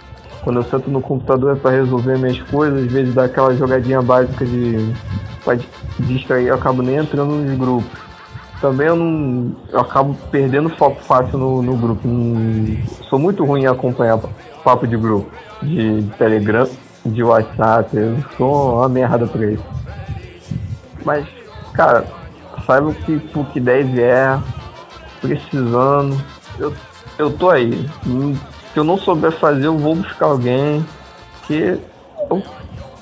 [0.44, 4.02] Quando eu sento no computador é para resolver minhas coisas, às vezes dá aquela jogadinha
[4.02, 4.94] básica de
[5.44, 5.57] pra
[5.99, 7.99] distrair, eu acabo nem entrando nos grupos.
[8.61, 9.56] Também eu não.
[9.72, 12.07] Eu acabo perdendo foco fácil no, no grupo.
[12.07, 12.77] Não-
[13.10, 14.19] sou muito ruim em acompanhar
[14.64, 15.31] papo de grupo,
[15.64, 16.68] de Telegram,
[17.06, 17.95] de WhatsApp.
[17.95, 19.64] Eu sou uma merda pra isso.
[21.06, 21.26] Mas,
[21.73, 22.06] cara,
[22.65, 24.40] saiba que o que der e vier,
[25.22, 26.22] precisando,
[26.57, 26.73] eu,
[27.18, 27.90] eu tô aí.
[28.73, 30.86] Se eu não souber fazer, eu vou buscar alguém.
[31.48, 31.80] Que.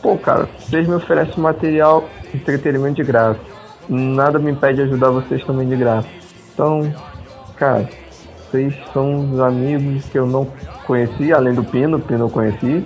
[0.02, 3.40] pô, cara, vocês me oferecem material, entretenimento de graça.
[3.90, 6.08] Nada me impede de ajudar vocês também de graça.
[6.54, 6.94] Então,
[7.56, 7.88] cara,
[8.50, 10.48] vocês são os amigos que eu não
[10.86, 12.86] conheci, além do Pino, Pino eu conheci.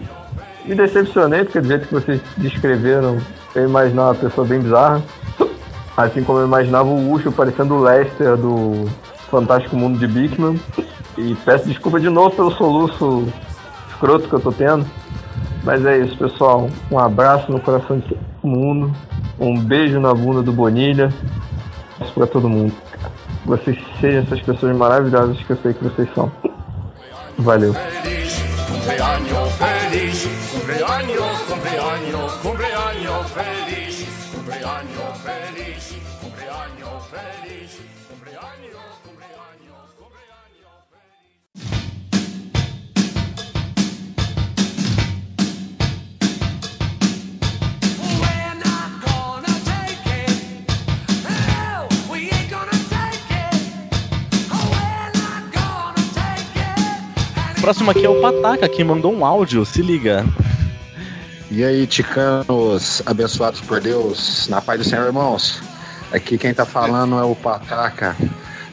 [0.66, 3.18] Me decepcionei, porque do jeito que vocês descreveram,
[3.56, 5.02] eu imaginava uma pessoa bem bizarra.
[5.98, 8.86] Assim como eu imaginava o Ucho parecendo o Lester do
[9.30, 10.60] Fantástico Mundo de Bigman.
[11.18, 13.28] E peço desculpa de novo pelo soluço
[13.90, 14.86] escroto que eu tô tendo.
[15.64, 16.70] Mas é isso, pessoal.
[16.92, 18.92] Um abraço no coração de mundo.
[19.40, 21.14] Um beijo na bunda do Bonilha.
[22.14, 22.74] Pra todo mundo.
[23.46, 26.32] Vocês sejam essas pessoas maravilhosas que eu sei que vocês são.
[27.38, 27.74] Valeu.
[57.62, 60.26] Próximo aqui é o Pataca, que mandou um áudio, se liga.
[61.52, 65.62] E aí, ticanos abençoados por Deus, na paz do Senhor, irmãos.
[66.12, 68.18] Aqui quem tá falando é o Pataca,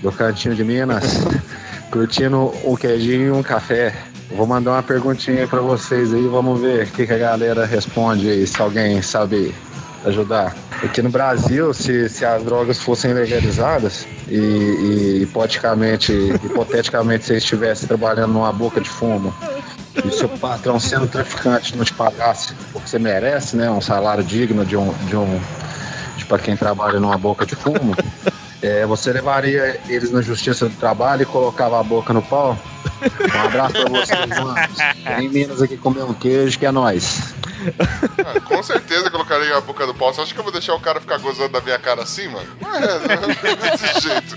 [0.00, 1.18] do Cantinho de Minas,
[1.92, 3.94] curtindo um queijinho e um café.
[4.30, 8.30] Vou mandar uma perguntinha pra vocês aí, vamos ver o que, que a galera responde
[8.30, 9.54] aí, se alguém sabe
[10.06, 10.56] ajudar.
[10.82, 16.12] Aqui no Brasil, se, se as drogas fossem legalizadas e, e hipoteticamente,
[17.18, 19.34] você estivesse trabalhando numa boca de fumo
[20.04, 23.68] e seu patrão sendo traficante não te pagasse o que você merece, né?
[23.68, 25.40] Um salário digno de um, de um
[26.28, 27.96] pra quem trabalha numa boca de fumo,
[28.62, 32.58] é, você levaria eles na justiça do trabalho e colocava a boca no pau?
[33.00, 34.56] Um abraço pra vocês, mano.
[35.20, 37.34] Em Minas aqui comer um queijo, que é nóis.
[38.24, 40.12] Ah, com certeza colocaria a boca do pau.
[40.12, 42.48] Você acha que eu vou deixar o cara ficar gozando da minha cara assim, mano?
[42.60, 44.36] Não é, não é desse jeito.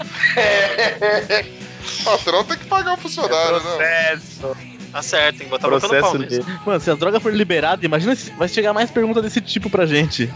[2.02, 4.22] O patrão tem que pagar o funcionário, né?
[4.92, 6.44] Tá certo, tem que botar a boca no pau Processo mesmo.
[6.44, 6.66] de...
[6.66, 9.86] Mano, se as drogas forem liberadas, imagina se vai chegar mais perguntas desse tipo pra
[9.86, 10.32] gente.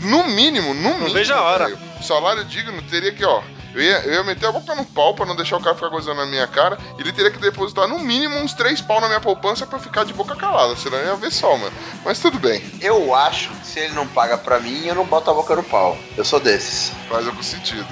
[0.00, 1.10] No mínimo, no mínimo.
[1.12, 1.78] vejo a hora.
[2.02, 3.42] salário digno teria que, ó.
[3.72, 5.88] Eu ia, eu ia meter a boca no pau pra não deixar o cara ficar
[5.88, 6.76] gozando na minha cara.
[6.98, 10.04] Ele teria que depositar no mínimo uns três pau na minha poupança pra eu ficar
[10.04, 10.74] de boca calada.
[10.74, 11.72] Senão eu ia ver só, mano.
[12.04, 12.62] Mas tudo bem.
[12.80, 15.62] Eu acho que se ele não paga pra mim, eu não boto a boca no
[15.62, 15.96] pau.
[16.16, 16.92] Eu sou desses.
[17.08, 17.86] Faz algum sentido.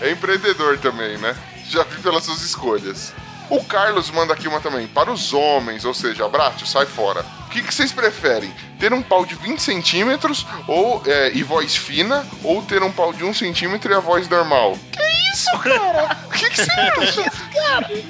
[0.00, 1.34] É empreendedor também, né?
[1.68, 3.12] Já vi pelas suas escolhas.
[3.50, 4.86] O Carlos manda aqui uma também.
[4.86, 7.24] Para os homens, ou seja, Bratio, sai fora.
[7.46, 8.52] O que, que vocês preferem?
[8.78, 13.12] Ter um pau de 20 centímetros ou, é, e voz fina, ou ter um pau
[13.12, 14.76] de 1 centímetro e a voz normal?
[14.90, 15.04] Que
[15.34, 16.16] isso, cara?
[16.26, 17.32] O que, que você acha?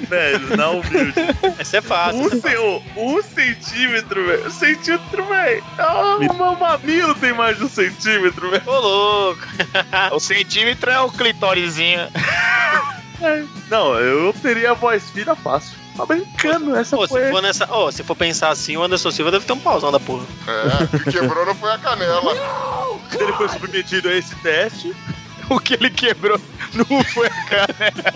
[0.07, 1.13] Velho, na humilde.
[1.59, 2.21] Essa é fácil.
[2.95, 4.47] Um, um centímetro, velho.
[4.47, 5.63] Um centímetro, velho.
[5.77, 8.63] Ah, o meu mamilo tem mais de um centímetro, velho.
[8.65, 9.41] Ô, louco.
[10.11, 12.07] O centímetro é o clitórizinho.
[13.69, 15.77] Não, eu teria a voz fina fácil.
[15.95, 17.23] Tá brincando, essa Pô, foi...
[17.23, 17.73] se for nessa.
[17.73, 20.25] Ô, se for pensar assim, o Anderson Silva deve ter um pauzão da porra.
[20.47, 22.35] É, o que quebrou não foi a canela.
[23.09, 24.93] Se ele foi submetido a esse teste,
[25.49, 26.39] O que ele quebrou
[26.73, 28.13] não foi a canela.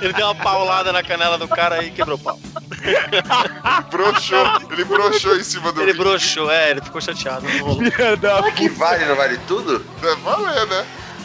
[0.00, 2.38] Ele deu uma paulada na canela do cara e quebrou o pau.
[3.90, 4.46] Broxou.
[4.70, 7.46] Ele broxou em cima do Ele broxou, é, ele ficou chateado.
[7.48, 7.82] não rolou.
[7.90, 9.78] Será que vale, não vale tudo?
[10.00, 10.84] Deve valer, né?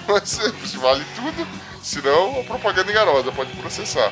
[0.10, 0.42] Mas se
[0.78, 1.48] vale tudo,
[1.84, 4.12] senão a propaganda enganosa pode processar.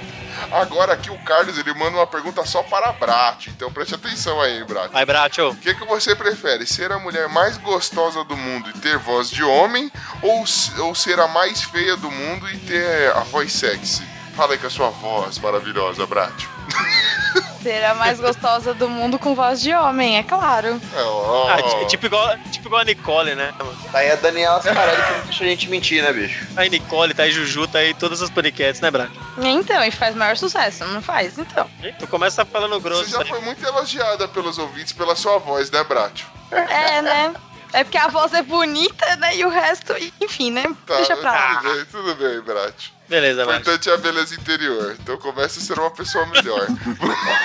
[0.51, 4.39] Agora aqui o Carlos ele manda uma pergunta só para a Brat, então preste atenção
[4.39, 4.91] aí, Brat.
[4.91, 5.49] Vai, Bracho.
[5.49, 6.67] O que, que você prefere?
[6.67, 9.91] Ser a mulher mais gostosa do mundo e ter voz de homem?
[10.21, 10.45] Ou,
[10.85, 14.03] ou ser a mais feia do mundo e ter a voz sexy?
[14.35, 16.31] Fala aí com a sua voz maravilhosa, Brat.
[17.61, 20.79] Ser a mais gostosa do mundo com voz de homem, é claro.
[20.95, 21.49] É, ó.
[21.49, 23.53] Ah, ti- tipo, igual, tipo igual a Nicole, né?
[23.91, 26.45] Tá aí a Daniela Scarelli que não deixa a gente mentir, né, bicho?
[26.53, 29.11] Tá aí Nicole, tá aí Juju, tá aí todas as paniquetes, né, Bracho?
[29.39, 31.37] Então, e faz maior sucesso, não faz?
[31.37, 31.69] Então.
[31.99, 33.05] Tu começa falando grosso.
[33.05, 36.23] Você já foi muito elogiada pelos ouvintes pela sua voz, né, Brat?
[36.51, 37.33] É, né?
[37.73, 39.35] É porque a voz é bonita, né?
[39.35, 40.63] E o resto, enfim, né?
[40.85, 41.55] Tá, Deixa pra lá.
[41.61, 42.91] tudo bem, tudo bem, Brat.
[43.09, 44.95] Beleza, O importante é a beleza interior.
[44.99, 46.67] Então comece a ser uma pessoa melhor.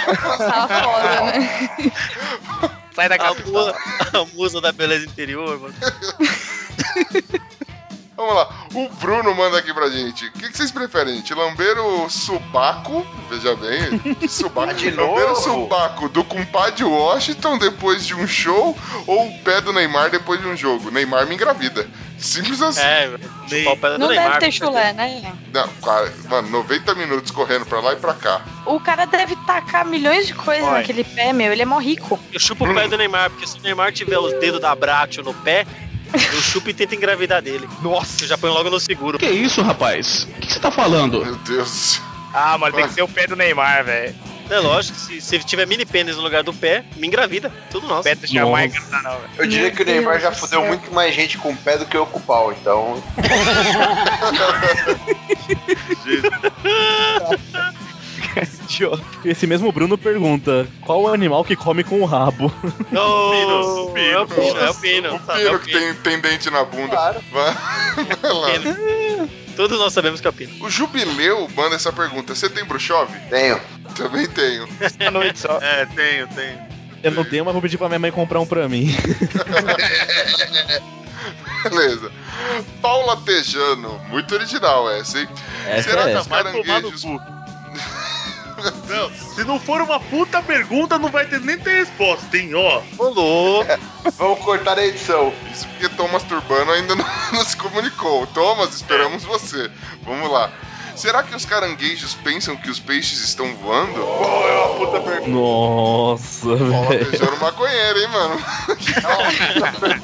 [0.39, 1.70] Tá foda, né?
[2.94, 3.48] Sai da A cabeça.
[3.51, 3.74] musa,
[4.12, 5.74] a musa da beleza interior, mano.
[8.22, 8.48] Vamos lá.
[8.74, 10.26] O Bruno manda aqui pra gente.
[10.26, 11.34] O que, que vocês preferem, gente?
[11.34, 14.72] Lamber o subaco, veja bem, que subaco.
[14.74, 15.40] De Lamber o novo?
[15.40, 18.76] subaco do compadre Washington depois de um show
[19.06, 20.90] ou o pé do Neymar depois de um jogo?
[20.90, 21.88] Neymar me engravida.
[22.16, 22.80] Simples assim.
[22.80, 23.10] É,
[23.48, 24.28] chupar o pé do Não Neymar.
[24.34, 25.34] deve ter chulé, né?
[25.52, 28.40] Não, cara, mano, 90 minutos correndo pra lá e pra cá.
[28.64, 31.52] O cara deve tacar milhões de coisas naquele pé, meu.
[31.52, 32.20] Ele é mó rico.
[32.32, 35.20] Eu chupo o pé do Neymar, porque se o Neymar tiver os dedos da Bracho
[35.22, 35.66] no pé,
[36.12, 37.68] eu chupo e tento engravidar dele.
[37.82, 38.24] Nossa.
[38.24, 39.18] Eu já ponho logo no seguro.
[39.18, 40.24] Que isso, rapaz?
[40.24, 41.24] O que você tá falando?
[41.24, 42.02] Meu Deus do céu.
[42.34, 44.14] Ah, mas tem que ser o pé do Neymar, velho.
[44.51, 47.51] É lógico, se, se tiver mini pênis no lugar do pé, me engravida.
[47.70, 48.02] Tudo nosso.
[48.02, 49.30] Pé do jamais engraçar, não, velho.
[49.39, 51.97] Eu diria que o Neymar já fudeu muito mais gente com o pé do que
[51.97, 53.02] eu com o pau, então.
[59.24, 62.52] Esse mesmo Bruno pergunta: qual o animal que come com o rabo?
[62.90, 63.30] Não,
[63.92, 65.14] Pino, é o pino, é o pino.
[65.16, 66.88] O sabe, é pino o que tem, tem dente na bunda.
[66.88, 67.20] Claro.
[67.32, 67.54] Vai,
[68.20, 68.48] vai lá.
[69.56, 70.64] Todos nós sabemos que é o pino.
[70.64, 72.34] O Jubileu manda essa pergunta.
[72.34, 73.12] Você tem bruxove?
[73.28, 73.60] Tenho.
[73.94, 74.66] Também tenho.
[75.00, 75.58] Uma noite só.
[75.60, 76.58] É, tenho, tenho.
[77.02, 78.94] Eu não tenho, mas vou pedir pra minha mãe comprar um pra mim.
[81.64, 82.10] Beleza.
[82.80, 84.00] Paula Tejano.
[84.08, 85.28] Muito original essa, hein?
[85.66, 86.20] Essa Será é que essa.
[86.20, 87.04] os Vai tomar no caranguejos...
[88.89, 92.55] Não, se não for uma puta pergunta, não vai ter nem ter resposta, hein?
[92.55, 93.70] Ó, Ô, louco.
[94.16, 95.32] Vamos cortar a edição.
[95.52, 98.26] Isso porque Thomas Turbano ainda não, não se comunicou.
[98.28, 99.70] Thomas, esperamos você.
[100.05, 100.52] Vamos lá.
[100.94, 104.01] Será que os caranguejos pensam que os peixes estão voando?
[104.05, 105.31] Oh, é uma puta pergunta.
[105.31, 107.10] Nossa, velho.
[107.10, 108.44] Beijando maconheiro, hein, mano?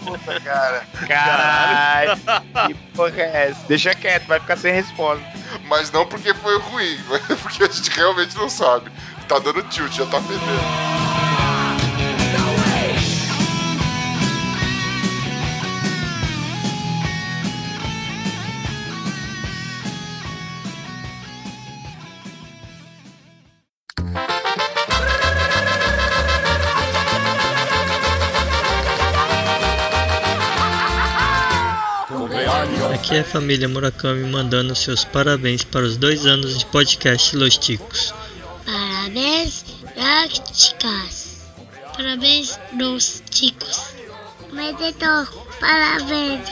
[0.05, 0.87] Puta, cara.
[1.07, 2.21] Caralho.
[2.67, 3.67] que porra é essa?
[3.69, 5.25] Deixa quieto, vai ficar sem resposta.
[5.65, 8.91] Mas não porque foi ruim, mas porque a gente realmente não sabe.
[9.29, 11.58] Tá dando tilt, já tá fedendo.
[33.09, 37.57] Aqui é a família Murakami mandando seus parabéns para os dois anos de podcast Los
[37.57, 38.13] Ticos.
[38.67, 39.65] Parabéns,
[39.97, 41.41] Lacticas.
[41.97, 43.95] Parabéns, Los Ticos.
[44.53, 45.27] Mededor,
[45.59, 46.51] parabéns.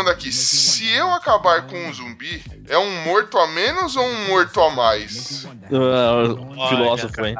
[0.00, 0.32] Manda aqui.
[0.32, 4.70] Se eu acabar com um zumbi, é um morto a menos ou um morto a
[4.70, 5.46] mais?
[5.72, 7.36] Ah, filósofo, hein?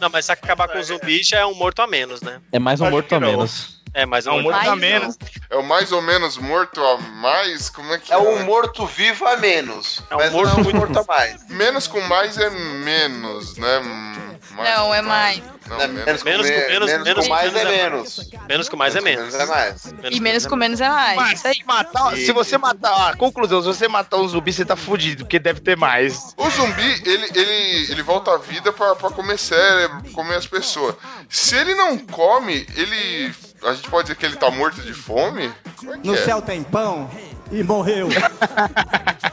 [0.00, 2.40] Não, mas se acabar com o zumbi já é um morto a menos, né?
[2.52, 3.80] É mais um Acho morto a menos.
[3.92, 5.18] É, mais um, É um morto morto a menos.
[5.50, 7.68] É o mais ou menos morto a mais?
[7.68, 10.00] Como é que É um morto-vivo a menos.
[10.08, 11.48] É um mas morto não é um muito- morto a mais.
[11.48, 13.78] Menos com mais é menos, né?
[13.80, 15.42] Hum, mais Não, é mais.
[15.70, 18.30] Não, É, menos, Menos com menos, menos menos com mais menos é menos.
[18.48, 19.34] Menos com mais é menos.
[19.34, 19.84] é mais.
[20.10, 21.16] E menos com menos é mais.
[21.16, 21.54] Mas Isso aí.
[21.54, 25.24] se matar, se você matar, a conclusão, se você matar um zumbi, você tá fudido,
[25.24, 26.34] porque deve ter mais.
[26.36, 30.96] O zumbi, ele, ele, ele volta à vida pra, pra comer cérebro, comer as pessoas.
[31.28, 33.32] Se ele não come, ele.
[33.62, 35.44] A gente pode dizer que ele tá morto de fome?
[35.46, 36.24] É No é?
[36.24, 37.08] céu tem pão
[37.52, 38.08] e morreu.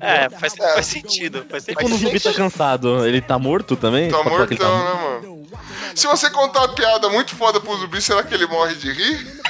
[0.00, 1.44] É, faz, faz sentido.
[1.48, 2.06] Faz E quando o sentido.
[2.08, 4.10] zumbi tá cansado, ele tá morto também?
[4.10, 5.42] Tá ele mortão, tá- né, mano?
[5.94, 9.40] Se você contar uma piada muito foda pro zumbi, será que ele morre de rir?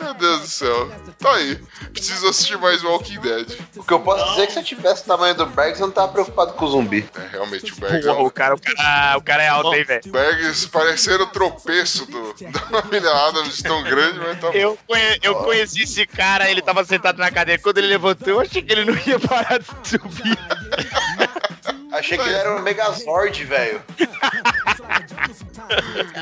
[0.00, 0.90] Meu Deus do céu.
[1.18, 1.58] Tá aí.
[1.92, 3.58] Preciso assistir mais Walking Dead.
[3.76, 5.86] O que eu posso dizer é que se eu tivesse o tamanho do Bergs, eu
[5.86, 7.08] não tava preocupado com o zumbi.
[7.16, 8.06] É, realmente, o Bergs.
[8.06, 10.02] Porra, o cara, o cara, o cara é alto, hein, velho.
[10.12, 15.34] Bergs parecendo o tropeço do, da família Adams tão grande, mas tá Eu, conhe- eu
[15.36, 17.60] conheci esse cara, ele tava sentado na cadeira.
[17.62, 20.38] Quando ele levantou, eu achei que ele não ia parar de subir.
[21.94, 23.80] Achei que ele era um Megazord, velho.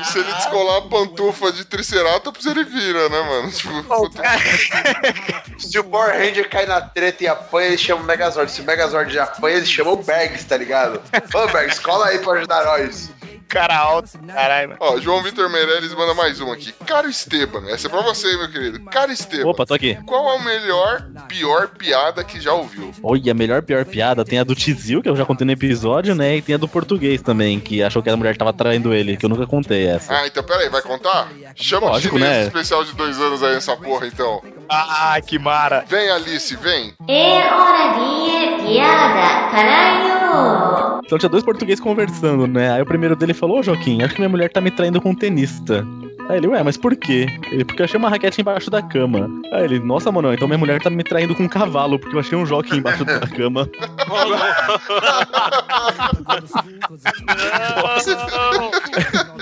[0.05, 3.51] Se ele descolar a pantufa de Triceratops, ele vira, né, mano?
[3.51, 3.73] Tipo,
[5.59, 8.51] Se o Power Ranger cai na treta e apanha, ele chama o Megazord.
[8.51, 11.01] Se o Megazord apanha, ele chama o Bergs, tá ligado?
[11.33, 13.09] Ô, Bergs, cola aí pra ajudar nós.
[13.53, 14.79] Cara alto, caralho, mano.
[14.81, 16.73] Ó, João Vitor Meirelles manda mais uma aqui.
[16.87, 18.79] Caro Esteban, essa é pra você, meu querido.
[18.85, 19.95] Caro Esteban, Opa, tô aqui.
[20.07, 22.91] qual a melhor, pior piada que já ouviu?
[23.03, 26.15] Olha, a melhor pior piada tem a do Tizil, que eu já contei no episódio,
[26.15, 26.37] né?
[26.37, 29.23] E tem a do português também, que achou que a mulher tava traindo ele, que
[29.23, 30.11] eu nunca contei essa.
[30.11, 31.27] Ah, então peraí, vai contar?
[31.53, 32.43] Chama Lógico, o chinês né?
[32.47, 34.41] especial de dois anos aí nessa porra, então.
[34.67, 35.85] Ah, que mara.
[35.87, 36.95] Vem, Alice, vem.
[37.07, 40.92] É hora de piada, caralho.
[41.05, 42.71] Então tinha dois portugueses conversando, né?
[42.73, 45.09] Aí o primeiro dele falou, ô Joaquim, acho que minha mulher tá me traindo com
[45.09, 45.85] um tenista.
[46.29, 47.27] Aí ele, ué, mas por quê?
[47.51, 49.29] Ele, porque eu achei uma raquete embaixo da cama.
[49.51, 52.19] Aí ele, nossa, mano, então minha mulher tá me traindo com um cavalo, porque eu
[52.21, 53.69] achei um jockey embaixo da cama.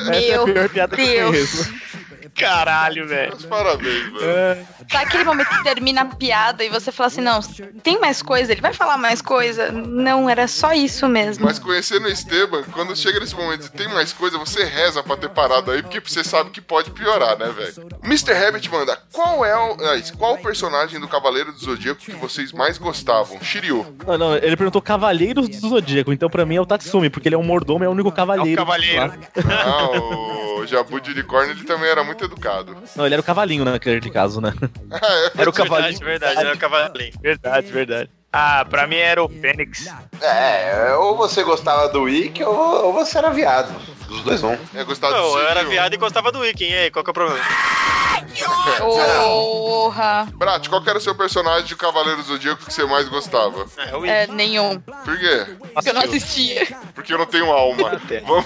[0.10, 1.32] Essa é a pior piada que eu Deus.
[1.32, 1.74] conheço.
[2.36, 3.38] Caralho, velho.
[3.48, 4.20] Parabéns, velho.
[4.24, 7.40] É, Tá aquele momento que termina a piada e você fala assim, não,
[7.84, 8.52] tem mais coisa?
[8.52, 9.72] Ele vai falar mais coisa?
[9.72, 11.46] Não, era só isso mesmo.
[11.46, 15.16] Mas conhecendo o Esteban, quando chega nesse momento e tem mais coisa, você reza pra
[15.16, 17.88] ter parado aí, porque você sabe que pode piorar, né, velho?
[18.04, 18.34] Mr.
[18.34, 19.74] Rabbit manda, qual é o.
[19.86, 23.40] ah, Qual o personagem do Cavaleiro do Zodíaco que vocês mais gostavam?
[23.42, 23.96] Shiryu.
[24.06, 27.36] Não, não, ele perguntou Cavaleiros do Zodíaco, então pra mim é o Tatsumi, porque ele
[27.36, 28.60] é um mordomo, é o único cavaleiro.
[28.60, 29.14] É o cavaleiro.
[29.50, 32.76] Ah, o Jabu de Unicórnio, ele também era muito educado.
[32.96, 34.54] Não, ele era o cavalinho naquele caso, né?
[35.38, 36.00] Era o cavalinho.
[36.00, 37.14] Verdade, verdade, era o cavalinho.
[37.22, 38.10] Verdade, verdade.
[38.34, 39.88] Ah, pra mim era o Fênix.
[40.22, 43.74] É, ou você gostava do Wiki ou, ou você era viado.
[44.08, 44.58] Dos dois um.
[44.74, 47.10] É, gostava Não, do eu era viado e gostava do Wiki, e aí, qual que
[47.10, 47.44] é o problema?
[49.92, 50.28] Porra.
[50.36, 53.66] Brat, qual que era o seu personagem de Cavaleiro do Zodíaco que você mais gostava?
[54.06, 54.80] É, nenhum.
[54.80, 55.46] Por quê?
[55.74, 56.66] Porque eu não assistia.
[56.96, 58.00] Porque eu não tenho alma.
[58.26, 58.46] Vamos...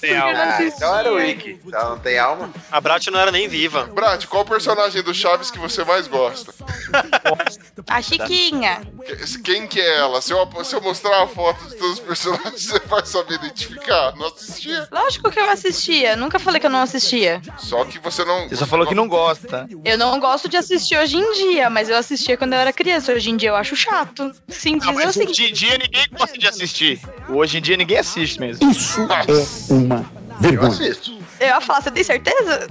[0.00, 0.38] Tem alma.
[0.40, 1.60] Ah, então era o Wiki.
[1.72, 2.50] Ela não tem alma?
[2.70, 3.84] A Brat não era nem viva.
[3.84, 6.54] Brat, qual personagem do Chaves que você mais gosta?
[7.88, 8.80] A Chiquinha.
[9.04, 10.20] Que- Quem que é ela?
[10.22, 14.14] Se eu, se eu mostrar a foto de todos os personagens, você vai saber identificar.
[14.16, 14.88] Não assistia.
[14.90, 16.14] Lógico que eu assistia.
[16.16, 17.40] Nunca falei que eu não assistia.
[17.58, 18.48] Só que você não.
[18.48, 19.66] Você só falou que não gosta.
[19.84, 23.12] Eu não gosto de assistir hoje em dia, mas eu assistia quando eu era criança.
[23.12, 24.22] Hoje em dia eu acho chato.
[24.22, 27.00] É o Mas hoje em dia ninguém gosta de assistir.
[27.28, 28.70] Hoje em dia ninguém assiste mesmo.
[28.70, 30.04] Isso é uma
[30.38, 30.96] vergonha.
[31.38, 32.68] Eu ia falar, você tem certeza?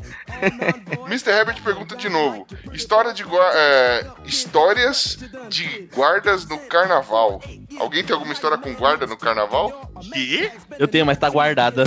[1.07, 1.29] Mr.
[1.29, 3.23] Herbert pergunta de novo: História de
[3.53, 5.17] é, histórias
[5.49, 7.41] de guardas no carnaval.
[7.79, 9.91] Alguém tem alguma história com guarda no carnaval?
[10.13, 10.51] Que?
[10.79, 11.83] Eu tenho, mas tá guardada.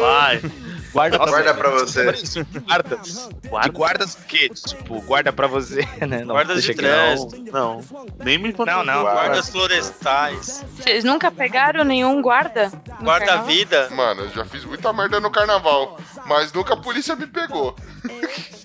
[0.00, 0.40] Vai.
[0.92, 2.04] Guarda pra Guarda pra você.
[2.66, 3.28] Guardas.
[3.64, 4.48] De guardas o quê?
[4.50, 6.20] Tipo, guarda pra você, né?
[6.24, 6.88] Não, Guardas de que não.
[6.90, 7.52] trânsito.
[7.52, 7.80] Não.
[8.18, 9.02] Nem me Não, não.
[9.02, 10.64] Guardas florestais.
[10.76, 12.70] Vocês nunca pegaram nenhum guarda?
[13.02, 13.88] Guarda-vida.
[13.90, 17.74] Mano, eu já fiz muita merda no carnaval, mas nunca a polícia me pegou.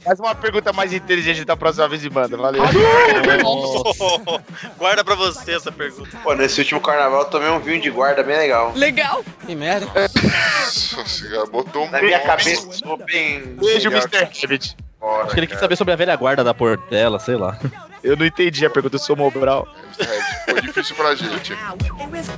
[0.03, 2.35] Faz uma pergunta mais inteligente da próxima vez e manda.
[2.37, 2.63] Valeu.
[4.77, 6.17] Guarda pra você essa pergunta.
[6.23, 8.73] Pô, nesse último carnaval eu tomei um vinho de guarda bem legal.
[8.75, 9.23] Legal.
[9.45, 9.87] Que merda.
[9.95, 13.41] Nossa, você já botou um Na minha cabeça, sou bem.
[13.55, 13.89] Beijo.
[13.89, 14.29] Mr.
[14.41, 14.75] Herbert.
[14.99, 15.65] Fora, Acho que ele quis cara.
[15.65, 17.57] saber sobre a velha guarda da Portela, sei lá.
[18.03, 19.67] Eu não entendi a pergunta do seu Mobral.
[19.99, 21.53] É, foi difícil pra gente.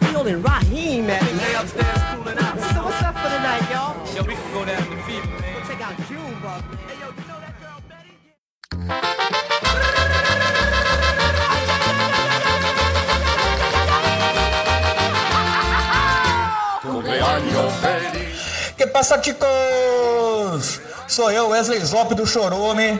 [0.01, 1.03] Feeling Raheem,
[18.79, 20.79] Que passa, chicos?
[21.05, 22.97] Sou eu, Wesley Zop do Chorume,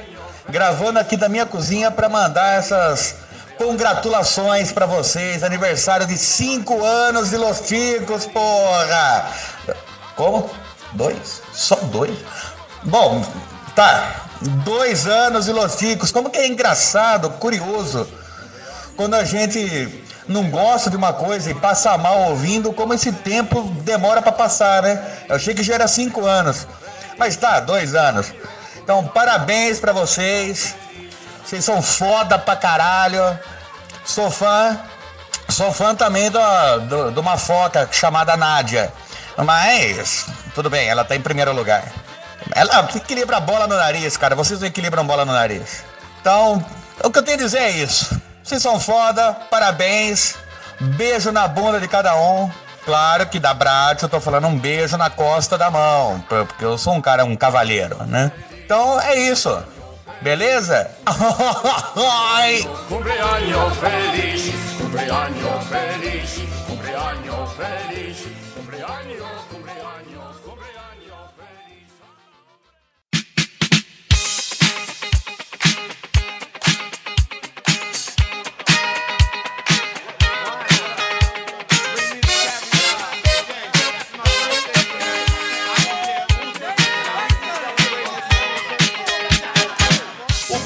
[0.50, 3.16] gravando aqui da minha cozinha para mandar essas
[3.58, 5.42] congratulações para vocês.
[5.42, 9.32] Aniversário de 5 anos de Los Ticos, porra!
[10.18, 10.50] Como?
[10.96, 11.42] Dois?
[11.54, 12.18] Só dois?
[12.84, 13.26] Bom,
[13.74, 14.26] tá.
[14.66, 16.12] Dois anos de Los Ticos.
[16.12, 18.06] Como que é engraçado, curioso
[18.98, 23.64] quando a gente não gosta de uma coisa e passa mal ouvindo, como esse tempo
[23.82, 25.04] demora pra passar, né?
[25.28, 26.68] Eu achei que já era cinco anos,
[27.18, 28.32] mas tá, dois anos.
[28.78, 30.76] Então, parabéns pra vocês.
[31.44, 33.40] Vocês são foda pra caralho.
[34.06, 34.80] Sou fã.
[35.50, 38.94] Sou fã também do, de uma foto chamada Nádia.
[39.36, 41.84] Mas, tudo bem, ela tá em primeiro lugar.
[42.56, 44.36] Ela equilibra a bola no nariz, cara.
[44.36, 45.84] Vocês não equilibram bola no nariz.
[46.22, 46.64] Então,
[47.04, 48.20] o que eu tenho a dizer é isso.
[48.50, 50.34] Vocês são foda, parabéns.
[50.80, 52.50] Beijo na bunda de cada um.
[52.84, 56.76] Claro que da Brat eu tô falando um beijo na costa da mão, porque eu
[56.76, 58.32] sou um cara, um cavalheiro, né?
[58.66, 59.56] Então é isso.
[60.20, 60.90] Beleza?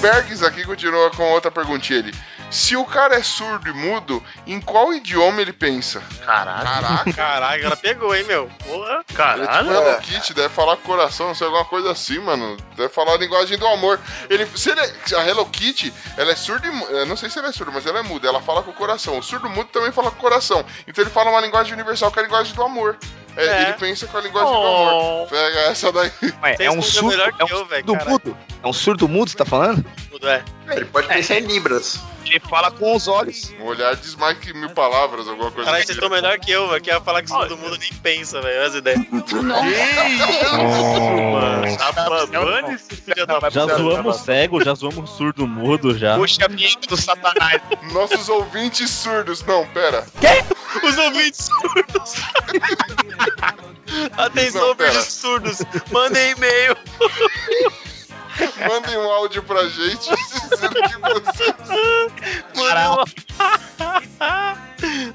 [0.03, 2.13] Bergs aqui continua com outra perguntinha ele.
[2.51, 6.03] Se o cara é surdo e mudo, em qual idioma ele pensa?
[6.25, 6.63] Caralho.
[6.63, 7.13] Caraca.
[7.13, 8.47] Caraca, ela pegou, hein, meu?
[8.65, 8.91] Porra.
[8.91, 9.71] Ele é tipo Caralho.
[9.71, 12.57] Hello Kitty, deve falar com coração, não sei, alguma coisa assim, mano.
[12.75, 13.97] Deve falar a linguagem do amor.
[14.29, 17.39] Ele, se ele é- a Hello Kitty, ela é surda e eu Não sei se
[17.39, 18.27] ela é surda, mas ela é muda.
[18.27, 19.17] Ela fala com o coração.
[19.17, 20.65] O surdo mudo também fala com o coração.
[20.85, 22.97] Então ele fala uma linguagem universal que é a linguagem do amor.
[23.35, 23.61] É, É.
[23.63, 24.89] Ele pensa com a linguagem do Oh.
[24.89, 25.27] amor.
[25.29, 26.11] Pega essa daí.
[26.43, 28.09] Ué, é um surdo, melhor é um que eu, velho, surdo caralho.
[28.11, 28.37] mudo?
[28.63, 29.83] É um surdo mudo, você tá falando?
[30.11, 30.43] Tudo é.
[30.69, 31.99] Ele pode pensar em Libras.
[32.25, 33.53] Ele fala com os olhos.
[33.59, 35.87] Um olhar diz mais que mil palavras, alguma coisa Caralho, assim.
[35.87, 36.81] vocês estão melhor que eu, velho.
[36.81, 38.57] Que ia falar que todo mundo nem pensa, velho.
[38.59, 39.01] Olha as ideias.
[40.53, 46.15] Mano, abandone esse filho da Já zoamos cego, já zoamos surdo mudo já.
[46.15, 47.61] Puxa a vinheta do satanás.
[47.91, 49.43] Nossos ouvintes surdos.
[49.43, 50.05] Não, pera.
[50.83, 52.13] Os ouvintes surdos.
[54.17, 55.61] Atenção, ouvintes surdos.
[55.91, 56.77] Mandem e-mail.
[58.67, 61.53] Mandem um áudio pra gente dizendo que vocês.
[62.55, 62.95] Mandem um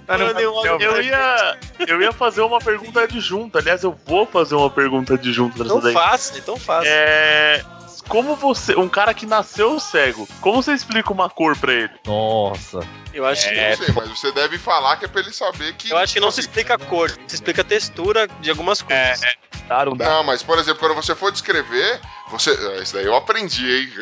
[0.06, 3.58] Mandem um áudio Eu pra ia, eu ia fazer uma pergunta adjunta.
[3.58, 5.92] Aliás, eu vou fazer uma pergunta adjunta nessa Tão daí.
[5.92, 6.90] fácil, tão fácil.
[6.90, 7.64] É.
[8.08, 8.74] Como você.
[8.76, 11.90] Um cara que nasceu cego, como você explica uma cor pra ele?
[12.06, 12.80] Nossa.
[13.12, 13.54] Eu acho que.
[13.54, 15.90] Não sei, mas você deve falar que é pra ele saber que.
[15.90, 19.20] Eu acho que não se explica a cor, se explica a textura de algumas coisas.
[19.68, 20.08] Não dá.
[20.08, 22.50] Não, mas por exemplo, quando você for descrever, você.
[22.50, 23.92] ah, Isso daí eu aprendi, hein?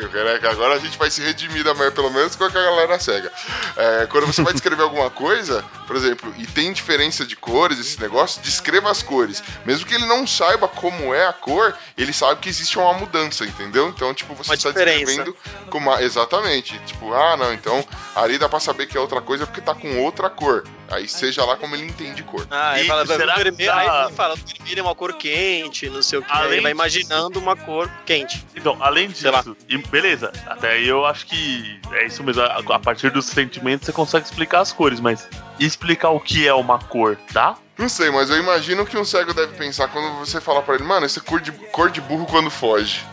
[0.41, 3.31] É Agora a gente vai se redimir da manhã, pelo menos com a galera cega.
[3.75, 7.99] É, quando você vai descrever alguma coisa, por exemplo, e tem diferença de cores, esse
[7.99, 9.43] negócio, descreva as cores.
[9.65, 13.43] Mesmo que ele não saiba como é a cor, ele sabe que existe uma mudança,
[13.45, 13.89] entendeu?
[13.89, 15.05] Então, tipo, você Uma está diferença.
[15.05, 15.37] descrevendo
[15.69, 16.01] com uma.
[16.01, 16.79] Exatamente.
[16.85, 17.85] Tipo, ah, não, então
[18.15, 20.63] ali dá pra saber que é outra coisa porque tá com outra cor.
[20.89, 22.47] Aí seja lá como ele entende cor.
[22.49, 25.13] Ah, aí E fala, será que vermelho, tá- aí ele fala, vermelho é uma cor
[25.13, 26.31] quente, não sei o que.
[26.31, 28.45] Aí Além ele vai disso- imaginando uma cor quente.
[28.55, 29.27] Então, além disso,
[29.67, 32.41] e beleza, até aí eu acho que é isso mesmo.
[32.41, 35.27] A, a partir dos sentimentos você consegue explicar as cores, mas
[35.59, 37.55] explicar o que é uma cor, tá?
[37.77, 40.83] Não sei, mas eu imagino que um cego deve pensar quando você fala pra ele,
[40.83, 43.05] mano, esse é cor de, cor de burro quando foge.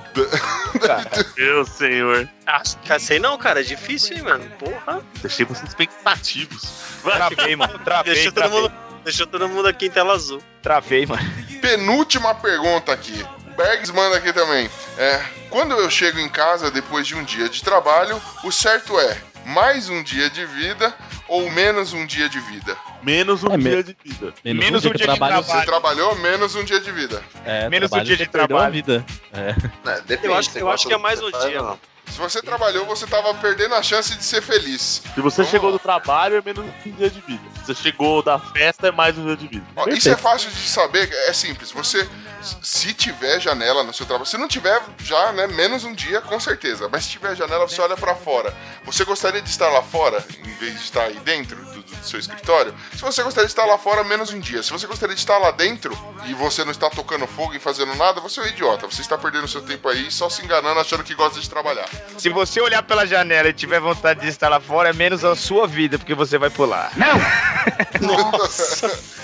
[1.36, 2.28] Meu senhor.
[2.46, 4.50] Ah, cara, sei não, cara, é difícil, hein, mano.
[4.58, 5.02] Porra.
[5.20, 6.62] Deixei vocês pensativos.
[7.02, 7.78] Travei, mano.
[7.84, 8.60] Travei, Deixou todo, travei.
[8.62, 8.74] mundo,
[9.04, 10.42] deixou todo mundo aqui em tela azul.
[10.62, 11.22] Travei, mano.
[11.60, 13.24] Penúltima pergunta aqui.
[13.56, 14.68] Bergs manda aqui também.
[14.98, 19.16] É, quando eu chego em casa depois de um dia de trabalho, o certo é
[19.46, 20.92] mais um dia de vida
[21.28, 22.76] ou menos um dia de vida?
[23.02, 24.32] Menos um É, me- dia de vida.
[24.44, 25.42] Menos Menos um um dia dia de de trabalho.
[25.44, 27.22] Você trabalhou menos um dia de vida.
[27.44, 28.72] É, Menos um trabalho, dia de trabalho.
[28.72, 29.04] vida.
[29.32, 29.54] É.
[30.26, 31.80] Eu acho, eu acho que é mais um dia, mano.
[32.06, 35.02] Se você trabalhou, você tava perdendo a chance de ser feliz.
[35.14, 37.42] Se você chegou do trabalho, é menos um dia de vida.
[37.56, 39.66] Se você chegou da festa, é mais um dia de vida.
[39.74, 41.72] Ó, isso é fácil de saber, é simples.
[41.72, 42.08] Você,
[42.62, 46.38] se tiver janela no seu trabalho, se não tiver já, né, menos um dia, com
[46.38, 46.88] certeza.
[46.88, 48.54] Mas se tiver janela, você olha pra fora.
[48.84, 51.56] Você gostaria de estar lá fora, em vez de estar aí dentro
[51.94, 52.74] do, seu escritório?
[52.92, 54.62] Se você gostaria de estar lá fora, menos um dia.
[54.62, 55.96] Se você gostaria de estar lá dentro
[56.26, 58.86] e você não está tocando fogo e fazendo nada, você é um idiota.
[58.86, 61.88] Você está perdendo seu tempo aí, só se enganando, achando que gosta de trabalhar.
[62.18, 65.34] Se você olhar pela janela e tiver vontade de estar lá fora, é menos a
[65.34, 66.92] sua vida, porque você vai pular.
[66.96, 67.14] Não!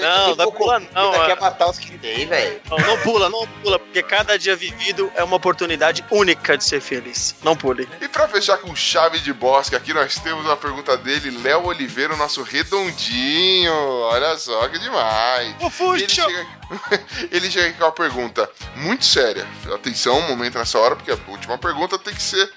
[0.00, 1.12] Não, dá pula não.
[1.12, 1.26] Ainda é.
[1.26, 2.60] quer matar os que tem, velho.
[2.70, 6.80] Não, não pula, não pula, porque cada dia vivido é uma oportunidade única de ser
[6.80, 7.34] feliz.
[7.42, 7.88] Não pule.
[8.00, 12.07] E pra fechar com chave de bosque, aqui nós temos uma pergunta dele, Léo Oliveira,
[12.14, 13.72] o nosso redondinho.
[13.72, 15.54] Olha só que demais.
[15.94, 16.46] Ele chega,
[17.30, 19.46] ele chega aqui com uma pergunta muito séria.
[19.74, 22.50] Atenção, um momento nessa hora, porque a última pergunta tem que ser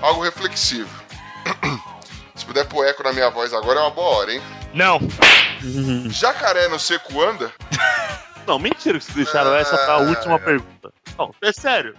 [0.00, 0.88] algo reflexivo.
[2.34, 4.42] Se puder pôr eco na minha voz agora, é uma boa hora, hein?
[4.72, 5.00] Não.
[6.10, 7.52] Jacaré no seco anda?
[8.46, 9.98] Não, mentira que vocês deixaram essa pra Ah.
[9.98, 10.92] última pergunta.
[11.18, 11.96] Não, é sério.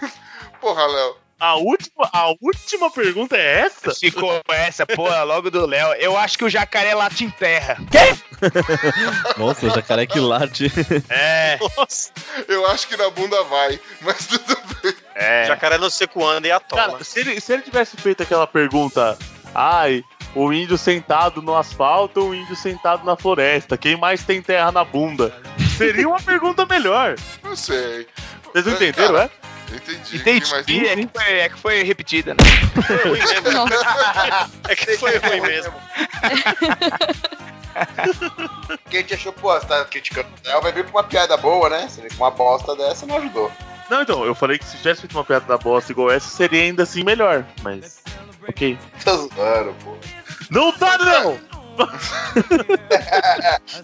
[0.60, 1.16] Porra, Léo.
[1.42, 3.92] A última, a última pergunta é essa?
[3.92, 5.92] Ficou essa, porra, logo do Léo.
[5.94, 7.78] Eu acho que o jacaré late em terra.
[9.36, 10.70] Nossa, o jacaré que late.
[11.10, 11.58] É.
[11.76, 12.12] Nossa.
[12.46, 14.94] Eu acho que na bunda vai, mas tudo bem.
[15.16, 15.46] É.
[15.46, 16.92] Jacaré no seco anda e atola.
[16.92, 19.18] Cara, se ele, se ele tivesse feito aquela pergunta,
[19.52, 20.04] ai,
[20.36, 23.76] o índio sentado no asfalto ou o índio sentado na floresta?
[23.76, 25.34] Quem mais tem terra na bunda?
[25.76, 27.16] Seria uma pergunta melhor.
[27.42, 28.06] Não sei.
[28.44, 29.30] Vocês não entenderam, é?
[29.76, 30.16] Entendi.
[30.16, 30.50] Entendi.
[30.50, 30.68] Mas...
[30.68, 32.40] É que, foi, é que foi repetida, né?
[32.86, 33.62] Foi ruim mesmo.
[34.68, 35.72] É que foi ruim mesmo.
[37.74, 41.88] A gente achou, pô, você tá criticando o vai vir pra uma piada boa, né?
[41.88, 43.50] Você vê que uma bosta dessa não ajudou.
[43.90, 46.62] Não, então, eu falei que se tivesse feito uma piada da bosta igual essa, seria
[46.62, 47.44] ainda assim melhor.
[47.62, 48.02] Mas.
[48.48, 48.78] Ok.
[49.04, 49.96] Tá zoando, pô.
[50.50, 51.38] Não tá, não!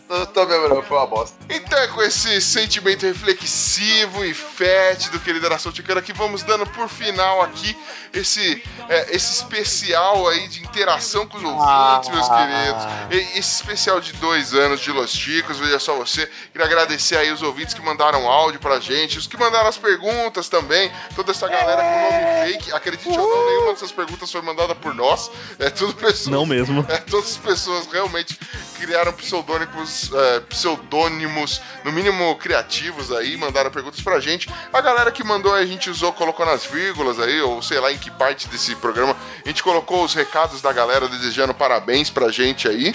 [0.08, 1.36] Não tô mesmo, não, foi uma bosta.
[1.48, 6.88] Então é com esse sentimento reflexivo e fétido, querida nação ticana, que vamos dando por
[6.88, 7.76] final aqui
[8.12, 12.84] esse, é, esse especial aí de interação com os ouvintes, meus queridos.
[13.10, 16.28] E- Esse especial de dois anos de Los Chicos, veja só você.
[16.52, 20.48] Queria agradecer aí os ouvintes que mandaram áudio pra gente, os que mandaram as perguntas
[20.48, 22.72] também, toda essa galera com nome fake.
[22.72, 25.30] Acredite ou não, nenhuma dessas perguntas foi mandada por nós.
[25.58, 26.26] É tudo pessoas.
[26.28, 26.84] Não mesmo.
[26.88, 28.38] É, todas as pessoas realmente
[28.78, 34.48] criaram pseudônimos, é, pseudônimos, no mínimo criativos aí, mandaram perguntas pra gente.
[34.72, 37.98] A galera que mandou a gente usou, colocou nas vírgulas aí, ou sei lá em
[37.98, 42.68] que parte desse programa, a gente colocou os recados da galera desejando parabéns pra gente
[42.68, 42.94] aí.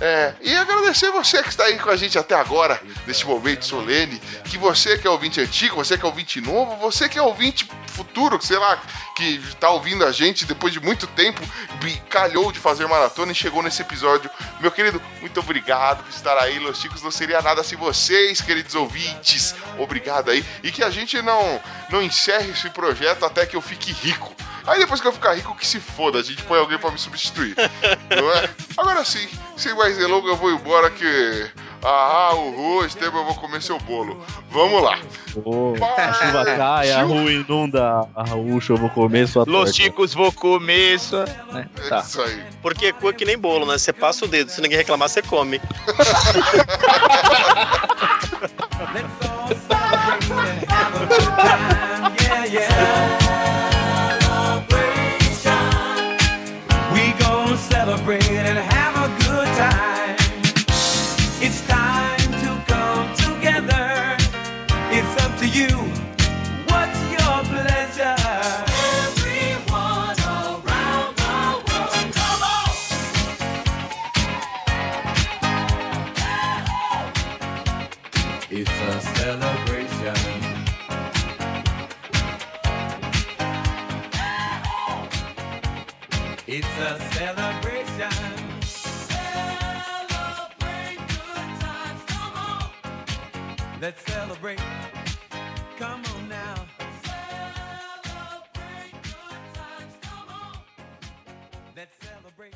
[0.00, 4.18] É, e agradecer você que está aí com a gente até agora, nesse momento solene,
[4.44, 7.68] que você que é ouvinte antigo, você que é ouvinte novo, você que é ouvinte
[7.86, 8.80] futuro, sei lá,
[9.14, 11.42] que tá ouvindo a gente depois de muito tempo,
[12.08, 14.30] calhou de fazer maratona e chegou nesse episódio.
[14.58, 16.58] Meu querido, muito obrigado por estar aí.
[16.58, 19.54] Los Chicos não seria nada sem vocês, queridos ouvintes.
[19.78, 20.44] Obrigado aí.
[20.62, 21.60] E que a gente não,
[21.90, 24.34] não encerre esse projeto até que eu fique rico.
[24.66, 26.98] Aí depois que eu ficar rico, que se foda, a gente põe alguém pra me
[26.98, 27.54] substituir.
[28.08, 28.50] não é?
[28.76, 29.28] Agora sim,
[29.60, 31.50] sem mais delongas, eu vou embora que.
[31.82, 34.22] Ah, o Rô, Esteban, eu vou comer seu bolo.
[34.50, 34.98] Vamos lá.
[35.44, 39.58] Oh, a chuva cai, a rua inunda, a ruxa, eu vou comer sua torta.
[39.58, 41.24] Los chicos, vou comer sua...
[41.52, 41.66] Né?
[41.88, 42.00] Tá.
[42.00, 42.42] Isso aí.
[42.60, 43.78] Porque é que nem bolo, né?
[43.78, 45.58] Você passa o dedo, se ninguém reclamar, você come.
[48.92, 53.09] Let's all celebrate have a good time, yeah, yeah.
[93.80, 94.60] Let's celebrate.
[95.78, 96.66] Come on now.
[97.02, 100.58] Celebrate good times, come on.
[101.74, 102.54] Let's celebrate.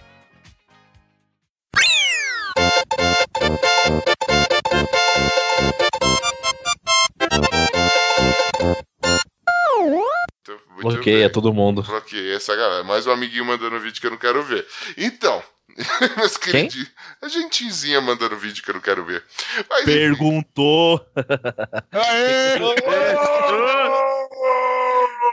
[10.82, 11.82] Bloqueia todo mundo.
[11.82, 12.84] Bloqueei essa galera.
[12.84, 14.66] Mais um amiguinho mandando vídeo que eu não quero ver.
[14.98, 15.42] Então,
[16.18, 16.90] meus queridinhos.
[17.24, 19.24] A gentezinha mandando vídeo que eu não quero ver.
[19.70, 19.84] Mas.
[19.86, 21.00] Perguntou.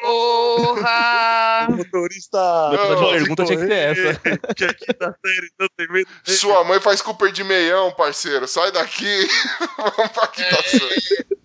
[0.01, 1.68] Porra!
[1.69, 2.69] Motorista.
[2.72, 4.22] Depois da pergunta tinha que ter essa.
[4.55, 6.09] Que aqui tá sério, não tem medo.
[6.23, 8.47] Sua mãe faz Cooper de meião, parceiro.
[8.47, 9.27] Sai daqui.
[9.97, 10.89] Vamos pra quitação.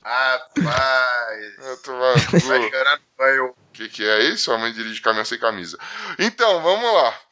[0.05, 1.55] Rapaz.
[1.59, 2.39] Eu tô maluco.
[2.47, 3.47] Vai chorar no banho.
[3.47, 4.45] O que, que é isso?
[4.45, 5.77] Sua mãe dirige caminhão sem camisa.
[6.21, 7.26] Então, vamos lá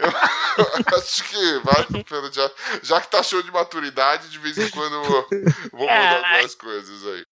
[0.00, 2.50] eu acho que vai pelo já,
[2.82, 5.28] já que tá show de maturidade, de vez em quando eu vou,
[5.72, 7.24] vou é, mudar algumas coisas aí.